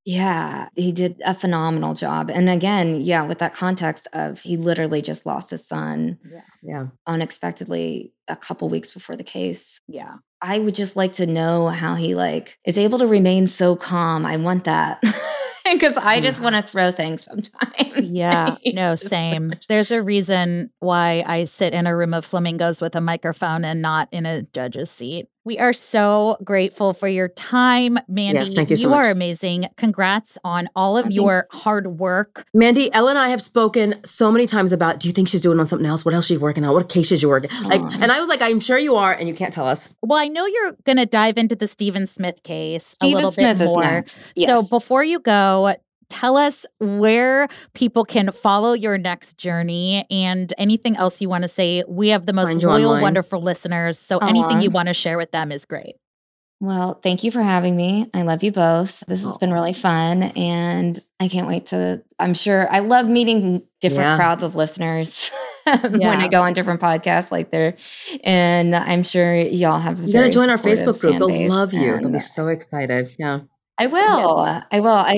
Yeah, 0.04 0.68
he 0.76 0.92
did 0.92 1.20
a 1.24 1.34
phenomenal 1.34 1.94
job. 1.94 2.30
And 2.30 2.48
again, 2.48 3.00
yeah, 3.00 3.22
with 3.22 3.38
that 3.40 3.54
context 3.54 4.06
of 4.12 4.40
he 4.40 4.56
literally 4.56 5.02
just 5.02 5.26
lost 5.26 5.50
his 5.50 5.66
son 5.66 6.18
Yeah. 6.30 6.40
Yeah. 6.62 6.86
unexpectedly 7.06 8.12
a 8.28 8.36
couple 8.36 8.68
weeks 8.68 8.92
before 8.94 9.16
the 9.16 9.24
case. 9.24 9.80
Yeah. 9.88 10.14
I 10.40 10.58
would 10.58 10.74
just 10.74 10.96
like 10.96 11.14
to 11.14 11.26
know 11.26 11.68
how 11.68 11.94
he 11.94 12.14
like 12.14 12.58
is 12.64 12.78
able 12.78 12.98
to 12.98 13.06
remain 13.06 13.46
so 13.46 13.76
calm. 13.76 14.24
I 14.24 14.36
want 14.36 14.64
that. 14.64 15.02
because 15.72 15.96
I 15.96 16.20
just 16.20 16.40
want 16.40 16.56
to 16.56 16.62
throw 16.62 16.90
things 16.90 17.24
sometimes. 17.24 17.52
Yeah, 18.00 18.56
no, 18.64 18.94
same. 18.94 19.52
There's 19.68 19.90
a 19.90 20.02
reason 20.02 20.70
why 20.78 21.24
I 21.26 21.44
sit 21.44 21.74
in 21.74 21.86
a 21.86 21.96
room 21.96 22.14
of 22.14 22.24
flamingos 22.24 22.80
with 22.80 22.94
a 22.94 23.00
microphone 23.00 23.64
and 23.64 23.82
not 23.82 24.08
in 24.12 24.24
a 24.24 24.42
judge's 24.42 24.90
seat. 24.90 25.26
We 25.48 25.58
are 25.58 25.72
so 25.72 26.36
grateful 26.44 26.92
for 26.92 27.08
your 27.08 27.28
time, 27.28 27.98
Mandy. 28.06 28.54
thank 28.54 28.68
you 28.68 28.76
so 28.76 28.82
You 28.82 28.88
much. 28.90 29.06
are 29.06 29.10
amazing. 29.10 29.66
Congrats 29.78 30.36
on 30.44 30.68
all 30.76 30.98
of 30.98 31.04
Thank- 31.04 31.14
your 31.14 31.46
hard 31.50 31.98
work. 31.98 32.44
Mandy, 32.52 32.90
Ellyn 32.90 33.12
and 33.12 33.18
I 33.18 33.28
have 33.30 33.40
spoken 33.40 33.94
so 34.04 34.30
many 34.30 34.44
times 34.46 34.72
about. 34.72 35.00
Do 35.00 35.08
you 35.08 35.14
think 35.14 35.26
she's 35.26 35.40
doing 35.40 35.58
on 35.58 35.64
something 35.64 35.86
else? 35.86 36.04
What 36.04 36.12
else 36.12 36.24
is 36.26 36.28
she 36.28 36.36
working 36.36 36.66
on? 36.66 36.74
What 36.74 36.90
case 36.90 37.10
is 37.12 37.20
she 37.20 37.24
working? 37.26 37.48
Like, 37.64 37.80
and 37.80 38.12
I 38.12 38.20
was 38.20 38.28
like, 38.28 38.42
I'm 38.42 38.60
sure 38.60 38.76
you 38.76 38.96
are, 38.96 39.14
and 39.14 39.26
you 39.26 39.32
can't 39.34 39.54
tell 39.54 39.66
us. 39.66 39.88
Well, 40.02 40.18
I 40.20 40.28
know 40.28 40.44
you're 40.44 40.72
going 40.84 40.98
to 40.98 41.06
dive 41.06 41.38
into 41.38 41.56
the 41.56 41.66
Stephen 41.66 42.06
Smith 42.06 42.42
case 42.42 42.94
a 43.02 43.06
little 43.06 43.32
Smith 43.32 43.56
bit 43.56 43.64
more. 43.64 43.80
next. 43.82 44.20
So 44.44 44.62
before 44.64 45.02
you 45.02 45.18
go, 45.18 45.74
tell 46.10 46.36
us 46.36 46.64
where 46.78 47.48
people 47.74 48.04
can 48.04 48.30
follow 48.32 48.72
your 48.72 48.98
next 48.98 49.38
journey 49.38 50.06
and 50.10 50.52
anything 50.58 50.96
else 50.96 51.20
you 51.20 51.28
want 51.28 51.42
to 51.42 51.48
say. 51.48 51.84
We 51.86 52.08
have 52.08 52.26
the 52.26 52.32
most 52.32 52.62
loyal, 52.62 52.86
online. 52.90 53.02
wonderful 53.02 53.42
listeners. 53.42 53.98
So 53.98 54.18
anything 54.18 54.60
you 54.60 54.70
want 54.70 54.88
to 54.88 54.94
share 54.94 55.18
with 55.18 55.30
them 55.32 55.52
is 55.52 55.64
great. 55.64 55.96
Well, 56.60 56.94
thank 56.94 57.22
you 57.22 57.30
for 57.30 57.40
having 57.40 57.76
me. 57.76 58.10
I 58.12 58.22
love 58.22 58.42
you 58.42 58.50
both. 58.50 59.04
This 59.06 59.22
has 59.22 59.36
been 59.36 59.52
really 59.52 59.72
fun. 59.72 60.24
And 60.24 60.98
I 61.20 61.28
can't 61.28 61.46
wait 61.46 61.66
to, 61.66 62.02
I'm 62.18 62.34
sure 62.34 62.66
I 62.72 62.80
love 62.80 63.08
meeting 63.08 63.62
different 63.80 64.02
Yeah. 64.02 64.16
crowds 64.16 64.42
of 64.42 64.56
listeners 64.56 65.30
when 65.64 66.02
I 66.02 66.26
go 66.26 66.42
on 66.42 66.54
different 66.54 66.80
podcasts 66.80 67.30
like 67.30 67.52
there. 67.52 67.76
And 68.24 68.74
I'm 68.74 69.04
sure 69.04 69.36
y'all 69.36 69.78
have 69.78 70.00
a 70.02 70.06
You 70.06 70.12
got 70.12 70.22
to 70.22 70.30
join 70.30 70.50
our 70.50 70.58
Facebook 70.58 70.98
group. 70.98 71.18
They'll 71.18 71.48
love 71.48 71.72
you. 71.72 71.96
They'll 71.98 72.10
be 72.10 72.18
so 72.18 72.48
excited. 72.48 73.14
Yeah. 73.20 73.40
I 73.80 73.86
will. 73.86 74.40
I 74.72 74.80
will. 74.80 74.88
I, 74.88 75.14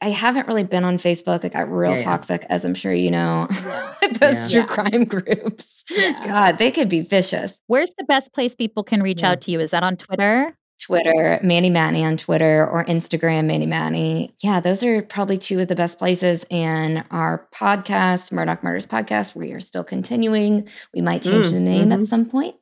I 0.00 0.06
I 0.06 0.08
haven't 0.10 0.46
really 0.46 0.62
been 0.62 0.84
on 0.84 0.98
Facebook. 0.98 1.42
It 1.44 1.52
got 1.52 1.70
real 1.70 1.90
Yeah, 1.92 1.98
yeah. 1.98 2.04
toxic, 2.04 2.46
as 2.48 2.64
I'm 2.64 2.74
sure 2.74 2.92
you 2.94 3.10
know. 3.10 3.48
Those 4.20 4.52
Yeah. 4.52 4.64
true 4.64 4.66
crime 4.66 5.04
groups. 5.04 5.82
Yeah. 5.90 6.20
God, 6.24 6.58
they 6.58 6.70
could 6.70 6.88
be 6.88 7.00
vicious. 7.00 7.58
Where's 7.66 7.92
the 7.98 8.04
best 8.04 8.32
place 8.32 8.54
people 8.54 8.84
can 8.84 9.02
reach 9.02 9.22
Yeah. 9.22 9.32
out 9.32 9.40
to 9.42 9.50
you? 9.50 9.58
Is 9.60 9.72
that 9.72 9.82
on 9.82 9.96
Twitter? 9.96 10.56
Twitter, 10.80 11.38
Mandy 11.42 11.70
Matney 11.70 12.04
on 12.04 12.16
Twitter, 12.16 12.68
or 12.68 12.84
Instagram, 12.84 13.46
Mandy 13.46 13.66
Matney. 13.66 14.32
Yeah, 14.42 14.60
those 14.60 14.82
are 14.82 15.02
probably 15.02 15.38
two 15.38 15.58
of 15.60 15.68
the 15.68 15.76
best 15.76 15.98
places. 15.98 16.44
And 16.50 17.04
our 17.10 17.48
podcast, 17.54 18.30
Murdaugh 18.32 18.62
Murders 18.62 18.84
Podcast, 18.84 19.34
we 19.34 19.52
are 19.52 19.60
still 19.60 19.84
continuing. 19.84 20.68
We 20.92 21.00
might 21.00 21.22
change 21.22 21.46
Mm, 21.46 21.50
the 21.52 21.60
name 21.60 21.88
mhm. 21.88 22.02
at 22.02 22.08
some 22.08 22.26
point. 22.26 22.56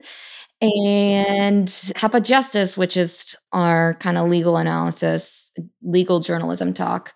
And 0.61 1.73
Cup 1.97 2.15
of 2.15 2.23
Justice, 2.23 2.77
which 2.77 2.97
is 2.97 3.35
our 3.53 3.95
kind 3.95 4.17
of 4.17 4.29
legal 4.29 4.57
analysis, 4.57 5.42
legal 5.83 6.21
journalism 6.21 6.73
talk. 6.75 7.15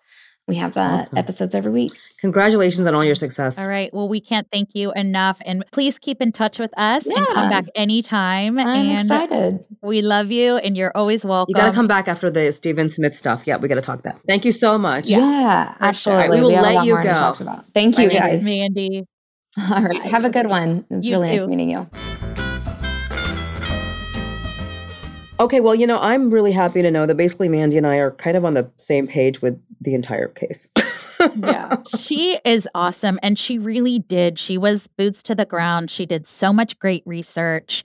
We 0.48 0.54
have 0.56 0.74
that 0.74 1.00
Awesome. 1.00 1.18
episodes 1.18 1.56
every 1.56 1.72
week. 1.72 1.92
Congratulations 2.20 2.86
on 2.86 2.94
all 2.94 3.04
your 3.04 3.16
success. 3.16 3.58
All 3.58 3.68
right. 3.68 3.92
Well, 3.92 4.08
we 4.08 4.20
can't 4.20 4.46
thank 4.52 4.68
you 4.74 4.92
enough. 4.92 5.42
And 5.44 5.64
please 5.72 5.98
keep 5.98 6.22
in 6.22 6.30
touch 6.30 6.60
with 6.60 6.70
us 6.78 7.04
and 7.04 7.16
come 7.34 7.50
back 7.50 7.64
anytime. 7.74 8.56
I'm 8.56 8.68
and 8.68 9.00
excited. 9.00 9.66
we 9.82 10.02
love 10.02 10.30
you 10.30 10.56
and 10.58 10.76
you're 10.76 10.92
always 10.94 11.24
welcome. 11.24 11.50
You 11.52 11.60
got 11.60 11.66
to 11.68 11.72
come 11.74 11.88
back 11.88 12.06
after 12.06 12.30
the 12.30 12.52
Stephen 12.52 12.90
Smith 12.90 13.16
stuff. 13.18 13.42
Yeah, 13.44 13.56
we 13.56 13.66
got 13.66 13.74
to 13.74 13.80
talk 13.80 14.02
that. 14.04 14.20
Thank 14.28 14.44
you 14.44 14.52
so 14.52 14.78
much. 14.78 15.08
Yeah, 15.08 15.72
for 15.72 15.78
sure. 15.94 16.12
absolutely. 16.12 16.36
We 16.36 16.42
will 16.44 16.50
have 16.54 16.60
a 16.60 16.62
let 16.68 16.74
lot 16.76 16.86
you 16.86 16.92
more 16.92 17.02
to 17.02 17.08
go. 17.08 17.14
talk 17.14 17.40
about. 17.40 17.64
Thank 17.74 17.96
Bye, 17.96 18.02
you, 18.02 18.08
Mandy. 18.10 18.20
guys. 18.30 18.42
Mandy. 18.44 19.04
All 19.72 19.82
right. 19.82 20.02
Have 20.02 20.24
a 20.24 20.30
good 20.30 20.46
one. 20.46 20.86
It 20.88 20.94
was 20.94 21.04
You 21.06 21.14
really 21.14 21.30
too. 21.30 21.36
nice 21.38 21.48
meeting 21.48 21.70
you. 21.70 22.45
Okay, 25.38 25.60
well, 25.60 25.74
you 25.74 25.86
know, 25.86 25.98
I'm 26.00 26.30
really 26.30 26.52
happy 26.52 26.80
to 26.80 26.90
know 26.90 27.04
that 27.04 27.16
basically 27.16 27.50
Mandy 27.50 27.76
and 27.76 27.86
I 27.86 27.96
are 27.98 28.12
kind 28.12 28.38
of 28.38 28.46
on 28.46 28.54
the 28.54 28.70
same 28.76 29.06
page 29.06 29.42
with 29.42 29.60
the 29.82 29.94
entire 29.94 30.28
case. 30.28 30.70
Yeah. 31.36 31.76
she 31.98 32.38
is 32.44 32.68
awesome. 32.74 33.18
And 33.22 33.38
she 33.38 33.58
really 33.58 33.98
did. 33.98 34.38
She 34.38 34.58
was 34.58 34.86
boots 34.86 35.22
to 35.24 35.34
the 35.34 35.44
ground. 35.44 35.90
She 35.90 36.06
did 36.06 36.26
so 36.26 36.52
much 36.52 36.78
great 36.78 37.02
research. 37.06 37.82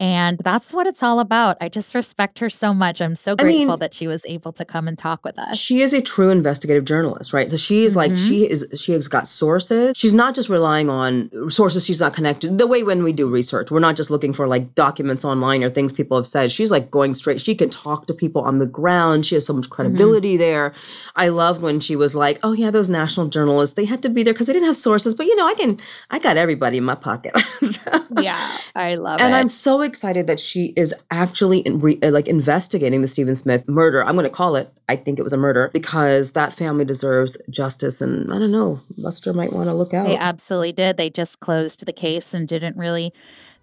And 0.00 0.38
that's 0.40 0.72
what 0.72 0.86
it's 0.86 1.02
all 1.02 1.20
about. 1.20 1.56
I 1.60 1.68
just 1.68 1.94
respect 1.94 2.38
her 2.40 2.50
so 2.50 2.74
much. 2.74 3.00
I'm 3.00 3.14
so 3.14 3.36
I 3.38 3.44
mean- 3.44 3.56
grateful 3.66 3.76
that 3.78 3.94
she 3.94 4.06
was 4.06 4.26
able 4.26 4.52
to 4.52 4.64
come 4.64 4.88
and 4.88 4.98
talk 4.98 5.24
with 5.24 5.38
us. 5.38 5.56
She 5.56 5.80
is 5.82 5.92
a 5.94 6.00
true 6.00 6.30
investigative 6.30 6.84
journalist, 6.84 7.32
right? 7.32 7.50
So 7.50 7.56
she 7.56 7.84
is 7.84 7.94
like 7.96 8.12
Mhm. 8.12 8.28
she 8.28 8.50
is 8.50 8.66
she 8.74 8.92
has 8.92 9.08
got 9.08 9.28
sources. 9.28 9.94
She's 9.96 10.12
not 10.12 10.34
just 10.34 10.48
relying 10.48 10.90
on 10.90 11.30
sources 11.48 11.86
she's 11.86 12.00
not 12.00 12.12
connected. 12.12 12.58
The 12.58 12.66
way 12.66 12.82
when 12.82 13.02
we 13.04 13.12
do 13.12 13.28
research, 13.30 13.70
we're 13.70 13.78
not 13.78 13.96
just 13.96 14.10
looking 14.10 14.32
for 14.32 14.48
like 14.48 14.74
documents 14.74 15.24
online 15.24 15.62
or 15.62 15.70
things 15.70 15.92
people 15.92 16.16
have 16.16 16.26
said. 16.26 16.50
She's 16.50 16.70
like 16.70 16.90
going 16.90 17.14
straight. 17.14 17.40
She 17.40 17.54
can 17.54 17.70
talk 17.70 18.06
to 18.08 18.14
people 18.14 18.42
on 18.42 18.58
the 18.58 18.66
ground. 18.66 19.24
She 19.24 19.36
has 19.36 19.46
so 19.46 19.52
much 19.52 19.70
credibility 19.70 20.36
there. 20.36 20.72
I 21.16 21.28
loved 21.28 21.62
when 21.62 21.78
she 21.80 21.94
was 21.96 22.14
like, 22.14 22.40
"Oh 22.42 22.52
yeah, 22.52 22.70
those 22.70 22.83
national 22.88 23.28
journalists, 23.28 23.76
they 23.76 23.84
had 23.84 24.02
to 24.02 24.08
be 24.08 24.22
there 24.22 24.32
because 24.32 24.46
they 24.46 24.52
didn't 24.52 24.66
have 24.66 24.76
sources, 24.76 25.14
but 25.14 25.26
you 25.26 25.36
know, 25.36 25.46
I 25.46 25.54
can 25.54 25.80
I 26.10 26.18
got 26.18 26.36
everybody 26.36 26.78
in 26.78 26.84
my 26.84 26.94
pocket." 26.94 27.32
yeah. 28.20 28.58
I 28.74 28.96
love 28.96 29.20
and 29.20 29.22
it. 29.22 29.26
And 29.26 29.34
I'm 29.34 29.48
so 29.48 29.80
excited 29.80 30.26
that 30.26 30.40
she 30.40 30.72
is 30.76 30.94
actually 31.10 31.60
in 31.60 31.80
re- 31.80 31.98
uh, 32.02 32.10
like 32.10 32.28
investigating 32.28 33.02
the 33.02 33.08
Stephen 33.08 33.36
Smith 33.36 33.66
murder. 33.68 34.04
I'm 34.04 34.14
going 34.14 34.24
to 34.24 34.30
call 34.30 34.56
it. 34.56 34.72
I 34.88 34.96
think 34.96 35.18
it 35.18 35.22
was 35.22 35.32
a 35.32 35.36
murder 35.36 35.70
because 35.72 36.32
that 36.32 36.52
family 36.52 36.84
deserves 36.84 37.36
justice. 37.50 38.00
And 38.00 38.32
I 38.32 38.38
don't 38.38 38.52
know, 38.52 38.78
Buster 39.02 39.32
might 39.32 39.52
want 39.52 39.68
to 39.68 39.74
look 39.74 39.94
out. 39.94 40.06
They 40.06 40.16
absolutely 40.16 40.72
did. 40.72 40.96
They 40.96 41.10
just 41.10 41.40
closed 41.40 41.86
the 41.86 41.92
case 41.92 42.34
and 42.34 42.48
didn't 42.48 42.76
really 42.76 43.12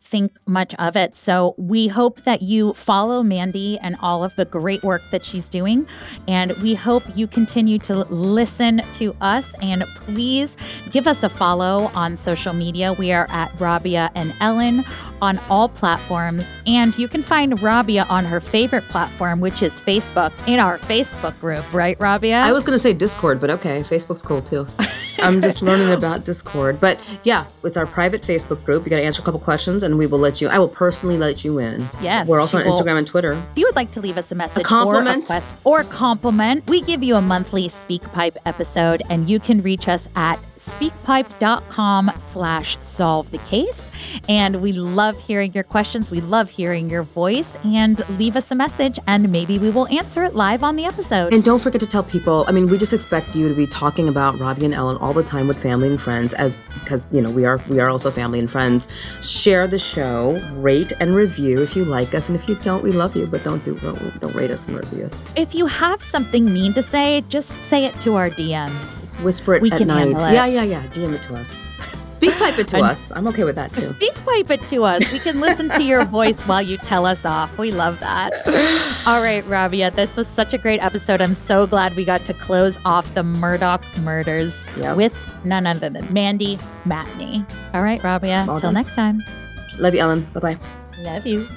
think 0.01 0.33
much 0.45 0.75
of 0.75 0.95
it. 0.95 1.15
So 1.15 1.55
we 1.57 1.87
hope 1.87 2.23
that 2.23 2.41
you 2.41 2.73
follow 2.73 3.23
Mandy 3.23 3.79
and 3.79 3.95
all 4.01 4.23
of 4.23 4.35
the 4.35 4.45
great 4.45 4.83
work 4.83 5.01
that 5.11 5.23
she's 5.23 5.47
doing. 5.47 5.87
And 6.27 6.51
we 6.57 6.75
hope 6.75 7.03
you 7.15 7.27
continue 7.27 7.79
to 7.79 7.99
listen 8.09 8.81
to 8.93 9.15
us. 9.21 9.55
And 9.61 9.83
please 9.95 10.57
give 10.91 11.07
us 11.07 11.23
a 11.23 11.29
follow 11.29 11.91
on 11.95 12.17
social 12.17 12.53
media. 12.53 12.93
We 12.93 13.11
are 13.11 13.27
at 13.29 13.57
Rabia 13.59 14.11
and 14.15 14.31
Ellyn 14.33 14.83
on 15.21 15.39
all 15.49 15.69
platforms. 15.69 16.53
And 16.65 16.97
you 16.97 17.07
can 17.07 17.21
find 17.21 17.61
Rabia 17.61 18.05
on 18.09 18.25
her 18.25 18.41
favorite 18.41 18.83
platform, 18.85 19.39
which 19.39 19.61
is 19.61 19.79
Facebook, 19.79 20.33
in 20.47 20.59
our 20.59 20.77
Facebook 20.79 21.39
group, 21.39 21.71
right, 21.73 21.97
Rabia? 21.99 22.37
I 22.37 22.51
was 22.51 22.63
going 22.63 22.75
to 22.75 22.79
say 22.79 22.93
Discord, 22.93 23.39
but 23.39 23.51
okay, 23.51 23.83
Facebook's 23.83 24.23
cool 24.23 24.41
too. 24.41 24.65
I'm 25.19 25.41
just 25.41 25.61
learning 25.61 25.91
about 25.91 26.25
Discord. 26.25 26.79
But 26.79 26.99
yeah, 27.23 27.45
it's 27.63 27.77
our 27.77 27.85
private 27.85 28.23
Facebook 28.23 28.65
group. 28.65 28.83
You 28.83 28.89
got 28.89 28.97
to 28.97 29.03
answer 29.03 29.21
a 29.21 29.25
couple 29.25 29.39
questions 29.39 29.83
and 29.83 29.90
we 29.97 30.07
will 30.07 30.19
let 30.19 30.41
you, 30.41 30.47
I 30.47 30.57
will 30.59 30.67
personally 30.69 31.17
let 31.17 31.43
you 31.43 31.59
in. 31.59 31.89
Yes, 32.01 32.27
We're 32.27 32.39
also 32.39 32.57
on 32.59 32.65
will- 32.65 32.73
Instagram 32.73 32.97
and 32.97 33.07
Twitter. 33.07 33.33
If 33.33 33.57
you 33.57 33.65
would 33.65 33.75
like 33.75 33.91
to 33.91 34.01
leave 34.01 34.17
us 34.17 34.31
a 34.31 34.35
message 34.35 34.63
compliment? 34.63 35.07
or 35.07 35.11
a 35.11 35.21
request 35.21 35.55
or 35.63 35.83
compliment, 35.83 36.67
we 36.67 36.81
give 36.81 37.03
you 37.03 37.15
a 37.15 37.21
monthly 37.21 37.67
SpeakPipe 37.67 38.37
episode, 38.45 39.03
and 39.09 39.29
you 39.29 39.39
can 39.39 39.61
reach 39.61 39.87
us 39.87 40.07
at 40.15 40.39
speakpipe.com 40.61 42.11
slash 42.17 42.77
solve 42.81 43.31
the 43.31 43.37
case. 43.39 43.91
And 44.29 44.61
we 44.61 44.71
love 44.71 45.17
hearing 45.19 45.53
your 45.53 45.63
questions. 45.63 46.11
We 46.11 46.21
love 46.21 46.49
hearing 46.49 46.89
your 46.89 47.03
voice 47.03 47.57
and 47.63 48.07
leave 48.17 48.35
us 48.35 48.51
a 48.51 48.55
message 48.55 48.99
and 49.07 49.31
maybe 49.31 49.57
we 49.57 49.69
will 49.69 49.87
answer 49.87 50.23
it 50.23 50.35
live 50.35 50.63
on 50.63 50.75
the 50.75 50.85
episode. 50.85 51.33
And 51.33 51.43
don't 51.43 51.59
forget 51.59 51.81
to 51.81 51.87
tell 51.87 52.03
people. 52.03 52.45
I 52.47 52.51
mean, 52.51 52.67
we 52.67 52.77
just 52.77 52.93
expect 52.93 53.35
you 53.35 53.47
to 53.49 53.55
be 53.55 53.67
talking 53.67 54.07
about 54.09 54.39
Rabia 54.39 54.65
and 54.65 54.73
Ellyn 54.73 55.01
all 55.01 55.13
the 55.13 55.23
time 55.23 55.47
with 55.47 55.61
family 55.61 55.89
and 55.89 56.01
friends, 56.01 56.33
as 56.33 56.59
because 56.83 57.07
you 57.11 57.21
know 57.21 57.31
we 57.31 57.45
are 57.45 57.59
we 57.67 57.79
are 57.79 57.89
also 57.89 58.11
family 58.11 58.39
and 58.39 58.49
friends. 58.49 58.87
Share 59.21 59.67
the 59.67 59.79
show, 59.79 60.33
rate 60.53 60.91
and 60.99 61.15
review 61.15 61.61
if 61.61 61.75
you 61.75 61.85
like 61.85 62.13
us, 62.13 62.29
and 62.29 62.35
if 62.39 62.47
you 62.47 62.55
don't, 62.57 62.83
we 62.83 62.91
love 62.91 63.15
you, 63.15 63.27
but 63.27 63.43
don't 63.43 63.63
do 63.63 63.75
don't, 63.75 64.19
don't 64.19 64.35
rate 64.35 64.51
us 64.51 64.67
and 64.67 64.77
review 64.77 65.05
us. 65.05 65.21
if 65.35 65.55
you 65.55 65.65
have 65.65 66.03
something 66.03 66.45
mean 66.51 66.73
to 66.73 66.83
say, 66.83 67.23
just 67.29 67.61
say 67.63 67.85
it 67.85 67.93
to 68.01 68.15
our 68.15 68.29
DMs. 68.29 68.99
Just 69.01 69.21
whisper 69.21 69.55
it 69.55 69.61
We 69.61 69.71
at 69.71 69.77
can 69.79 69.87
night. 69.87 70.07
it. 70.09 70.33
Yeah, 70.33 70.45
yeah, 70.51 70.63
yeah. 70.63 70.87
DM 70.87 71.13
it 71.13 71.23
to 71.23 71.35
us. 71.35 71.55
Speak 72.09 72.33
pipe 72.37 72.59
it 72.59 72.67
to 72.69 72.77
And- 72.77 72.85
us. 72.85 73.11
I'm 73.15 73.27
okay 73.29 73.43
with 73.45 73.55
that 73.55 73.73
too. 73.73 73.81
Speak 73.81 74.13
pipe 74.25 74.49
it 74.51 74.61
to 74.65 74.83
us. 74.83 75.11
We 75.11 75.19
can 75.19 75.39
listen 75.39 75.69
to 75.69 75.81
your 75.83 76.03
voice 76.19 76.41
while 76.43 76.61
you 76.61 76.77
tell 76.77 77.05
us 77.05 77.25
off. 77.25 77.57
We 77.57 77.71
love 77.71 77.99
that. 78.01 78.33
All 79.07 79.21
right, 79.21 79.43
Rabia, 79.47 79.91
this 79.91 80.15
was 80.17 80.27
such 80.27 80.53
a 80.53 80.57
great 80.57 80.81
episode. 80.83 81.21
I'm 81.21 81.33
so 81.33 81.65
glad 81.65 81.95
we 81.95 82.05
got 82.05 82.21
to 82.25 82.33
close 82.33 82.77
off 82.85 83.11
the 83.15 83.21
Murdaugh 83.23 83.81
murders 84.03 84.53
Yep. 84.77 84.97
with 84.97 85.35
none 85.45 85.65
other 85.65 85.89
than 85.89 86.11
Mandy 86.13 86.57
Matney. 86.85 87.49
All 87.73 87.81
right, 87.81 88.03
Rabia, 88.03 88.45
Until 88.47 88.71
next 88.73 88.95
time. 88.95 89.21
Love 89.79 89.95
you, 89.95 90.01
Ellyn. 90.01 90.31
Bye 90.33 90.39
bye. 90.41 90.57
Love 90.99 91.25
you. 91.25 91.47